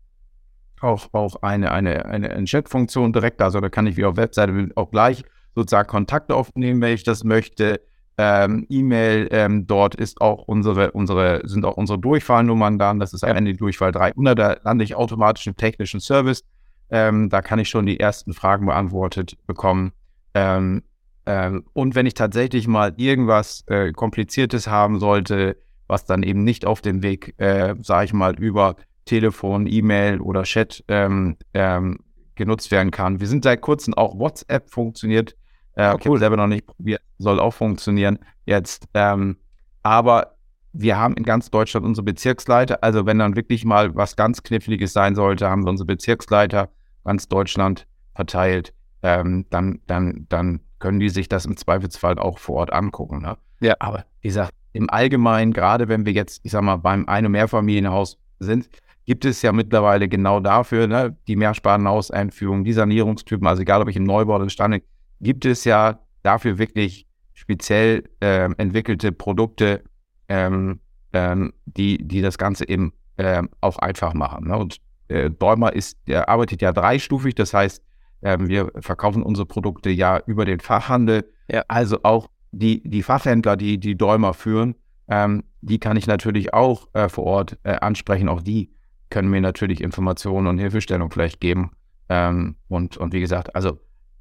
auch, 0.81 1.09
auch 1.12 1.43
eine, 1.43 1.70
eine, 1.73 2.07
eine 2.07 2.45
Chat-Funktion 2.45 3.12
direkt, 3.12 3.43
also 3.43 3.61
da 3.61 3.68
kann 3.68 3.87
ich 3.87 3.97
wie 3.97 4.05
auf 4.05 4.16
Webseite 4.16 4.70
auch 4.75 4.91
gleich 4.91 5.25
sozusagen 5.55 5.89
Kontakte 5.89 6.35
aufnehmen, 6.35 6.81
wenn 6.81 6.95
ich 6.95 7.05
das 7.05 7.25
möchte. 7.25 7.81
Ähm, 8.18 8.66
E-Mail, 8.68 9.29
ähm, 9.31 9.66
dort 9.66 9.95
ist 9.95 10.20
auch 10.20 10.45
unsere, 10.47 10.93
unsere, 10.93 11.47
sind 11.47 11.64
auch 11.64 11.77
unsere 11.77 11.99
Durchfallnummern 11.99 12.79
dann. 12.79 13.01
Das 13.01 13.12
ist 13.12 13.25
eine 13.25 13.55
Durchfall 13.55 13.93
300, 13.93 14.39
da 14.39 14.57
lande 14.64 14.85
ich 14.85 14.95
automatisch 14.95 15.47
im 15.47 15.57
technischen 15.57 16.01
Service. 16.01 16.45
Ähm, 16.91 17.31
da 17.31 17.41
kann 17.41 17.59
ich 17.59 17.68
schon 17.68 17.87
die 17.87 18.01
ersten 18.01 18.35
Fragen 18.35 18.66
beantwortet 18.66 19.37
bekommen. 19.47 19.93
Ähm, 20.35 20.83
ähm, 21.25 21.64
und 21.73 21.95
wenn 21.95 22.07
ich 22.07 22.14
tatsächlich 22.14 22.66
mal 22.66 22.93
irgendwas 22.97 23.64
äh, 23.66 23.93
Kompliziertes 23.93 24.66
haben 24.66 24.99
sollte, 24.99 25.57
was 25.93 26.07
dann 26.07 26.22
eben 26.22 26.43
nicht 26.43 26.66
auf 26.66 26.80
dem 26.80 27.03
Weg, 27.03 27.34
äh, 27.38 27.76
sage 27.80 28.07
ich 28.07 28.12
mal, 28.12 28.34
über 28.34 28.76
Telefon, 29.05 29.66
E-Mail 29.66 30.20
oder 30.20 30.43
Chat 30.43 30.82
ähm, 30.88 31.36
ähm, 31.55 31.99
genutzt 32.34 32.70
werden 32.70 32.90
kann. 32.90 33.20
Wir 33.20 33.28
sind 33.28 33.45
seit 33.45 33.61
kurzem 33.61 33.95
auch 33.95 34.18
WhatsApp 34.18 34.70
funktioniert. 34.70 35.36
Äh, 35.74 35.93
okay. 35.93 36.16
selber 36.18 36.36
noch 36.36 36.49
nicht 36.49 36.66
probiert, 36.66 37.03
soll 37.18 37.40
auch 37.40 37.53
funktionieren 37.53 38.18
jetzt. 38.45 38.88
Ähm, 38.95 39.36
aber 39.82 40.36
wir 40.72 40.99
haben 40.99 41.14
in 41.14 41.24
ganz 41.24 41.51
Deutschland 41.51 41.84
unsere 41.84 42.05
Bezirksleiter. 42.05 42.82
Also 42.82 43.07
wenn 43.07 43.18
dann 43.18 43.36
wirklich 43.36 43.64
mal 43.64 43.95
was 43.95 44.16
ganz 44.16 44.43
Kniffliges 44.43 44.93
sein 44.93 45.14
sollte, 45.14 45.49
haben 45.49 45.64
wir 45.64 45.70
unsere 45.70 45.86
Bezirksleiter 45.86 46.70
ganz 47.05 47.28
Deutschland 47.28 47.86
verteilt. 48.14 48.72
Ähm, 49.03 49.47
dann, 49.51 49.80
dann, 49.86 50.26
dann 50.28 50.61
können 50.78 51.01
die 51.01 51.11
sich 51.11 51.28
das 51.28 51.45
im 51.45 51.57
Zweifelsfall 51.57 52.18
auch 52.18 52.38
vor 52.38 52.57
Ort 52.57 52.72
angucken. 52.72 53.20
Ne? 53.20 53.36
Ja. 53.61 53.74
Aber 53.78 54.05
wie 54.20 54.28
gesagt, 54.28 54.53
im 54.73 54.91
Allgemeinen, 54.91 55.53
gerade 55.53 55.89
wenn 55.89 56.07
wir 56.07 56.12
jetzt, 56.12 56.41
ich 56.45 56.53
sag 56.53 56.62
mal, 56.62 56.77
beim 56.77 57.07
Ein- 57.09 57.27
und 57.27 57.33
Mehrfamilienhaus 57.33 58.18
sind, 58.39 58.68
gibt 59.05 59.25
es 59.25 59.43
ja 59.43 59.53
mittlerweile 59.53 60.09
genau 60.09 60.41
dafür, 60.41 60.87
ne, 60.87 61.16
die 61.27 61.37
Mehrspartenhauseinführung, 61.37 62.64
die 62.64 62.73
Sanierungstypen, 62.73 63.47
also 63.47 63.62
egal 63.62 63.83
ob 63.83 63.89
ich 63.89 63.97
im 63.97 64.05
Neubau 64.05 64.37
oder 64.37 64.49
Stand, 64.49 64.83
gibt 65.20 65.45
es 65.45 65.64
ja 65.64 66.01
dafür 66.23 66.59
wirklich 66.59 67.07
speziell 67.35 68.05
äh, 68.20 68.49
entwickelte 68.57 69.12
Produkte, 69.12 69.83
ähm, 70.29 70.81
ähm, 71.12 71.53
die, 71.66 71.99
die 71.99 72.23
das 72.23 72.39
Ganze 72.39 72.68
eben 72.68 72.93
ähm, 73.18 73.49
auch 73.61 73.79
einfach 73.79 74.14
machen. 74.14 74.49
Ne? 74.49 74.57
Und 74.57 74.79
äh, 75.09 75.31
Däumer 75.31 75.73
ist, 75.73 75.99
der 76.07 76.29
arbeitet 76.29 76.62
ja 76.62 76.73
dreistufig, 76.73 77.35
das 77.35 77.53
heißt, 77.53 77.83
ähm, 78.23 78.49
wir 78.49 78.70
verkaufen 78.81 79.23
unsere 79.23 79.47
Produkte 79.47 79.91
ja 79.91 80.20
über 80.27 80.45
den 80.45 80.61
Fachhandel. 80.61 81.29
Ja. 81.51 81.64
Also 81.68 81.99
auch 82.05 82.29
die, 82.53 82.89
die 82.89 83.03
Fachhändler, 83.03 83.57
die 83.57 83.79
die 83.79 83.97
Däumer 83.97 84.35
führen, 84.35 84.77
ähm, 85.09 85.45
die 85.61 85.79
kann 85.79 85.97
ich 85.97 86.07
natürlich 86.07 86.55
auch 86.55 86.89
äh, 86.93 87.09
vor 87.09 87.25
Ort 87.25 87.59
äh, 87.65 87.73
ansprechen. 87.73 88.29
Auch 88.29 88.43
die 88.43 88.71
können 89.11 89.31
mir 89.31 89.41
natürlich 89.41 89.81
Informationen 89.81 90.47
und 90.47 90.59
Hilfestellung 90.59 91.11
vielleicht 91.11 91.41
geben. 91.41 91.73
Ähm, 92.09 92.57
und, 92.69 92.97
und 92.97 93.13
wie 93.13 93.21
gesagt, 93.21 93.55
also 93.55 93.79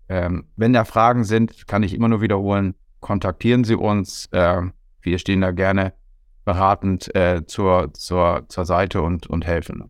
ähm, 0.09 0.45
wenn 0.55 0.73
da 0.73 0.83
Fragen 0.83 1.23
sind, 1.23 1.67
kann 1.67 1.83
ich 1.83 1.93
immer 1.93 2.07
nur 2.07 2.21
wiederholen, 2.21 2.75
kontaktieren 2.99 3.63
Sie 3.63 3.75
uns. 3.75 4.27
Äh, 4.31 4.63
wir 5.01 5.17
stehen 5.19 5.41
da 5.41 5.51
gerne 5.51 5.93
beratend 6.45 7.13
äh, 7.15 7.45
zur, 7.45 7.93
zur, 7.93 8.45
zur 8.47 8.65
Seite 8.65 9.01
und, 9.01 9.27
und 9.27 9.45
helfen. 9.45 9.89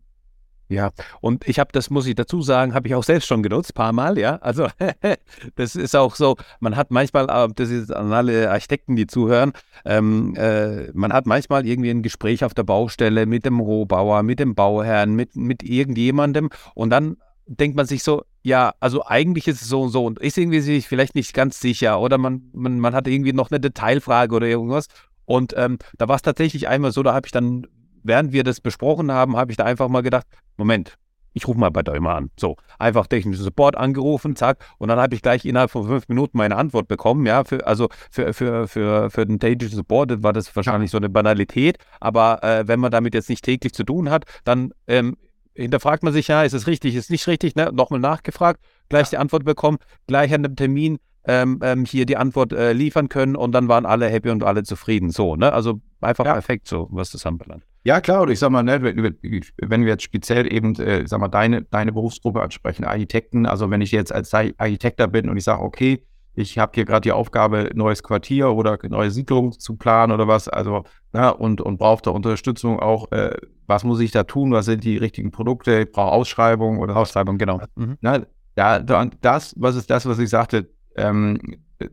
Ja, 0.71 0.91
und 1.19 1.45
ich 1.49 1.59
habe, 1.59 1.71
das 1.73 1.89
muss 1.89 2.07
ich 2.07 2.15
dazu 2.15 2.41
sagen, 2.41 2.73
habe 2.73 2.87
ich 2.87 2.95
auch 2.95 3.03
selbst 3.03 3.27
schon 3.27 3.43
genutzt, 3.43 3.73
paar 3.73 3.91
Mal, 3.91 4.17
ja. 4.17 4.37
Also 4.37 4.67
das 5.55 5.75
ist 5.75 5.97
auch 5.97 6.15
so, 6.15 6.37
man 6.61 6.77
hat 6.77 6.91
manchmal, 6.91 7.29
äh, 7.29 7.53
das 7.53 7.69
ist 7.69 7.93
an 7.93 8.13
alle 8.13 8.49
Architekten, 8.49 8.95
die 8.95 9.05
zuhören, 9.05 9.51
ähm, 9.83 10.33
äh, 10.37 10.89
man 10.93 11.11
hat 11.11 11.25
manchmal 11.25 11.67
irgendwie 11.67 11.89
ein 11.89 12.03
Gespräch 12.03 12.45
auf 12.45 12.53
der 12.53 12.63
Baustelle 12.63 13.25
mit 13.25 13.45
dem 13.45 13.59
Rohbauer, 13.59 14.23
mit 14.23 14.39
dem 14.39 14.55
Bauherrn, 14.55 15.13
mit, 15.13 15.35
mit 15.35 15.61
irgendjemandem 15.61 16.49
und 16.73 16.89
dann 16.89 17.17
denkt 17.47 17.75
man 17.75 17.85
sich 17.85 18.01
so, 18.01 18.23
ja, 18.41 18.73
also 18.79 19.05
eigentlich 19.05 19.49
ist 19.49 19.61
es 19.61 19.67
so 19.67 19.81
und 19.81 19.89
so 19.89 20.05
und 20.05 20.19
ist 20.19 20.37
irgendwie 20.37 20.61
sich 20.61 20.87
vielleicht 20.87 21.15
nicht 21.15 21.33
ganz 21.33 21.59
sicher 21.59 21.99
oder 21.99 22.17
man, 22.17 22.49
man, 22.53 22.79
man 22.79 22.95
hat 22.95 23.07
irgendwie 23.07 23.33
noch 23.33 23.51
eine 23.51 23.59
Detailfrage 23.59 24.33
oder 24.33 24.47
irgendwas. 24.47 24.87
Und 25.25 25.53
ähm, 25.57 25.77
da 25.97 26.07
war 26.07 26.15
es 26.15 26.21
tatsächlich 26.21 26.67
einmal 26.67 26.91
so, 26.91 27.03
da 27.03 27.13
habe 27.13 27.27
ich 27.27 27.31
dann 27.31 27.67
während 28.03 28.31
wir 28.31 28.43
das 28.43 28.61
besprochen 28.61 29.11
haben, 29.11 29.37
habe 29.37 29.51
ich 29.51 29.57
da 29.57 29.65
einfach 29.65 29.89
mal 29.89 30.01
gedacht, 30.01 30.25
Moment, 30.57 30.97
ich 31.33 31.47
rufe 31.47 31.59
mal 31.59 31.69
bei 31.69 31.81
Däumer 31.81 32.15
an. 32.15 32.29
So, 32.37 32.57
einfach 32.77 33.07
technischen 33.07 33.43
Support 33.43 33.77
angerufen, 33.77 34.35
zack, 34.35 34.57
und 34.77 34.89
dann 34.89 34.99
habe 34.99 35.15
ich 35.15 35.21
gleich 35.21 35.45
innerhalb 35.45 35.71
von 35.71 35.87
fünf 35.87 36.07
Minuten 36.09 36.37
meine 36.37 36.55
Antwort 36.57 36.87
bekommen. 36.87 37.25
Ja, 37.25 37.43
für, 37.43 37.65
also 37.65 37.89
für, 38.09 38.33
für, 38.33 38.67
für, 38.67 39.09
für 39.09 39.25
den 39.25 39.39
technischen 39.39 39.75
Support 39.75 40.23
war 40.23 40.33
das 40.33 40.53
wahrscheinlich 40.55 40.91
so 40.91 40.97
eine 40.97 41.09
Banalität, 41.09 41.77
aber 41.99 42.43
äh, 42.43 42.67
wenn 42.67 42.79
man 42.79 42.91
damit 42.91 43.13
jetzt 43.13 43.29
nicht 43.29 43.45
täglich 43.45 43.73
zu 43.73 43.83
tun 43.83 44.09
hat, 44.09 44.25
dann 44.43 44.71
ähm, 44.87 45.17
hinterfragt 45.55 46.03
man 46.03 46.13
sich 46.13 46.27
ja, 46.27 46.43
ist 46.43 46.53
es 46.53 46.67
richtig, 46.67 46.95
ist 46.95 47.05
es 47.05 47.09
nicht 47.09 47.27
richtig, 47.27 47.55
ne? 47.55 47.71
nochmal 47.73 47.99
nachgefragt, 47.99 48.59
gleich 48.89 49.09
die 49.09 49.17
Antwort 49.17 49.45
bekommen, 49.45 49.77
gleich 50.07 50.33
an 50.33 50.43
dem 50.43 50.55
Termin 50.55 50.97
ähm, 51.25 51.59
ähm, 51.61 51.85
hier 51.85 52.05
die 52.05 52.17
Antwort 52.17 52.51
äh, 52.51 52.73
liefern 52.73 53.09
können 53.09 53.35
und 53.35 53.51
dann 53.51 53.67
waren 53.67 53.85
alle 53.85 54.07
happy 54.07 54.29
und 54.29 54.43
alle 54.43 54.63
zufrieden. 54.63 55.11
So, 55.11 55.35
ne? 55.35 55.53
Also 55.53 55.79
einfach 55.99 56.25
ja. 56.25 56.33
perfekt 56.33 56.67
so, 56.67 56.87
was 56.91 57.11
das 57.11 57.25
anbelangt. 57.25 57.63
Ja, 57.83 57.99
klar, 57.99 58.21
und 58.21 58.29
ich 58.29 58.37
sag 58.37 58.51
mal, 58.51 58.61
ne, 58.61 58.81
wenn 58.83 59.81
wir 59.81 59.87
jetzt 59.87 60.03
speziell 60.03 60.51
eben, 60.51 60.75
äh, 60.75 61.07
sag 61.07 61.19
mal, 61.19 61.29
deine, 61.29 61.63
deine 61.63 61.91
Berufsgruppe 61.91 62.41
ansprechen, 62.41 62.83
Architekten, 62.83 63.47
also 63.47 63.71
wenn 63.71 63.81
ich 63.81 63.91
jetzt 63.91 64.13
als 64.13 64.33
Architekt 64.33 64.99
da 64.99 65.07
bin 65.07 65.29
und 65.29 65.37
ich 65.37 65.43
sage, 65.43 65.63
okay, 65.63 66.05
ich 66.33 66.57
habe 66.57 66.71
hier 66.75 66.85
gerade 66.85 67.01
die 67.01 67.11
Aufgabe, 67.11 67.71
neues 67.73 68.03
Quartier 68.03 68.51
oder 68.51 68.77
neue 68.87 69.09
Siedlung 69.11 69.51
zu 69.51 69.75
planen 69.75 70.13
oder 70.13 70.27
was, 70.27 70.47
also, 70.47 70.83
na, 71.11 71.29
und, 71.29 71.59
und 71.59 71.77
brauche 71.77 72.03
da 72.03 72.11
Unterstützung 72.11 72.79
auch, 72.79 73.11
äh, 73.11 73.35
was 73.65 73.83
muss 73.83 73.99
ich 73.99 74.11
da 74.11 74.23
tun, 74.23 74.51
was 74.51 74.65
sind 74.65 74.83
die 74.83 74.97
richtigen 74.97 75.31
Produkte, 75.31 75.81
ich 75.81 75.91
brauche 75.91 76.11
Ausschreibung 76.11 76.77
oder 76.77 76.95
Ausschreibung, 76.95 77.37
genau. 77.37 77.61
Mhm. 77.75 77.97
Na, 78.01 78.21
da, 78.55 78.79
da, 78.79 79.09
das, 79.21 79.55
was 79.57 79.75
ist 79.75 79.89
das, 79.89 80.05
was 80.05 80.19
ich 80.19 80.29
sagte, 80.29 80.69
ähm, 80.95 81.39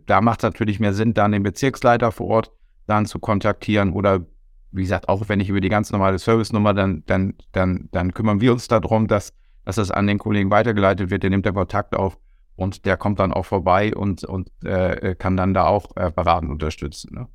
da 0.06 0.20
macht 0.20 0.40
es 0.40 0.42
natürlich 0.42 0.80
mehr 0.80 0.92
Sinn, 0.92 1.14
dann 1.14 1.32
den 1.32 1.42
Bezirksleiter 1.42 2.12
vor 2.12 2.28
Ort 2.28 2.52
dann 2.86 3.06
zu 3.06 3.18
kontaktieren 3.18 3.92
oder 3.92 4.26
wie 4.72 4.82
gesagt, 4.82 5.08
auch 5.08 5.28
wenn 5.28 5.40
ich 5.40 5.48
über 5.48 5.60
die 5.60 5.68
ganz 5.68 5.90
normale 5.92 6.18
Service-Nummer, 6.18 6.74
dann, 6.74 7.02
dann, 7.06 7.34
dann, 7.52 7.88
dann 7.92 8.12
kümmern 8.12 8.40
wir 8.40 8.52
uns 8.52 8.68
darum, 8.68 9.06
dass, 9.06 9.32
dass 9.64 9.76
das 9.76 9.90
an 9.90 10.06
den 10.06 10.18
Kollegen 10.18 10.50
weitergeleitet 10.50 11.10
wird. 11.10 11.22
Der 11.22 11.30
nimmt 11.30 11.46
den 11.46 11.54
Kontakt 11.54 11.94
auf 11.94 12.18
und 12.56 12.84
der 12.84 12.96
kommt 12.96 13.20
dann 13.20 13.32
auch 13.32 13.46
vorbei 13.46 13.94
und, 13.94 14.24
und 14.24 14.50
äh, 14.64 15.14
kann 15.14 15.36
dann 15.36 15.54
da 15.54 15.66
auch 15.66 15.96
äh, 15.96 16.10
beraten 16.10 16.50
unterstützen. 16.50 17.14
Ne? 17.14 17.28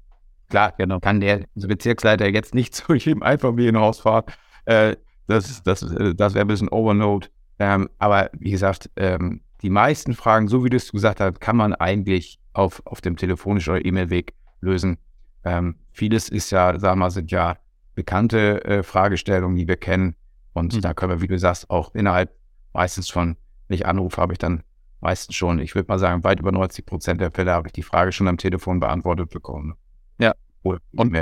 Klar, 0.49 0.73
genau. 0.77 0.99
kann 0.99 1.19
der 1.19 1.45
Bezirksleiter 1.55 2.27
jetzt 2.29 2.53
nicht 2.53 2.75
zu 2.75 2.93
jedem 2.93 3.23
Einfamilienhaus 3.23 4.01
fahren. 4.01 4.25
Äh, 4.65 4.97
das 5.27 5.63
das, 5.63 5.81
äh, 5.81 6.13
das 6.13 6.33
wäre 6.33 6.45
ein 6.45 6.47
bisschen 6.47 6.69
Overload. 6.69 7.27
Ähm, 7.59 7.89
aber 7.99 8.29
wie 8.33 8.51
gesagt, 8.51 8.89
ähm, 8.95 9.41
die 9.61 9.69
meisten 9.69 10.13
Fragen, 10.13 10.47
so 10.47 10.63
wie 10.63 10.69
du 10.69 10.77
es 10.77 10.91
gesagt 10.91 11.21
hast, 11.21 11.39
kann 11.39 11.55
man 11.55 11.73
eigentlich 11.73 12.39
auf, 12.51 12.81
auf 12.85 13.01
dem 13.01 13.15
telefonischen 13.15 13.73
oder 13.73 13.85
E-Mail-Weg 13.85 14.33
lösen. 14.59 14.97
Ähm, 15.43 15.75
vieles 15.91 16.29
ist 16.29 16.51
ja, 16.51 16.79
sag 16.79 16.95
mal, 16.95 17.11
sind 17.11 17.31
ja 17.31 17.57
bekannte 17.95 18.63
äh, 18.65 18.83
Fragestellungen, 18.83 19.55
die 19.55 19.67
wir 19.67 19.77
kennen. 19.77 20.15
Und 20.53 20.75
mhm. 20.75 20.81
da 20.81 20.93
können 20.93 21.11
wir, 21.11 21.21
wie 21.21 21.27
du 21.27 21.37
sagst, 21.37 21.69
auch 21.69 21.93
innerhalb 21.95 22.33
meistens 22.73 23.07
schon, 23.07 23.37
wenn 23.67 23.75
ich 23.75 23.85
anrufe, 23.85 24.21
habe 24.21 24.33
ich 24.33 24.39
dann 24.39 24.63
meistens 25.01 25.35
schon, 25.35 25.59
ich 25.59 25.75
würde 25.75 25.87
mal 25.89 25.99
sagen, 25.99 26.23
weit 26.23 26.39
über 26.39 26.51
90 26.51 26.85
Prozent 26.85 27.21
der 27.21 27.31
Fälle 27.31 27.51
habe 27.51 27.67
ich 27.67 27.73
die 27.73 27.83
Frage 27.83 28.11
schon 28.11 28.27
am 28.27 28.37
Telefon 28.37 28.79
beantwortet 28.79 29.29
bekommen. 29.29 29.75
Ja. 30.17 30.33
Oder 30.63 30.79
und, 30.95 31.15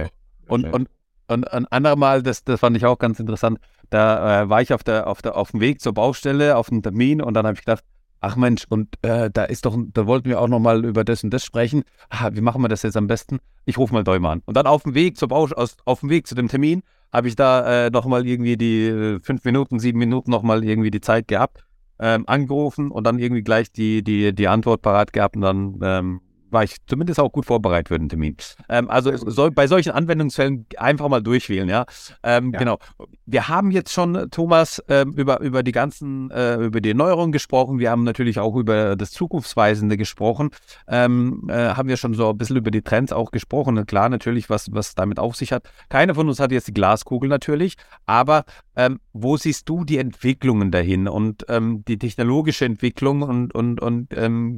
und, 0.47 0.65
und, 0.73 0.89
und 1.27 1.51
ein 1.51 1.65
andermal, 1.67 2.21
das, 2.21 2.43
das 2.43 2.59
fand 2.59 2.77
ich 2.77 2.85
auch 2.85 2.99
ganz 2.99 3.19
interessant, 3.19 3.59
da 3.89 4.43
äh, 4.43 4.49
war 4.49 4.61
ich 4.61 4.73
auf, 4.73 4.83
der, 4.83 5.07
auf, 5.07 5.21
der, 5.21 5.35
auf 5.35 5.51
dem 5.51 5.59
Weg 5.59 5.81
zur 5.81 5.93
Baustelle, 5.93 6.57
auf 6.57 6.69
dem 6.69 6.83
Termin 6.83 7.21
und 7.21 7.33
dann 7.33 7.45
habe 7.45 7.55
ich 7.55 7.61
gedacht, 7.61 7.83
ach 8.21 8.35
Mensch, 8.35 8.65
und 8.69 8.95
äh, 9.01 9.29
da 9.31 9.43
ist 9.43 9.65
doch, 9.65 9.77
da 9.93 10.05
wollten 10.05 10.29
wir 10.29 10.39
auch 10.39 10.47
nochmal 10.47 10.85
über 10.85 11.03
das 11.03 11.23
und 11.23 11.31
das 11.31 11.43
sprechen. 11.43 11.83
Ah, 12.09 12.29
wie 12.31 12.41
machen 12.41 12.61
wir 12.61 12.69
das 12.69 12.83
jetzt 12.83 12.95
am 12.95 13.07
besten? 13.07 13.39
Ich 13.65 13.77
rufe 13.77 13.93
mal 13.93 14.03
Däumer 14.03 14.29
an. 14.29 14.41
Und 14.45 14.55
dann 14.55 14.67
auf 14.67 14.83
dem 14.83 14.93
Weg 14.93 15.17
zur 15.17 15.27
Bausch, 15.27 15.51
aus, 15.53 15.75
auf 15.85 15.99
dem 15.99 16.09
Weg 16.09 16.27
zu 16.27 16.35
dem 16.35 16.47
Termin 16.47 16.83
habe 17.11 17.27
ich 17.27 17.35
da 17.35 17.87
äh, 17.87 17.89
nochmal 17.89 18.25
irgendwie 18.25 18.55
die 18.55 18.87
äh, 18.87 19.19
fünf 19.21 19.43
Minuten, 19.43 19.79
sieben 19.79 19.99
Minuten 19.99 20.31
nochmal 20.31 20.63
irgendwie 20.63 20.91
die 20.91 21.01
Zeit 21.01 21.27
gehabt, 21.27 21.65
ähm, 21.99 22.23
angerufen 22.27 22.91
und 22.91 23.05
dann 23.05 23.19
irgendwie 23.19 23.43
gleich 23.43 23.71
die, 23.71 24.03
die, 24.03 24.33
die 24.33 24.47
Antwort 24.47 24.81
parat 24.81 25.11
gehabt 25.11 25.35
und 25.35 25.41
dann 25.41 25.79
ähm, 25.81 26.21
war 26.51 26.63
ich 26.63 26.77
zumindest 26.87 27.19
auch 27.19 27.31
gut 27.31 27.45
vorbereitet 27.45 27.87
für 27.87 27.97
den 27.97 28.09
Termin. 28.09 28.35
Ähm, 28.69 28.89
also 28.89 29.15
soll, 29.29 29.51
bei 29.51 29.67
solchen 29.67 29.91
Anwendungsfällen 29.91 30.65
einfach 30.77 31.07
mal 31.09 31.21
durchwählen, 31.21 31.67
ja? 31.69 31.85
Ähm, 32.23 32.51
ja. 32.53 32.59
Genau. 32.59 32.79
Wir 33.25 33.47
haben 33.47 33.71
jetzt 33.71 33.91
schon, 33.91 34.29
Thomas, 34.31 34.83
ähm, 34.89 35.13
über, 35.13 35.39
über 35.39 35.63
die 35.63 35.71
ganzen, 35.71 36.29
äh, 36.31 36.55
über 36.55 36.81
die 36.81 36.89
Erneuerung 36.89 37.31
gesprochen. 37.31 37.79
Wir 37.79 37.91
haben 37.91 38.03
natürlich 38.03 38.39
auch 38.39 38.55
über 38.55 38.95
das 38.95 39.11
Zukunftsweisende 39.11 39.97
gesprochen. 39.97 40.49
Ähm, 40.87 41.47
äh, 41.49 41.53
haben 41.69 41.87
wir 41.87 41.97
schon 41.97 42.13
so 42.13 42.29
ein 42.29 42.37
bisschen 42.37 42.57
über 42.57 42.71
die 42.71 42.81
Trends 42.81 43.13
auch 43.13 43.31
gesprochen. 43.31 43.77
Und 43.77 43.87
klar, 43.87 44.09
natürlich, 44.09 44.49
was, 44.49 44.67
was 44.71 44.95
damit 44.95 45.19
auf 45.19 45.35
sich 45.35 45.51
hat. 45.51 45.69
Keiner 45.89 46.15
von 46.15 46.27
uns 46.27 46.39
hat 46.39 46.51
jetzt 46.51 46.67
die 46.67 46.73
Glaskugel 46.73 47.29
natürlich, 47.29 47.75
aber 48.05 48.43
ähm, 48.75 48.99
wo 49.13 49.37
siehst 49.37 49.67
du 49.69 49.83
die 49.85 49.97
Entwicklungen 49.97 50.71
dahin 50.71 51.07
und 51.07 51.45
ähm, 51.49 51.83
die 51.87 51.97
technologische 51.97 52.65
Entwicklung 52.65 53.21
und, 53.21 53.53
und, 53.53 53.81
und 53.81 54.09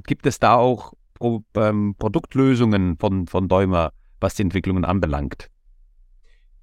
gibt 0.06 0.26
es 0.26 0.40
da 0.40 0.56
auch 0.56 0.94
Pro, 1.24 1.42
ähm, 1.56 1.96
Produktlösungen 1.98 2.98
von, 2.98 3.28
von 3.28 3.48
Däumer, 3.48 3.94
was 4.20 4.36
die 4.36 4.42
Entwicklungen 4.42 4.84
anbelangt? 4.84 5.50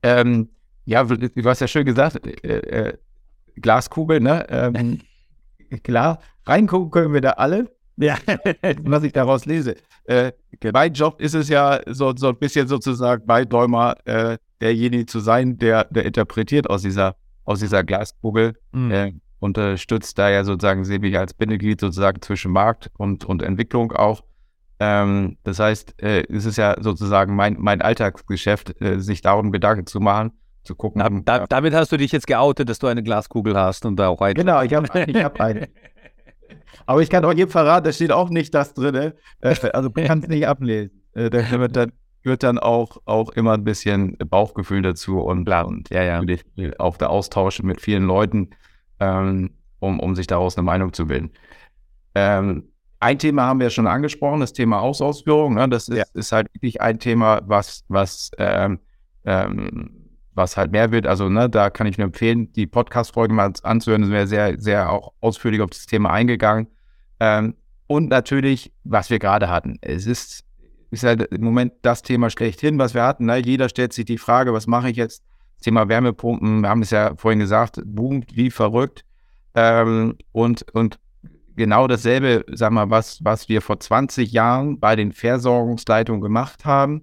Ähm, 0.03 0.51
Ja, 0.85 1.03
du 1.05 1.45
hast 1.45 1.61
ja 1.61 1.67
schön 1.67 1.87
gesagt, 1.87 2.27
äh, 2.45 2.59
äh, 2.59 2.99
Glaskugel, 3.57 4.21
ne? 4.21 4.47
Ähm, 4.51 5.01
klar, 5.83 6.19
reingucken 6.45 6.91
können 6.91 7.15
wir 7.15 7.23
da 7.23 7.31
alle. 7.31 7.75
Ja, 7.97 8.19
was 8.83 9.03
ich 9.03 9.13
daraus 9.13 9.47
lese. 9.47 9.77
Äh, 10.05 10.33
mein 10.75 10.93
Job 10.93 11.23
ist 11.23 11.35
es 11.35 11.49
ja 11.49 11.81
so, 11.87 12.15
so 12.15 12.29
ein 12.29 12.37
bisschen 12.37 12.69
sozusagen 12.69 13.25
bei 13.25 13.47
Däumer 13.47 13.95
äh, 14.05 14.37
derjenige 14.61 15.07
zu 15.07 15.21
sein, 15.21 15.57
der, 15.57 15.85
der 15.85 16.05
interpretiert 16.05 16.69
aus 16.69 16.83
dieser, 16.83 17.17
aus 17.45 17.61
dieser 17.61 17.83
Glaskugel, 17.83 18.59
mhm. 18.73 18.91
äh, 18.91 19.13
unterstützt 19.39 20.19
da 20.19 20.29
ja 20.29 20.45
sozusagen, 20.45 20.85
sehe 20.85 20.99
ich 21.03 21.17
als 21.17 21.33
Bindeglied 21.33 21.81
sozusagen 21.81 22.21
zwischen 22.21 22.53
Markt 22.53 22.91
und, 22.99 23.25
und 23.25 23.41
Entwicklung 23.41 23.93
auch. 23.93 24.23
Ähm, 24.83 25.37
das 25.45 25.59
heißt, 25.59 26.03
äh, 26.03 26.25
es 26.31 26.47
ist 26.47 26.57
ja 26.57 26.75
sozusagen 26.81 27.37
mein, 27.37 27.57
mein 27.59 27.83
Alltagsgeschäft, 27.83 28.81
äh, 28.81 28.99
sich 28.99 29.21
darum 29.21 29.53
Gedanken 29.53 29.87
zu 29.87 30.01
machen, 30.01 30.33
zu 30.65 30.75
gucken. 30.75 31.03
Na, 31.05 31.21
da, 31.23 31.47
damit 31.47 31.75
hast 31.75 31.93
du 31.93 31.99
dich 31.99 32.13
jetzt 32.13 32.27
geoutet, 32.27 32.71
dass 32.71 32.79
du 32.79 32.87
eine 32.87 33.03
Glaskugel 33.03 33.57
hast 33.57 33.85
und 33.85 33.97
da 33.97 34.09
auch 34.09 34.23
eine. 34.23 34.33
Genau, 34.33 34.63
ich 34.63 34.73
habe 34.73 34.89
ich 35.07 35.23
hab 35.23 35.39
eine. 35.41 35.69
Aber 36.87 37.03
ich 37.03 37.11
kann 37.11 37.25
auch 37.27 37.33
jedem 37.35 37.51
verraten, 37.51 37.85
da 37.85 37.93
steht 37.93 38.11
auch 38.11 38.31
nicht 38.31 38.55
das 38.55 38.73
drin. 38.73 39.13
Äh, 39.41 39.55
also 39.73 39.91
man 39.95 40.05
kann 40.07 40.21
es 40.21 40.29
nicht 40.29 40.47
ablesen. 40.47 41.03
Äh, 41.13 41.29
da 41.29 41.51
wird 41.51 41.77
dann, 41.77 41.93
wird 42.23 42.43
dann 42.43 42.59
auch, 42.59 42.97
auch 43.05 43.31
immer 43.31 43.53
ein 43.53 43.65
bisschen 43.65 44.17
Bauchgefühl 44.17 44.81
dazu 44.81 45.21
und, 45.21 45.47
und 45.47 45.91
ja, 45.91 46.03
ja. 46.03 46.23
auch 46.79 46.97
der 46.97 47.11
Austausch 47.11 47.63
mit 47.63 47.83
vielen 47.83 48.05
Leuten, 48.05 48.51
ähm, 48.99 49.51
um, 49.79 50.01
um 50.01 50.15
sich 50.15 50.27
daraus 50.27 50.57
eine 50.57 50.65
Meinung 50.65 50.95
zu 50.95 51.07
bilden. 51.07 51.33
Ähm, 52.15 52.70
ein 53.01 53.19
Thema 53.19 53.45
haben 53.45 53.61
wir 53.61 53.71
schon 53.71 53.87
angesprochen, 53.87 54.41
das 54.41 54.53
Thema 54.53 54.81
Ausausführung. 54.81 55.55
Ne? 55.55 55.69
Das 55.69 55.89
ist, 55.89 55.97
ja. 55.97 56.05
ist, 56.13 56.33
halt 56.33 56.53
wirklich 56.55 56.81
ein 56.81 56.99
Thema, 56.99 57.41
was, 57.47 57.83
was, 57.89 58.31
ähm, 58.39 58.79
ähm, 59.25 60.11
was 60.35 60.57
halt 60.57 60.71
mehr 60.71 60.93
wird. 60.93 61.07
Also 61.07 61.29
ne, 61.31 61.49
da 61.49 61.71
kann 61.71 61.87
ich 61.87 61.97
nur 61.97 62.07
empfehlen, 62.07 62.53
die 62.53 62.67
Podcast-Folge 62.67 63.33
mal 63.33 63.53
anzuhören. 63.63 64.03
Das 64.03 64.11
wäre 64.11 64.27
sehr, 64.27 64.61
sehr 64.61 64.93
auch 64.93 65.15
ausführlich 65.21 65.63
auf 65.63 65.71
das 65.71 65.87
Thema 65.87 66.11
eingegangen. 66.11 66.69
Ähm, 67.21 67.55
und 67.87 68.11
natürlich, 68.11 68.73
was 68.85 69.09
wir 69.11 69.19
gerade 69.19 69.49
hatten. 69.49 69.79
Es 69.81 70.07
ist, 70.07 70.45
ist 70.91 71.03
halt 71.03 71.23
im 71.23 71.43
Moment 71.43 71.73
das 71.83 72.03
Thema 72.03 72.29
schlechthin, 72.29 72.79
was 72.79 72.95
wir 72.95 73.03
hatten. 73.03 73.27
Ne? 73.27 73.39
Jeder 73.39 73.69
stellt 73.71 73.95
sich 73.95 74.05
die 74.05 74.19
Frage, 74.19 74.53
was 74.53 74.67
mache 74.67 74.91
ich 74.91 74.97
jetzt? 74.97 75.25
Das 75.57 75.65
Thema 75.65 75.89
Wärmepumpen, 75.89 76.61
wir 76.61 76.69
haben 76.69 76.83
es 76.83 76.91
ja 76.91 77.15
vorhin 77.17 77.41
gesagt, 77.41 77.81
boomt 77.85 78.37
wie 78.37 78.51
verrückt. 78.51 79.05
Ähm, 79.55 80.17
und, 80.33 80.65
und 80.73 80.99
genau 81.61 81.87
dasselbe, 81.87 82.45
sag 82.51 82.73
mal, 82.73 82.89
was, 82.89 83.23
was 83.23 83.49
wir 83.51 83.61
vor 83.61 83.79
20 83.79 84.33
Jahren 84.33 84.81
bei 84.81 84.97
den 84.97 85.13
Versorgungsleitungen 85.13 86.23
gemacht 86.23 86.65
haben, 86.65 87.03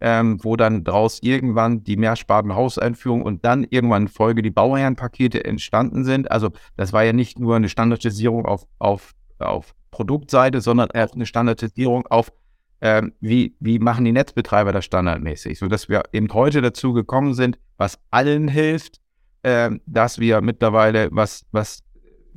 ähm, 0.00 0.38
wo 0.42 0.56
dann 0.56 0.82
daraus 0.82 1.20
irgendwann 1.22 1.84
die 1.84 1.98
Mehrspartenhauseinführung 1.98 3.22
und 3.22 3.44
dann 3.44 3.64
irgendwann 3.68 4.02
in 4.02 4.08
Folge 4.08 4.40
die 4.40 4.50
Bauherrenpakete 4.50 5.44
entstanden 5.44 6.04
sind. 6.04 6.30
Also 6.30 6.50
das 6.76 6.94
war 6.94 7.04
ja 7.04 7.12
nicht 7.12 7.38
nur 7.38 7.56
eine 7.56 7.68
Standardisierung 7.68 8.46
auf, 8.46 8.66
auf, 8.78 9.12
auf 9.38 9.74
Produktseite, 9.90 10.62
sondern 10.62 10.90
auch 10.92 11.14
eine 11.14 11.26
Standardisierung 11.26 12.06
auf, 12.06 12.32
ähm, 12.80 13.12
wie, 13.20 13.56
wie 13.60 13.78
machen 13.78 14.06
die 14.06 14.12
Netzbetreiber 14.12 14.72
das 14.72 14.86
standardmäßig, 14.86 15.58
sodass 15.58 15.90
wir 15.90 16.04
eben 16.12 16.32
heute 16.32 16.62
dazu 16.62 16.94
gekommen 16.94 17.34
sind, 17.34 17.58
was 17.76 17.98
allen 18.10 18.48
hilft, 18.48 19.00
ähm, 19.44 19.82
dass 19.84 20.18
wir 20.18 20.40
mittlerweile, 20.40 21.08
was, 21.12 21.44
was 21.52 21.82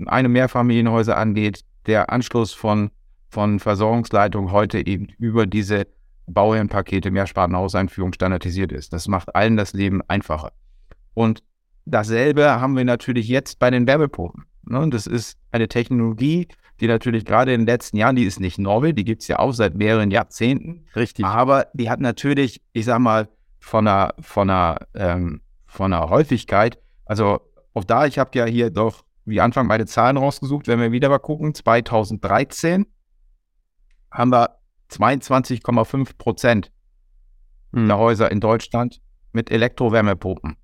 eine 0.07 0.29
Mehrfamilienhäuser 0.29 1.17
angeht, 1.17 1.63
der 1.85 2.11
Anschluss 2.11 2.53
von, 2.53 2.91
von 3.29 3.59
Versorgungsleitungen 3.59 4.51
heute 4.51 4.85
eben 4.85 5.07
über 5.17 5.45
diese 5.45 5.87
Bauherrenpakete 6.27 7.11
Mehrspartenhauseinführung 7.11 8.13
standardisiert 8.13 8.71
ist. 8.71 8.93
Das 8.93 9.07
macht 9.07 9.35
allen 9.35 9.57
das 9.57 9.73
Leben 9.73 10.01
einfacher. 10.07 10.51
Und 11.13 11.43
dasselbe 11.85 12.61
haben 12.61 12.77
wir 12.77 12.85
natürlich 12.85 13.27
jetzt 13.27 13.59
bei 13.59 13.69
den 13.69 13.87
Wärmepumpen. 13.87 14.45
Ne? 14.63 14.89
Das 14.89 15.07
ist 15.07 15.37
eine 15.51 15.67
Technologie, 15.67 16.47
die 16.79 16.87
natürlich 16.87 17.25
gerade 17.25 17.53
in 17.53 17.61
den 17.61 17.67
letzten 17.67 17.97
Jahren, 17.97 18.15
die 18.15 18.23
ist 18.23 18.39
nicht 18.39 18.57
neu, 18.57 18.93
die 18.93 19.03
gibt 19.03 19.21
es 19.21 19.27
ja 19.27 19.39
auch 19.39 19.51
seit 19.51 19.75
mehreren 19.75 20.11
Jahrzehnten. 20.11 20.85
Richtig. 20.95 21.25
Aber 21.25 21.67
die 21.73 21.89
hat 21.89 21.99
natürlich, 21.99 22.61
ich 22.73 22.85
sag 22.85 22.99
mal, 22.99 23.29
von 23.59 23.87
einer, 23.87 24.13
von 24.19 24.49
einer, 24.49 24.77
ähm, 24.95 25.41
von 25.67 25.93
einer 25.93 26.09
Häufigkeit, 26.09 26.79
also 27.05 27.41
auch 27.73 27.83
da, 27.83 28.05
ich 28.05 28.17
habe 28.19 28.31
ja 28.37 28.45
hier 28.45 28.69
doch 28.69 29.03
wie 29.25 29.41
Anfang 29.41 29.67
meine 29.67 29.85
Zahlen 29.85 30.17
rausgesucht. 30.17 30.67
Wenn 30.67 30.79
wir 30.79 30.91
wieder 30.91 31.09
mal 31.09 31.19
gucken, 31.19 31.53
2013 31.53 32.85
haben 34.11 34.31
wir 34.31 34.57
22,5 34.89 36.17
Prozent 36.17 36.71
hm. 37.73 37.87
der 37.87 37.97
Häuser 37.97 38.31
in 38.31 38.39
Deutschland 38.39 39.01
mit 39.31 39.51
Elektrowärmepumpen. 39.51 40.57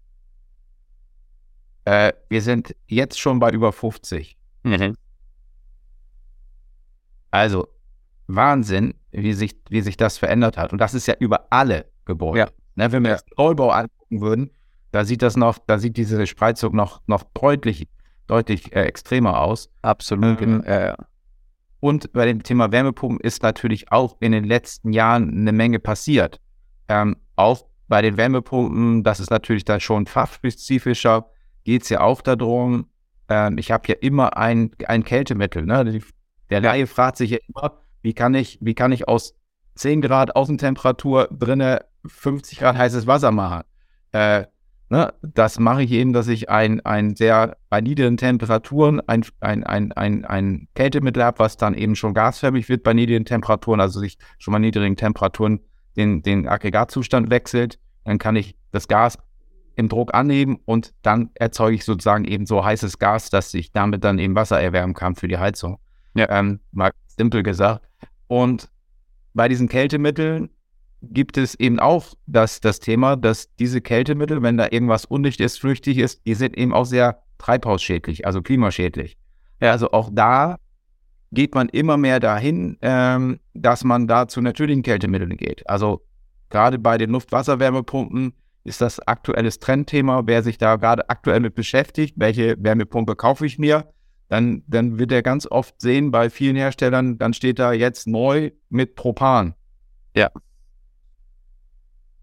Äh, 1.85 2.13
wir 2.29 2.41
sind 2.41 2.75
jetzt 2.87 3.19
schon 3.19 3.39
bei 3.39 3.49
über 3.51 3.71
50. 3.71 4.37
Mhm. 4.63 4.95
Also 7.31 7.67
Wahnsinn, 8.27 8.93
wie 9.11 9.33
sich, 9.33 9.55
wie 9.69 9.81
sich 9.81 9.95
das 9.95 10.17
verändert 10.17 10.57
hat. 10.57 10.73
Und 10.73 10.79
das 10.79 10.93
ist 10.93 11.07
ja 11.07 11.15
über 11.19 11.47
alle 11.49 11.89
Gebäude. 12.03 12.39
Ja. 12.39 12.49
Ne, 12.75 12.91
wenn 12.91 13.03
wir 13.03 13.11
ja. 13.11 13.15
das 13.15 13.25
Neubau 13.37 13.69
angucken 13.69 14.21
würden, 14.21 14.51
da 14.91 15.05
sieht 15.05 15.21
das 15.21 15.37
noch, 15.37 15.57
da 15.59 15.79
sieht 15.79 15.97
diese 15.97 16.27
Spreizung 16.27 16.75
noch, 16.75 17.01
noch 17.07 17.23
deutlich 17.33 17.87
deutlich 18.27 18.75
äh, 18.75 18.83
extremer 18.83 19.41
aus. 19.41 19.69
Absolut. 19.81 20.41
Ähm, 20.41 20.63
äh, 20.63 20.93
und 21.79 22.11
bei 22.13 22.25
dem 22.25 22.43
Thema 22.43 22.71
Wärmepumpen 22.71 23.19
ist 23.19 23.43
natürlich 23.43 23.91
auch 23.91 24.17
in 24.19 24.31
den 24.31 24.43
letzten 24.43 24.93
Jahren 24.93 25.29
eine 25.29 25.51
Menge 25.51 25.79
passiert. 25.79 26.39
Ähm, 26.87 27.17
auch 27.35 27.65
bei 27.87 28.01
den 28.01 28.17
Wärmepumpen, 28.17 29.03
das 29.03 29.19
ist 29.19 29.29
natürlich 29.29 29.63
dann 29.63 29.79
schon 29.79 30.05
fachspezifischer, 30.05 31.27
geht 31.63 31.83
es 31.83 31.89
ja 31.89 32.01
auch 32.01 32.21
darum, 32.21 32.87
ähm, 33.29 33.57
ich 33.57 33.71
habe 33.71 33.83
ja 33.87 33.95
immer 34.01 34.37
ein, 34.37 34.71
ein 34.87 35.03
Kältemittel. 35.03 35.65
Ne? 35.65 35.99
Der 36.49 36.61
Laie 36.61 36.87
fragt 36.87 37.17
sich 37.17 37.31
ja 37.31 37.37
immer, 37.47 37.79
wie 38.01 38.13
kann 38.13 38.33
ich, 38.33 38.57
wie 38.61 38.73
kann 38.73 38.91
ich 38.91 39.07
aus 39.07 39.35
10 39.75 40.01
Grad 40.01 40.35
Außentemperatur 40.35 41.27
drinnen 41.31 41.79
50 42.05 42.59
Grad 42.59 42.77
heißes 42.77 43.05
Wasser 43.05 43.31
machen? 43.31 43.63
Äh, 44.11 44.45
Ne, 44.89 45.13
das 45.21 45.59
mache 45.59 45.83
ich 45.83 45.91
eben, 45.91 46.13
dass 46.13 46.29
ich 46.29 46.49
ein, 46.49 46.79
ein 46.85 47.17
sehr 47.17 47.57
bei 47.69 47.81
niedrigen 47.81 48.15
Temperaturen 48.15 49.01
ein, 49.05 49.25
ein, 49.41 49.65
ein, 49.65 49.91
ein, 49.91 50.23
ein 50.23 50.69
Kältemittel 50.75 51.23
habe, 51.25 51.39
was 51.39 51.57
dann 51.57 51.73
eben 51.73 51.97
schon 51.97 52.13
gasförmig 52.13 52.69
wird 52.69 52.83
bei 52.83 52.93
niedrigen 52.93 53.25
Temperaturen, 53.25 53.81
also 53.81 53.99
sich 53.99 54.17
schon 54.37 54.53
bei 54.53 54.59
niedrigen 54.59 54.95
Temperaturen 54.95 55.59
den, 55.97 56.21
den 56.21 56.47
Aggregatzustand 56.47 57.29
wechselt. 57.29 57.79
Dann 58.05 58.17
kann 58.17 58.37
ich 58.37 58.55
das 58.71 58.87
Gas 58.87 59.17
im 59.75 59.89
Druck 59.89 60.13
anheben 60.13 60.57
und 60.63 60.93
dann 61.01 61.31
erzeuge 61.35 61.75
ich 61.75 61.83
sozusagen 61.83 62.23
eben 62.23 62.45
so 62.45 62.63
heißes 62.63 62.97
Gas, 62.97 63.29
dass 63.29 63.53
ich 63.53 63.73
damit 63.73 64.05
dann 64.05 64.19
eben 64.19 64.35
Wasser 64.35 64.61
erwärmen 64.61 64.93
kann 64.93 65.15
für 65.15 65.27
die 65.27 65.37
Heizung. 65.37 65.79
Ja. 66.15 66.29
Ähm, 66.29 66.61
mal 66.71 66.91
simpel 67.07 67.43
gesagt. 67.43 67.85
Und 68.27 68.69
bei 69.33 69.49
diesen 69.49 69.67
Kältemitteln 69.67 70.49
gibt 71.13 71.37
es 71.37 71.55
eben 71.55 71.79
auch 71.79 72.13
das, 72.25 72.59
das 72.59 72.79
Thema, 72.79 73.15
dass 73.15 73.53
diese 73.55 73.81
Kältemittel, 73.81 74.41
wenn 74.41 74.57
da 74.57 74.67
irgendwas 74.69 75.05
undicht 75.05 75.39
ist, 75.39 75.59
flüchtig 75.59 75.97
ist, 75.97 76.25
die 76.25 76.33
sind 76.33 76.57
eben 76.57 76.73
auch 76.73 76.85
sehr 76.85 77.23
treibhausschädlich, 77.37 78.25
also 78.25 78.41
klimaschädlich. 78.41 79.17
Ja, 79.61 79.71
also 79.71 79.91
auch 79.91 80.09
da 80.11 80.57
geht 81.31 81.55
man 81.55 81.69
immer 81.69 81.97
mehr 81.97 82.19
dahin, 82.19 82.77
ähm, 82.81 83.39
dass 83.53 83.83
man 83.83 84.07
da 84.07 84.27
zu 84.27 84.41
natürlichen 84.41 84.83
Kältemitteln 84.83 85.35
geht. 85.37 85.67
Also 85.69 86.05
gerade 86.49 86.79
bei 86.79 86.97
den 86.97 87.09
Luft-Wasser-Wärmepumpen 87.11 88.33
ist 88.63 88.81
das 88.81 88.99
aktuelles 88.99 89.59
Trendthema. 89.59 90.23
Wer 90.25 90.43
sich 90.43 90.57
da 90.57 90.75
gerade 90.75 91.09
aktuell 91.09 91.39
mit 91.39 91.55
beschäftigt, 91.55 92.15
welche 92.17 92.55
Wärmepumpe 92.59 93.15
kaufe 93.15 93.45
ich 93.45 93.57
mir, 93.59 93.91
dann, 94.29 94.63
dann 94.67 94.99
wird 94.99 95.11
er 95.11 95.23
ganz 95.23 95.47
oft 95.49 95.79
sehen 95.81 96.11
bei 96.11 96.29
vielen 96.29 96.55
Herstellern, 96.55 97.17
dann 97.17 97.33
steht 97.33 97.59
da 97.59 97.71
jetzt 97.71 98.07
neu 98.07 98.51
mit 98.69 98.95
Propan. 98.95 99.55
Ja, 100.15 100.29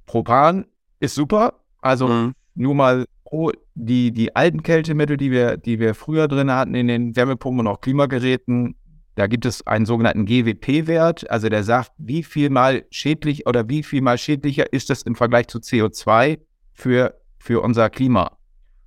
Propan 0.07 0.67
ist 1.01 1.15
super. 1.15 1.61
Also 1.81 2.09
mhm. 2.09 2.35
nur 2.55 2.75
mal 2.75 3.07
oh, 3.35 3.51
die, 3.75 4.13
die 4.13 4.35
alten 4.37 4.63
Kältemittel, 4.63 5.17
die 5.17 5.31
wir, 5.31 5.57
die 5.57 5.81
wir 5.81 5.95
früher 5.95 6.29
drin 6.29 6.51
hatten 6.51 6.75
in 6.75 6.89
den 6.89 7.17
Wärmepumpen 7.17 7.61
und 7.61 7.67
auch 7.67 7.81
Klimageräten, 7.81 8.77
da 9.17 9.27
gibt 9.27 9.45
es 9.45 9.67
einen 9.67 9.87
sogenannten 9.87 10.27
GWP-Wert, 10.27 11.31
also 11.31 11.49
der 11.49 11.63
sagt, 11.63 11.93
wie 11.99 12.23
viel 12.23 12.51
mal 12.51 12.85
schädlich 12.91 13.47
oder 13.47 13.69
wie 13.69 13.83
viel 13.83 14.01
mal 14.01 14.19
schädlicher 14.19 14.73
ist 14.73 14.91
das 14.91 15.03
im 15.03 15.15
Vergleich 15.15 15.49
zu 15.49 15.59
CO2 15.59 16.39
für, 16.73 17.15
für 17.39 17.61
unser 17.61 17.91
Klima. 17.91 18.37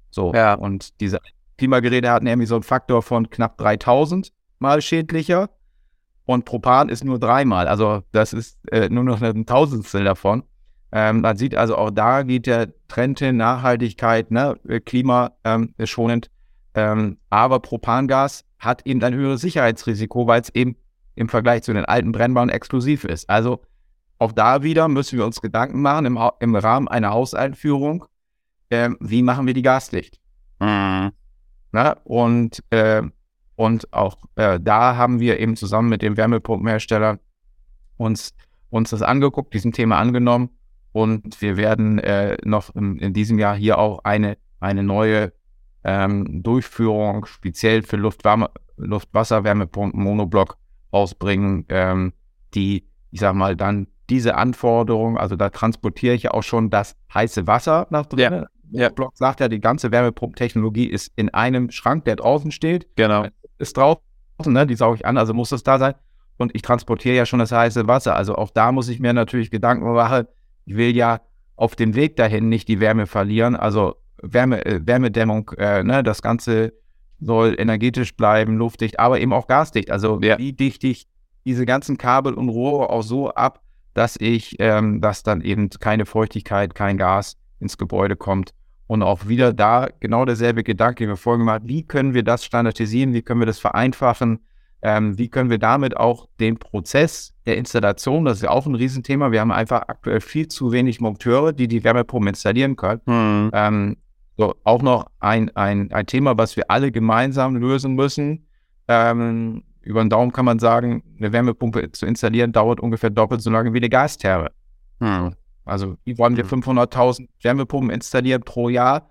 So, 0.10 0.34
ja. 0.34 0.54
und 0.54 1.00
diese 1.00 1.20
Klimageräte 1.58 2.10
hatten 2.10 2.28
irgendwie 2.28 2.48
so 2.48 2.56
einen 2.56 2.64
Faktor 2.64 3.02
von 3.02 3.30
knapp 3.30 3.58
3000 3.58 4.32
mal 4.60 4.82
schädlicher 4.82 5.50
und 6.26 6.46
Propan 6.46 6.90
ist 6.90 7.04
nur 7.04 7.20
dreimal, 7.20 7.68
also 7.68 8.02
das 8.12 8.34
ist 8.34 8.58
äh, 8.72 8.90
nur 8.90 9.04
noch 9.04 9.22
ein 9.22 9.46
Tausendstel 9.46 10.04
davon. 10.04 10.44
Ähm, 10.92 11.22
man 11.22 11.38
sieht 11.38 11.56
also 11.56 11.76
auch 11.76 11.92
da 11.92 12.24
geht 12.24 12.48
der 12.48 12.74
Trend 12.88 13.20
hin, 13.20 13.38
Nachhaltigkeit, 13.38 14.32
ne, 14.32 14.56
klimaschonend. 14.86 16.30
Ähm, 16.74 17.00
ähm, 17.00 17.18
aber 17.30 17.60
Propangas 17.60 18.46
hat 18.60 18.86
eben 18.86 19.04
ein 19.04 19.14
höheres 19.14 19.42
Sicherheitsrisiko, 19.42 20.28
weil 20.28 20.42
es 20.42 20.50
eben 20.50 20.76
im 21.16 21.30
Vergleich 21.30 21.64
zu 21.64 21.74
den 21.74 21.86
alten 21.86 22.12
Brennbaren 22.12 22.50
exklusiv 22.50 23.04
ist. 23.04 23.30
Also 23.30 23.62
auch 24.20 24.32
da 24.32 24.64
wieder 24.64 24.88
müssen 24.88 25.18
wir 25.18 25.26
uns 25.26 25.42
Gedanken 25.42 25.82
machen 25.82 26.06
im, 26.06 26.20
im 26.40 26.56
Rahmen 26.56 26.88
einer 26.88 27.12
Hauseinführung. 27.12 28.06
äh, 28.70 28.90
wie 29.00 29.24
machen 29.24 29.48
wir 29.48 29.54
die 29.54 29.62
gasdicht? 29.62 30.20
Mhm. 30.60 31.12
Na, 31.72 31.92
und, 32.04 32.64
äh, 32.72 33.04
und 33.56 33.94
auch 33.94 34.18
äh, 34.36 34.60
da 34.60 34.96
haben 34.96 35.20
wir 35.20 35.40
eben 35.40 35.56
zusammen 35.56 35.90
mit 35.90 36.02
dem 36.02 36.18
Wärmepumpenhersteller 36.18 37.20
uns, 37.98 38.34
uns 38.70 38.90
das 38.90 39.02
angeguckt, 39.02 39.54
diesem 39.54 39.72
Thema 39.72 39.98
angenommen. 39.98 40.50
Und 40.98 41.44
wir 41.44 41.58
werden 41.58 42.00
äh, 42.00 42.38
noch 42.44 42.74
in, 42.74 42.98
in, 42.98 43.14
diesem 43.14 43.38
Jahr 43.38 43.56
hier 43.56 43.78
auch 43.78 44.04
eine, 44.04 44.36
eine 44.60 44.82
neue 44.82 45.32
ähm, 45.84 46.42
Durchführung 46.42 47.28
speziell 47.28 47.84
für 47.84 47.98
Luftwärme, 47.98 48.50
Luftwasserwärmepumpen 48.78 50.02
Monoblock 50.02 50.58
ausbringen, 50.90 51.66
ähm, 51.70 52.14
die, 52.56 52.88
ich 53.12 53.20
sag 53.20 53.36
mal, 53.36 53.56
dann 53.56 53.86
diese 54.10 54.34
Anforderung, 54.38 55.20
also 55.20 55.36
da 55.36 55.52
transportiere 55.52 56.16
ich 56.16 56.24
ja 56.24 56.32
auch 56.32 56.42
schon 56.42 56.72
das 56.72 56.96
heiße 57.14 57.46
Wasser 57.46 57.86
nach 57.92 58.08
drin. 58.08 58.34
Ja. 58.34 58.48
Der 58.64 58.90
Block 58.90 59.16
sagt 59.16 59.40
ja, 59.40 59.50
die 59.50 59.60
ganze 59.60 59.92
Wärmepumpentechnologie 59.92 60.88
ist 60.88 61.12
in 61.16 61.30
einem 61.30 61.70
Schrank, 61.70 62.06
der 62.06 62.16
draußen 62.16 62.50
steht. 62.50 62.88
Genau. 62.96 63.28
Ist 63.60 63.78
draußen, 63.78 64.02
ne? 64.48 64.66
die 64.66 64.74
sauge 64.74 64.96
ich 64.96 65.06
an, 65.06 65.20
also 65.20 65.36
muss 65.36 65.50
das 65.50 65.62
da 65.62 65.78
sein. 65.78 65.94
Und 66.38 66.56
ich 66.56 66.64
transportiere 66.64 67.16
ja 67.16 67.28
schon 67.28 67.38
das 67.38 67.52
heiße 67.52 67.88
Wasser. 67.88 68.16
Also 68.16 68.34
auch 68.34 68.50
da 68.50 68.72
muss 68.72 68.90
ich 68.90 69.00
mir 69.00 69.14
natürlich 69.14 69.52
Gedanken 69.52 69.94
machen. 69.94 70.26
Ich 70.68 70.76
will 70.76 70.96
ja 70.96 71.22
auf 71.56 71.76
dem 71.76 71.96
Weg 71.96 72.18
dahin 72.18 72.50
nicht 72.50 72.68
die 72.68 72.80
Wärme 72.80 73.08
verlieren. 73.08 73.56
Also 73.56 73.96
Wärme, 74.22 74.66
äh, 74.66 74.86
Wärmedämmung, 74.86 75.50
äh, 75.58 75.82
ne? 75.82 76.04
das 76.04 76.22
Ganze 76.22 76.74
soll 77.20 77.56
energetisch 77.58 78.16
bleiben, 78.16 78.58
luftdicht, 78.58 79.00
aber 79.00 79.20
eben 79.20 79.34
auch 79.34 79.48
gasdicht. 79.48 79.90
Also 79.90 80.20
ja. 80.22 80.38
wie 80.38 80.54
dichte 80.54 80.88
ich 80.88 81.08
diese 81.46 81.66
ganzen 81.66 81.98
Kabel 81.98 82.34
und 82.34 82.50
Rohre 82.50 82.90
auch 82.90 83.02
so 83.02 83.32
ab, 83.32 83.62
dass 83.94 84.18
ich, 84.20 84.58
ähm, 84.60 85.00
dass 85.00 85.24
dann 85.24 85.42
eben 85.42 85.70
keine 85.70 86.06
Feuchtigkeit, 86.06 86.76
kein 86.76 86.98
Gas 86.98 87.38
ins 87.60 87.78
Gebäude 87.78 88.16
kommt. 88.18 88.54
Und 88.86 89.02
auch 89.02 89.28
wieder 89.28 89.54
da 89.54 89.88
genau 90.00 90.26
derselbe 90.26 90.64
Gedanke, 90.64 91.04
den 91.04 91.10
wir 91.10 91.18
vorhin 91.18 91.40
gemacht 91.40 91.64
wie 91.66 91.84
können 91.84 92.14
wir 92.14 92.24
das 92.24 92.46
standardisieren, 92.46 93.14
wie 93.14 93.22
können 93.22 93.42
wir 93.42 93.48
das 93.48 93.60
vereinfachen, 93.60 94.40
ähm, 94.82 95.18
wie 95.18 95.30
können 95.30 95.50
wir 95.50 95.58
damit 95.58 95.98
auch 95.98 96.28
den 96.40 96.58
Prozess 96.58 97.34
der 97.46 97.58
Installation, 97.58 98.26
das 98.26 98.38
ist 98.38 98.44
ja 98.44 98.50
auch 98.50 98.66
ein 98.66 98.76
Riesenthema, 98.76 99.32
wir 99.32 99.42
haben 99.42 99.52
einfach 99.52 99.84
aktuell 99.88 100.22
viel 100.22 100.48
zu 100.48 100.72
wenig 100.72 101.02
Monteure, 101.02 101.54
die 101.54 101.68
die 101.68 101.84
Wärmepumpen 101.84 102.30
installieren 102.30 102.76
können. 102.76 103.02
Hm. 103.06 103.50
Ähm, 103.54 103.98
so, 104.38 104.54
auch 104.64 104.84
noch 104.84 105.08
ein, 105.20 105.56
ein, 105.56 105.92
ein 105.92 106.06
Thema, 106.06 106.38
was 106.38 106.56
wir 106.56 106.70
alle 106.70 106.92
gemeinsam 106.92 107.56
lösen 107.56 107.96
müssen. 107.96 108.48
Ähm, 108.88 109.64
über 109.82 110.04
den 110.04 110.10
Daumen 110.10 110.32
kann 110.32 110.46
man 110.46 110.60
sagen, 110.60 111.04
eine 111.18 111.32
Wärmepumpe 111.32 111.92
zu 111.92 112.06
installieren 112.06 112.52
dauert 112.52 112.80
ungefähr 112.80 113.10
doppelt 113.10 113.42
so 113.42 113.50
lange 113.50 113.74
wie 113.74 113.78
eine 113.78 113.90
Gastherme. 113.90 114.52
Hm. 115.00 115.34
Also, 115.66 115.98
wie 116.06 116.18
wollen 116.18 116.38
wir 116.38 116.46
500.000 116.46 117.18
hm. 117.18 117.28
Wärmepumpen 117.42 117.90
installieren 117.90 118.44
pro 118.44 118.70
Jahr, 118.70 119.10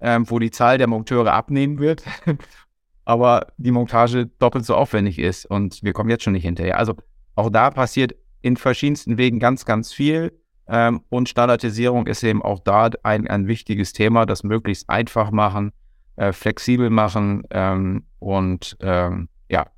ähm, 0.00 0.28
wo 0.28 0.38
die 0.38 0.50
Zahl 0.50 0.76
der 0.76 0.86
Monteure 0.86 1.32
abnehmen 1.32 1.78
wird, 1.78 2.04
aber 3.08 3.46
die 3.56 3.70
Montage 3.70 4.26
doppelt 4.38 4.66
so 4.66 4.74
aufwendig 4.74 5.18
ist 5.18 5.46
und 5.46 5.82
wir 5.82 5.94
kommen 5.94 6.10
jetzt 6.10 6.24
schon 6.24 6.34
nicht 6.34 6.44
hinterher. 6.44 6.76
Also, 6.76 6.94
auch 7.36 7.48
da 7.48 7.70
passiert 7.70 8.14
in 8.42 8.58
verschiedensten 8.58 9.16
Wegen 9.16 9.38
ganz, 9.38 9.64
ganz 9.64 9.94
viel. 9.94 10.38
Ähm, 10.68 11.00
und 11.08 11.30
Standardisierung 11.30 12.06
ist 12.06 12.22
eben 12.22 12.42
auch 12.42 12.58
da 12.60 12.90
ein, 13.04 13.26
ein 13.26 13.46
wichtiges 13.46 13.94
Thema, 13.94 14.26
das 14.26 14.42
möglichst 14.44 14.90
einfach 14.90 15.30
machen, 15.30 15.72
äh, 16.16 16.32
flexibel 16.32 16.90
machen 16.90 17.44
ähm, 17.50 18.04
und 18.18 18.76
ähm, 18.80 19.30
ja, 19.48 19.68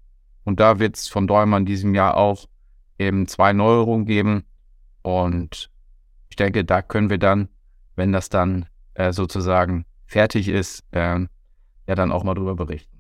und 0.43 0.59
da 0.59 0.81
wird 0.81 0.97
es 0.97 1.07
von 1.07 1.29
Däumer 1.29 1.61
diesem 1.61 1.95
Jahr 1.95 2.17
auch 2.17 2.47
eben 2.99 3.29
zwei 3.29 3.53
Neuerungen 3.53 4.07
geben. 4.07 4.43
Und 5.03 5.71
ich 6.31 6.35
denke, 6.35 6.65
da 6.65 6.83
können 6.83 7.11
wir 7.11 7.19
dann, 7.19 7.49
wenn 7.95 8.11
das 8.11 8.29
dann 8.29 8.67
äh, 8.95 9.13
sozusagen 9.13 9.85
fertig 10.07 10.49
ist, 10.49 10.83
äh, 10.91 11.21
ja 11.87 11.95
dann 11.95 12.11
auch 12.11 12.25
mal 12.25 12.35
drüber 12.35 12.57
berichten. 12.57 13.00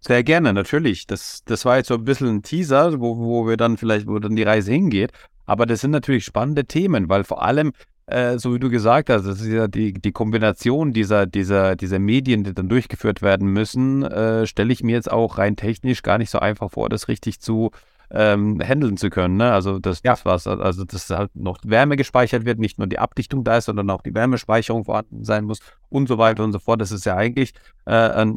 Sehr 0.00 0.22
gerne, 0.22 0.52
natürlich. 0.52 1.06
Das, 1.06 1.42
das 1.44 1.64
war 1.64 1.78
jetzt 1.78 1.88
so 1.88 1.94
ein 1.94 2.04
bisschen 2.04 2.28
ein 2.28 2.42
Teaser, 2.42 3.00
wo, 3.00 3.18
wo 3.18 3.46
wir 3.46 3.56
dann 3.56 3.76
vielleicht, 3.76 4.06
wo 4.06 4.18
dann 4.18 4.36
die 4.36 4.44
Reise 4.44 4.72
hingeht. 4.72 5.12
Aber 5.46 5.66
das 5.66 5.80
sind 5.80 5.90
natürlich 5.90 6.24
spannende 6.24 6.66
Themen, 6.66 7.08
weil 7.08 7.24
vor 7.24 7.42
allem 7.42 7.72
äh, 8.08 8.38
so 8.38 8.54
wie 8.54 8.58
du 8.58 8.70
gesagt 8.70 9.10
hast, 9.10 9.26
das 9.26 9.40
ist 9.42 9.48
ja 9.48 9.68
die, 9.68 9.92
die 9.92 10.12
Kombination 10.12 10.92
dieser, 10.92 11.26
dieser, 11.26 11.76
dieser 11.76 11.98
Medien, 11.98 12.42
die 12.42 12.54
dann 12.54 12.68
durchgeführt 12.68 13.20
werden 13.20 13.48
müssen, 13.48 14.02
äh, 14.02 14.46
stelle 14.46 14.72
ich 14.72 14.82
mir 14.82 14.92
jetzt 14.92 15.10
auch 15.10 15.36
rein 15.36 15.56
technisch 15.56 16.02
gar 16.02 16.16
nicht 16.16 16.30
so 16.30 16.38
einfach 16.38 16.70
vor, 16.70 16.88
das 16.88 17.08
richtig 17.08 17.40
zu 17.40 17.70
ähm, 18.10 18.60
handeln 18.60 18.96
zu 18.96 19.10
können. 19.10 19.36
Ne? 19.36 19.52
Also 19.52 19.78
das, 19.78 20.00
ja. 20.04 20.12
das 20.12 20.24
war's. 20.24 20.46
Also 20.46 20.84
dass 20.84 21.10
halt 21.10 21.34
noch 21.34 21.58
Wärme 21.64 21.96
gespeichert 21.96 22.44
wird, 22.44 22.58
nicht 22.58 22.78
nur 22.78 22.86
die 22.86 22.98
Abdichtung 22.98 23.44
da 23.44 23.58
ist, 23.58 23.66
sondern 23.66 23.90
auch 23.90 24.02
die 24.02 24.14
Wärmespeicherung 24.14 24.84
vorhanden 24.84 25.24
sein 25.24 25.44
muss 25.44 25.60
und 25.88 26.08
so 26.08 26.18
weiter 26.18 26.44
und 26.44 26.52
so 26.52 26.58
fort. 26.58 26.80
Das 26.80 26.92
ist 26.92 27.04
ja 27.04 27.16
eigentlich, 27.16 27.52
äh, 27.86 27.92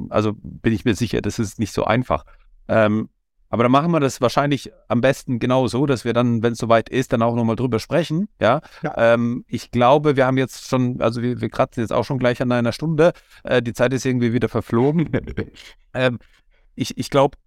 also 0.09 0.33
bin 0.41 0.73
ich 0.73 0.85
mir 0.85 0.95
sicher, 0.95 1.21
das 1.21 1.39
ist 1.39 1.59
nicht 1.59 1.73
so 1.73 1.85
einfach. 1.85 2.25
Ähm, 2.67 3.09
aber 3.51 3.63
dann 3.63 3.71
machen 3.71 3.91
wir 3.91 3.99
das 3.99 4.21
wahrscheinlich 4.21 4.71
am 4.87 5.01
besten 5.01 5.37
genau 5.37 5.67
so, 5.67 5.85
dass 5.85 6.05
wir 6.05 6.13
dann, 6.13 6.41
wenn 6.41 6.53
es 6.53 6.59
soweit 6.59 6.87
ist, 6.87 7.11
dann 7.11 7.21
auch 7.21 7.35
nochmal 7.35 7.57
drüber 7.57 7.79
sprechen. 7.79 8.29
Ja. 8.39 8.61
ja. 8.81 8.93
Ähm, 8.95 9.43
ich 9.47 9.71
glaube, 9.71 10.15
wir 10.15 10.25
haben 10.25 10.37
jetzt 10.37 10.69
schon, 10.69 11.01
also 11.01 11.21
wir, 11.21 11.41
wir 11.41 11.49
kratzen 11.49 11.81
jetzt 11.81 11.91
auch 11.91 12.05
schon 12.05 12.17
gleich 12.17 12.41
an 12.41 12.49
einer 12.53 12.71
Stunde. 12.71 13.11
Äh, 13.43 13.61
die 13.61 13.73
Zeit 13.73 13.91
ist 13.91 14.05
irgendwie 14.05 14.31
wieder 14.31 14.47
verflogen. 14.47 15.09
ähm, 15.93 16.19
ich 16.75 16.97
ich 16.97 17.09
glaube, 17.09 17.37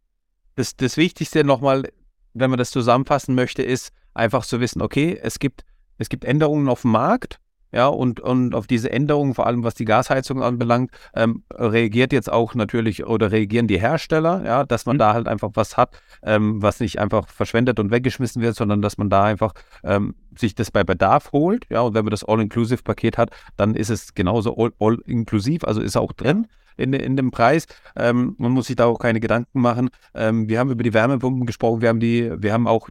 das, 0.57 0.77
das 0.77 0.99
Wichtigste 0.99 1.43
nochmal, 1.43 1.89
wenn 2.35 2.51
man 2.51 2.59
das 2.59 2.71
zusammenfassen 2.71 3.35
möchte, 3.35 3.63
ist 3.63 3.93
einfach 4.13 4.45
zu 4.45 4.61
wissen, 4.61 4.83
okay, 4.83 5.19
es 5.21 5.39
gibt, 5.39 5.65
es 5.99 6.09
gibt 6.09 6.25
Änderungen 6.25 6.69
auf 6.69 6.83
dem 6.83 6.91
Markt 6.91 7.41
ja, 7.75 7.89
und, 7.89 8.21
und 8.21 8.55
auf 8.55 8.69
diese 8.69 8.93
Änderungen, 8.93 9.35
vor 9.35 9.47
allem 9.47 9.65
was 9.65 9.75
die 9.75 9.85
Gasheizung 9.85 10.43
anbelangt, 10.43 10.93
ähm, 11.15 11.43
reagiert 11.53 12.13
jetzt 12.13 12.31
auch 12.31 12.55
natürlich 12.55 13.05
oder 13.05 13.33
reagieren 13.33 13.67
die 13.67 13.81
Hersteller, 13.81 14.45
ja, 14.45 14.65
dass 14.65 14.87
man 14.87 14.97
mhm. 14.97 15.01
da 15.01 15.15
halt 15.15 15.27
einfach 15.27 15.51
was 15.55 15.77
hat, 15.77 16.01
ähm, 16.23 16.63
was 16.63 16.79
nicht 16.79 17.01
einfach 17.01 17.29
verschwendet 17.29 17.81
und 17.81 17.91
weggeschmissen 17.91 18.41
wird, 18.41 18.55
sondern 18.55 18.81
dass 18.81 18.97
man 18.97 19.11
da 19.11 19.25
einfach 19.25 19.55
ähm, 19.83 20.15
sich 20.39 20.55
das 20.55 20.71
bei 20.71 20.85
Bedarf 20.85 21.33
holt, 21.33 21.67
ja, 21.69 21.81
und 21.81 21.95
wenn 21.95 22.05
man 22.05 22.13
das 22.13 22.23
All-Inclusive-Paket 22.23 23.19
hat, 23.19 23.31
dann 23.57 23.75
ist 23.75 23.91
es 23.91 24.15
genauso 24.15 24.57
all-inklusiv, 24.79 25.65
also 25.65 25.81
ist 25.81 25.97
auch 25.97 26.13
drin 26.13 26.47
in, 26.77 26.93
in 26.93 27.17
dem 27.17 27.31
Preis. 27.33 27.67
Ähm, 27.97 28.37
man 28.39 28.53
muss 28.53 28.69
sich 28.69 28.77
da 28.77 28.87
auch 28.87 28.99
keine 28.99 29.21
Gedanken 29.21 29.61
machen. 29.61 29.91
Ähm, 30.15 30.49
wir 30.49 30.59
haben 30.59 30.71
über 30.71 30.83
die 30.83 30.95
Wärmepumpen 30.95 31.47
gesprochen, 31.47 31.81
wir 31.81 31.89
haben 31.89 32.01
die, 32.01 32.31
wir 32.37 32.53
haben 32.53 32.67
auch 32.67 32.89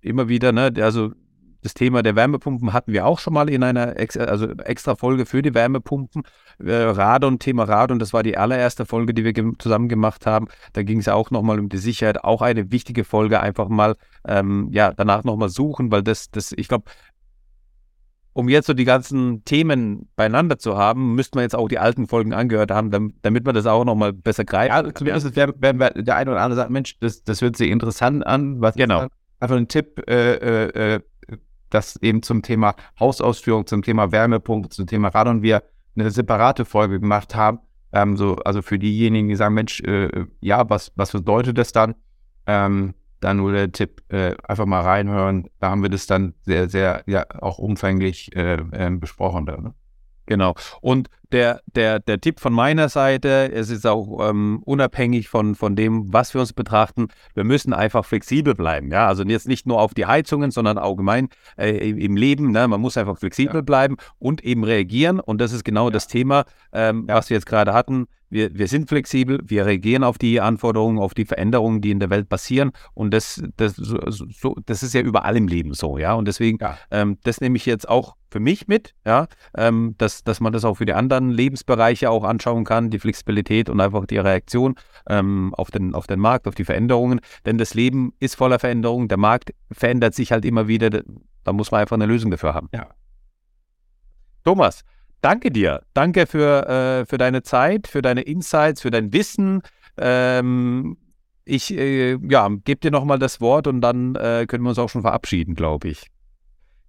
immer 0.00 0.28
wieder, 0.28 0.52
ne, 0.52 0.72
also 0.80 1.12
das 1.62 1.74
Thema 1.74 2.02
der 2.02 2.16
Wärmepumpen 2.16 2.72
hatten 2.72 2.92
wir 2.92 3.06
auch 3.06 3.18
schon 3.18 3.34
mal 3.34 3.50
in 3.50 3.62
einer 3.62 3.98
ex 3.98 4.16
also 4.16 4.48
extra 4.48 4.94
Folge 4.94 5.26
für 5.26 5.42
die 5.42 5.54
Wärmepumpen. 5.54 6.22
Äh, 6.58 6.72
Radon, 6.72 7.38
Thema 7.38 7.64
Radon, 7.64 7.98
das 7.98 8.12
war 8.12 8.22
die 8.22 8.36
allererste 8.36 8.86
Folge, 8.86 9.14
die 9.14 9.24
wir 9.24 9.34
zusammen 9.58 9.88
gemacht 9.88 10.26
haben. 10.26 10.48
Da 10.72 10.82
ging 10.82 11.00
es 11.00 11.08
auch 11.08 11.30
nochmal 11.30 11.58
um 11.58 11.68
die 11.68 11.78
Sicherheit. 11.78 12.24
Auch 12.24 12.42
eine 12.42 12.70
wichtige 12.70 13.04
Folge, 13.04 13.40
einfach 13.40 13.68
mal 13.68 13.96
ähm, 14.26 14.68
ja, 14.72 14.92
danach 14.92 15.24
nochmal 15.24 15.48
suchen, 15.48 15.90
weil 15.90 16.02
das, 16.02 16.30
das, 16.30 16.52
ich 16.52 16.68
glaube, 16.68 16.84
um 18.32 18.48
jetzt 18.48 18.66
so 18.66 18.74
die 18.74 18.84
ganzen 18.84 19.44
Themen 19.44 20.08
beieinander 20.16 20.58
zu 20.58 20.76
haben, 20.76 21.14
müsste 21.14 21.36
man 21.36 21.42
jetzt 21.42 21.56
auch 21.56 21.68
die 21.68 21.78
alten 21.78 22.06
Folgen 22.06 22.32
angehört 22.32 22.70
haben, 22.70 23.14
damit 23.22 23.44
man 23.44 23.54
das 23.54 23.66
auch 23.66 23.84
nochmal 23.84 24.12
besser 24.12 24.44
greift. 24.44 24.70
Ja, 24.70 24.94
zumindest 24.94 25.34
wäre 25.36 25.54
wär, 25.58 25.90
der 25.90 26.16
eine 26.16 26.30
oder 26.30 26.40
andere 26.40 26.56
sagt, 26.56 26.70
Mensch, 26.70 26.98
das, 27.00 27.24
das 27.24 27.42
hört 27.42 27.56
sich 27.56 27.70
interessant 27.70 28.26
an. 28.26 28.60
Was 28.60 28.76
genau. 28.76 29.08
Einfach 29.40 29.56
ein 29.56 29.68
Tipp, 29.68 30.02
äh, 30.08 30.34
äh, 30.34 30.94
äh 30.94 31.00
das 31.70 31.96
eben 31.96 32.22
zum 32.22 32.42
Thema 32.42 32.74
Hausausführung, 32.98 33.66
zum 33.66 33.82
Thema 33.82 34.12
Wärmepumpe, 34.12 34.68
zum 34.68 34.86
Thema 34.86 35.08
Radon 35.08 35.42
wir 35.42 35.62
eine 35.96 36.10
separate 36.10 36.64
Folge 36.64 37.00
gemacht 37.00 37.34
haben. 37.34 37.60
Ähm, 37.92 38.16
so, 38.16 38.36
also 38.36 38.62
für 38.62 38.78
diejenigen, 38.78 39.28
die 39.28 39.36
sagen, 39.36 39.54
Mensch, 39.54 39.80
äh, 39.80 40.26
ja, 40.40 40.68
was, 40.68 40.92
was 40.96 41.12
bedeutet 41.12 41.58
das 41.58 41.72
dann? 41.72 41.94
Ähm, 42.46 42.94
dann 43.20 43.36
nur 43.36 43.52
der 43.52 43.70
Tipp, 43.72 44.02
äh, 44.08 44.34
einfach 44.48 44.66
mal 44.66 44.80
reinhören. 44.80 45.48
Da 45.58 45.70
haben 45.70 45.82
wir 45.82 45.90
das 45.90 46.06
dann 46.06 46.34
sehr, 46.42 46.68
sehr, 46.68 47.02
ja, 47.06 47.26
auch 47.40 47.58
umfänglich 47.58 48.34
äh, 48.34 48.62
ähm, 48.72 49.00
besprochen. 49.00 49.46
Da, 49.46 49.56
ne? 49.56 49.74
Genau. 50.26 50.54
Und 50.80 51.08
der, 51.32 51.60
der, 51.74 52.00
der 52.00 52.20
Tipp 52.20 52.40
von 52.40 52.52
meiner 52.52 52.88
Seite, 52.88 53.50
es 53.52 53.70
ist 53.70 53.86
auch 53.86 54.28
ähm, 54.28 54.62
unabhängig 54.64 55.28
von, 55.28 55.54
von 55.54 55.76
dem, 55.76 56.12
was 56.12 56.34
wir 56.34 56.40
uns 56.40 56.52
betrachten, 56.52 57.08
wir 57.34 57.44
müssen 57.44 57.72
einfach 57.72 58.04
flexibel 58.04 58.54
bleiben. 58.54 58.90
Ja, 58.90 59.06
also 59.06 59.22
jetzt 59.24 59.48
nicht 59.48 59.66
nur 59.66 59.80
auf 59.80 59.94
die 59.94 60.06
Heizungen, 60.06 60.50
sondern 60.50 60.78
allgemein 60.78 61.28
äh, 61.56 61.90
im 61.90 62.16
Leben. 62.16 62.50
Ne? 62.50 62.66
Man 62.68 62.80
muss 62.80 62.96
einfach 62.96 63.18
flexibel 63.18 63.56
ja. 63.56 63.60
bleiben 63.62 63.96
und 64.18 64.44
eben 64.44 64.64
reagieren. 64.64 65.20
Und 65.20 65.40
das 65.40 65.52
ist 65.52 65.64
genau 65.64 65.86
ja. 65.86 65.90
das 65.90 66.08
Thema, 66.08 66.44
ähm, 66.72 67.04
was 67.06 67.30
wir 67.30 67.36
jetzt 67.36 67.46
gerade 67.46 67.72
hatten. 67.72 68.06
Wir, 68.30 68.56
wir 68.56 68.68
sind 68.68 68.88
flexibel, 68.88 69.40
wir 69.44 69.66
reagieren 69.66 70.04
auf 70.04 70.16
die 70.16 70.40
Anforderungen, 70.40 70.98
auf 70.98 71.14
die 71.14 71.24
Veränderungen, 71.24 71.80
die 71.80 71.90
in 71.90 71.98
der 71.98 72.10
Welt 72.10 72.28
passieren. 72.28 72.70
Und 72.94 73.12
das, 73.12 73.42
das, 73.56 73.74
so, 73.74 74.56
das 74.66 74.82
ist 74.82 74.94
ja 74.94 75.00
überall 75.00 75.36
im 75.36 75.48
Leben 75.48 75.74
so, 75.74 75.98
ja. 75.98 76.14
Und 76.14 76.28
deswegen, 76.28 76.58
ähm, 76.90 77.18
das 77.24 77.40
nehme 77.40 77.56
ich 77.56 77.66
jetzt 77.66 77.88
auch 77.88 78.14
für 78.30 78.40
mich 78.40 78.68
mit, 78.68 78.94
ja, 79.04 79.26
ähm, 79.56 79.96
dass, 79.98 80.22
dass 80.22 80.40
man 80.40 80.52
das 80.52 80.64
auch 80.64 80.76
für 80.76 80.86
die 80.86 80.92
anderen 80.92 81.30
Lebensbereiche 81.30 82.08
auch 82.08 82.22
anschauen 82.22 82.64
kann, 82.64 82.90
die 82.90 83.00
Flexibilität 83.00 83.68
und 83.68 83.80
einfach 83.80 84.06
die 84.06 84.18
Reaktion 84.18 84.76
ähm, 85.08 85.52
auf, 85.56 85.70
den, 85.72 85.94
auf 85.94 86.06
den 86.06 86.20
Markt, 86.20 86.46
auf 86.46 86.54
die 86.54 86.64
Veränderungen. 86.64 87.20
Denn 87.44 87.58
das 87.58 87.74
Leben 87.74 88.12
ist 88.20 88.36
voller 88.36 88.60
Veränderungen, 88.60 89.08
der 89.08 89.18
Markt 89.18 89.52
verändert 89.72 90.14
sich 90.14 90.30
halt 90.30 90.44
immer 90.44 90.68
wieder, 90.68 90.90
da 90.90 91.52
muss 91.52 91.72
man 91.72 91.80
einfach 91.80 91.96
eine 91.96 92.06
Lösung 92.06 92.30
dafür 92.30 92.54
haben. 92.54 92.68
Ja. 92.72 92.86
Thomas, 94.44 94.84
danke 95.20 95.50
dir. 95.50 95.82
Danke 95.94 96.26
für, 96.26 96.68
äh, 96.68 97.06
für 97.06 97.18
deine 97.18 97.42
Zeit, 97.42 97.86
für 97.86 98.02
deine 98.02 98.22
Insights, 98.22 98.80
für 98.82 98.90
dein 98.90 99.12
Wissen. 99.12 99.62
Ähm, 99.96 100.96
ich 101.44 101.76
äh, 101.76 102.18
ja, 102.28 102.48
gebe 102.64 102.80
dir 102.80 102.90
nochmal 102.90 103.18
das 103.18 103.40
Wort 103.40 103.66
und 103.66 103.80
dann 103.80 104.14
äh, 104.14 104.46
können 104.46 104.62
wir 104.62 104.70
uns 104.70 104.78
auch 104.78 104.88
schon 104.88 105.02
verabschieden, 105.02 105.54
glaube 105.54 105.88
ich. 105.88 106.06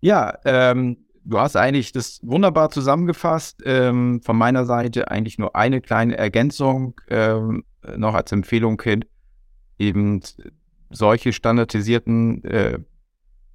Ja, 0.01 0.37
ähm, 0.45 0.97
du 1.23 1.39
hast 1.39 1.55
eigentlich 1.55 1.91
das 1.91 2.19
wunderbar 2.23 2.69
zusammengefasst. 2.69 3.61
Ähm, 3.65 4.21
von 4.23 4.37
meiner 4.37 4.65
Seite 4.65 5.09
eigentlich 5.09 5.37
nur 5.37 5.55
eine 5.55 5.81
kleine 5.81 6.17
Ergänzung 6.17 6.99
ähm, 7.09 7.63
noch 7.95 8.13
als 8.13 8.31
Empfehlung 8.31 8.81
hin. 8.81 9.05
Eben 9.77 10.21
solche 10.89 11.33
standardisierten 11.33 12.43
äh, 12.43 12.79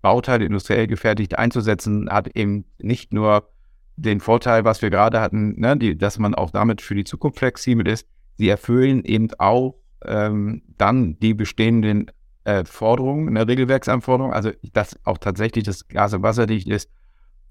Bauteile 0.02 0.44
industriell 0.44 0.86
gefertigt 0.86 1.38
einzusetzen, 1.38 2.08
hat 2.10 2.28
eben 2.36 2.64
nicht 2.78 3.12
nur 3.12 3.48
den 3.96 4.20
Vorteil, 4.20 4.64
was 4.64 4.82
wir 4.82 4.90
gerade 4.90 5.20
hatten, 5.20 5.58
ne, 5.58 5.76
die, 5.76 5.96
dass 5.96 6.18
man 6.18 6.34
auch 6.34 6.50
damit 6.50 6.82
für 6.82 6.94
die 6.94 7.04
Zukunft 7.04 7.38
flexibel 7.38 7.86
ist. 7.88 8.06
Sie 8.36 8.48
erfüllen 8.48 9.04
eben 9.04 9.28
auch 9.38 9.76
ähm, 10.04 10.62
dann 10.76 11.18
die 11.18 11.34
bestehenden 11.34 12.10
äh, 12.44 12.64
Forderungen, 12.64 13.28
eine 13.28 13.48
Regelwerksanforderung, 13.48 14.32
also 14.32 14.50
dass 14.72 14.98
auch 15.04 15.18
tatsächlich 15.18 15.64
das 15.64 15.88
Gas- 15.88 16.14
und 16.14 16.22
wasserdicht 16.22 16.68
ist. 16.68 16.90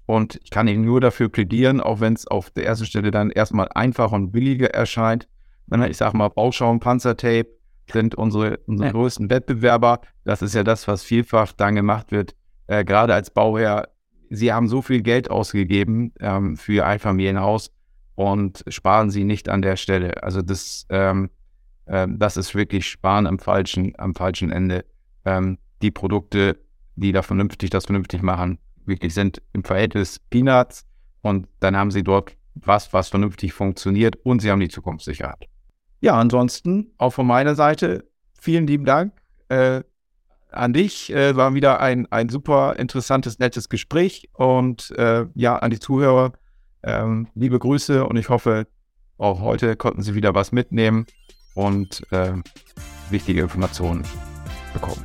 Und 0.06 0.40
ich 0.42 0.50
kann 0.50 0.68
Ihnen 0.68 0.84
nur 0.84 1.00
dafür 1.00 1.28
plädieren, 1.28 1.80
auch 1.80 2.00
wenn 2.00 2.14
es 2.14 2.26
auf 2.28 2.50
der 2.50 2.64
ersten 2.64 2.86
Stelle 2.86 3.10
dann 3.10 3.30
erstmal 3.30 3.68
einfach 3.74 4.12
und 4.12 4.30
billiger 4.30 4.72
erscheint. 4.72 5.28
Wenn 5.66 5.82
ich 5.82 5.96
sage 5.96 6.16
mal, 6.16 6.28
Bauschaum, 6.28 6.78
Panzertape 6.78 7.48
sind 7.92 8.14
unsere, 8.14 8.58
unsere 8.66 8.88
ja. 8.88 8.92
größten 8.92 9.28
Wettbewerber. 9.30 10.00
Das 10.24 10.42
ist 10.42 10.54
ja 10.54 10.62
das, 10.62 10.86
was 10.86 11.02
vielfach 11.02 11.52
dann 11.52 11.74
gemacht 11.74 12.12
wird, 12.12 12.34
äh, 12.68 12.84
gerade 12.84 13.14
als 13.14 13.30
Bauherr. 13.30 13.88
Sie 14.30 14.52
haben 14.52 14.68
so 14.68 14.82
viel 14.82 15.02
Geld 15.02 15.30
ausgegeben 15.30 16.12
ähm, 16.20 16.56
für 16.56 16.72
Ihr 16.74 16.86
Einfamilienhaus 16.86 17.70
und 18.14 18.64
sparen 18.68 19.10
Sie 19.10 19.24
nicht 19.24 19.48
an 19.48 19.62
der 19.62 19.76
Stelle. 19.76 20.22
Also 20.22 20.42
das 20.42 20.86
ähm, 20.88 21.30
ähm, 21.86 22.18
das 22.18 22.36
ist 22.36 22.54
wirklich 22.54 22.86
Sparen 22.86 23.26
am 23.26 23.38
falschen, 23.38 23.92
am 23.98 24.14
falschen 24.14 24.50
Ende. 24.50 24.84
Ähm, 25.24 25.58
die 25.82 25.90
Produkte, 25.90 26.58
die 26.96 27.12
da 27.12 27.22
vernünftig 27.22 27.70
das 27.70 27.86
vernünftig 27.86 28.22
machen, 28.22 28.58
wirklich 28.84 29.14
sind 29.14 29.42
im 29.52 29.64
Verhältnis 29.64 30.18
Peanuts 30.30 30.86
und 31.22 31.48
dann 31.60 31.76
haben 31.76 31.90
sie 31.90 32.02
dort 32.02 32.36
was, 32.54 32.92
was 32.92 33.08
vernünftig 33.08 33.52
funktioniert 33.52 34.16
und 34.24 34.40
sie 34.40 34.50
haben 34.50 34.60
die 34.60 34.68
Zukunftssicherheit. 34.68 35.46
Ja, 36.00 36.18
ansonsten 36.18 36.92
auch 36.98 37.10
von 37.10 37.26
meiner 37.26 37.54
Seite 37.54 38.04
vielen 38.40 38.66
lieben 38.66 38.84
Dank 38.84 39.12
äh, 39.48 39.82
an 40.50 40.72
dich. 40.72 41.12
Äh, 41.12 41.36
war 41.36 41.54
wieder 41.54 41.80
ein, 41.80 42.10
ein 42.10 42.28
super 42.28 42.76
interessantes, 42.78 43.38
nettes 43.38 43.68
Gespräch 43.68 44.28
und 44.32 44.90
äh, 44.92 45.26
ja, 45.34 45.56
an 45.56 45.70
die 45.70 45.78
Zuhörer 45.78 46.32
ähm, 46.82 47.28
liebe 47.34 47.58
Grüße 47.58 48.06
und 48.06 48.16
ich 48.16 48.28
hoffe, 48.28 48.66
auch 49.18 49.40
heute 49.40 49.76
konnten 49.76 50.02
Sie 50.02 50.14
wieder 50.14 50.34
was 50.34 50.52
mitnehmen 50.52 51.06
und 51.54 52.02
äh, 52.12 52.32
wichtige 53.10 53.42
Informationen 53.42 54.04
bekommen. 54.72 55.04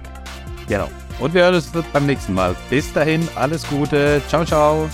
Genau. 0.68 0.90
Und 1.20 1.34
wir 1.34 1.44
hören 1.44 1.56
uns 1.56 1.72
beim 1.94 2.06
nächsten 2.06 2.34
Mal. 2.34 2.56
Bis 2.70 2.92
dahin, 2.94 3.28
alles 3.36 3.68
Gute. 3.68 4.22
Ciao, 4.28 4.46
ciao. 4.46 4.90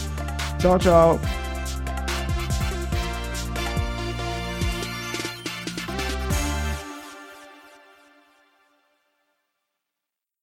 Ciao, 0.59 0.77
ciao. 0.77 1.19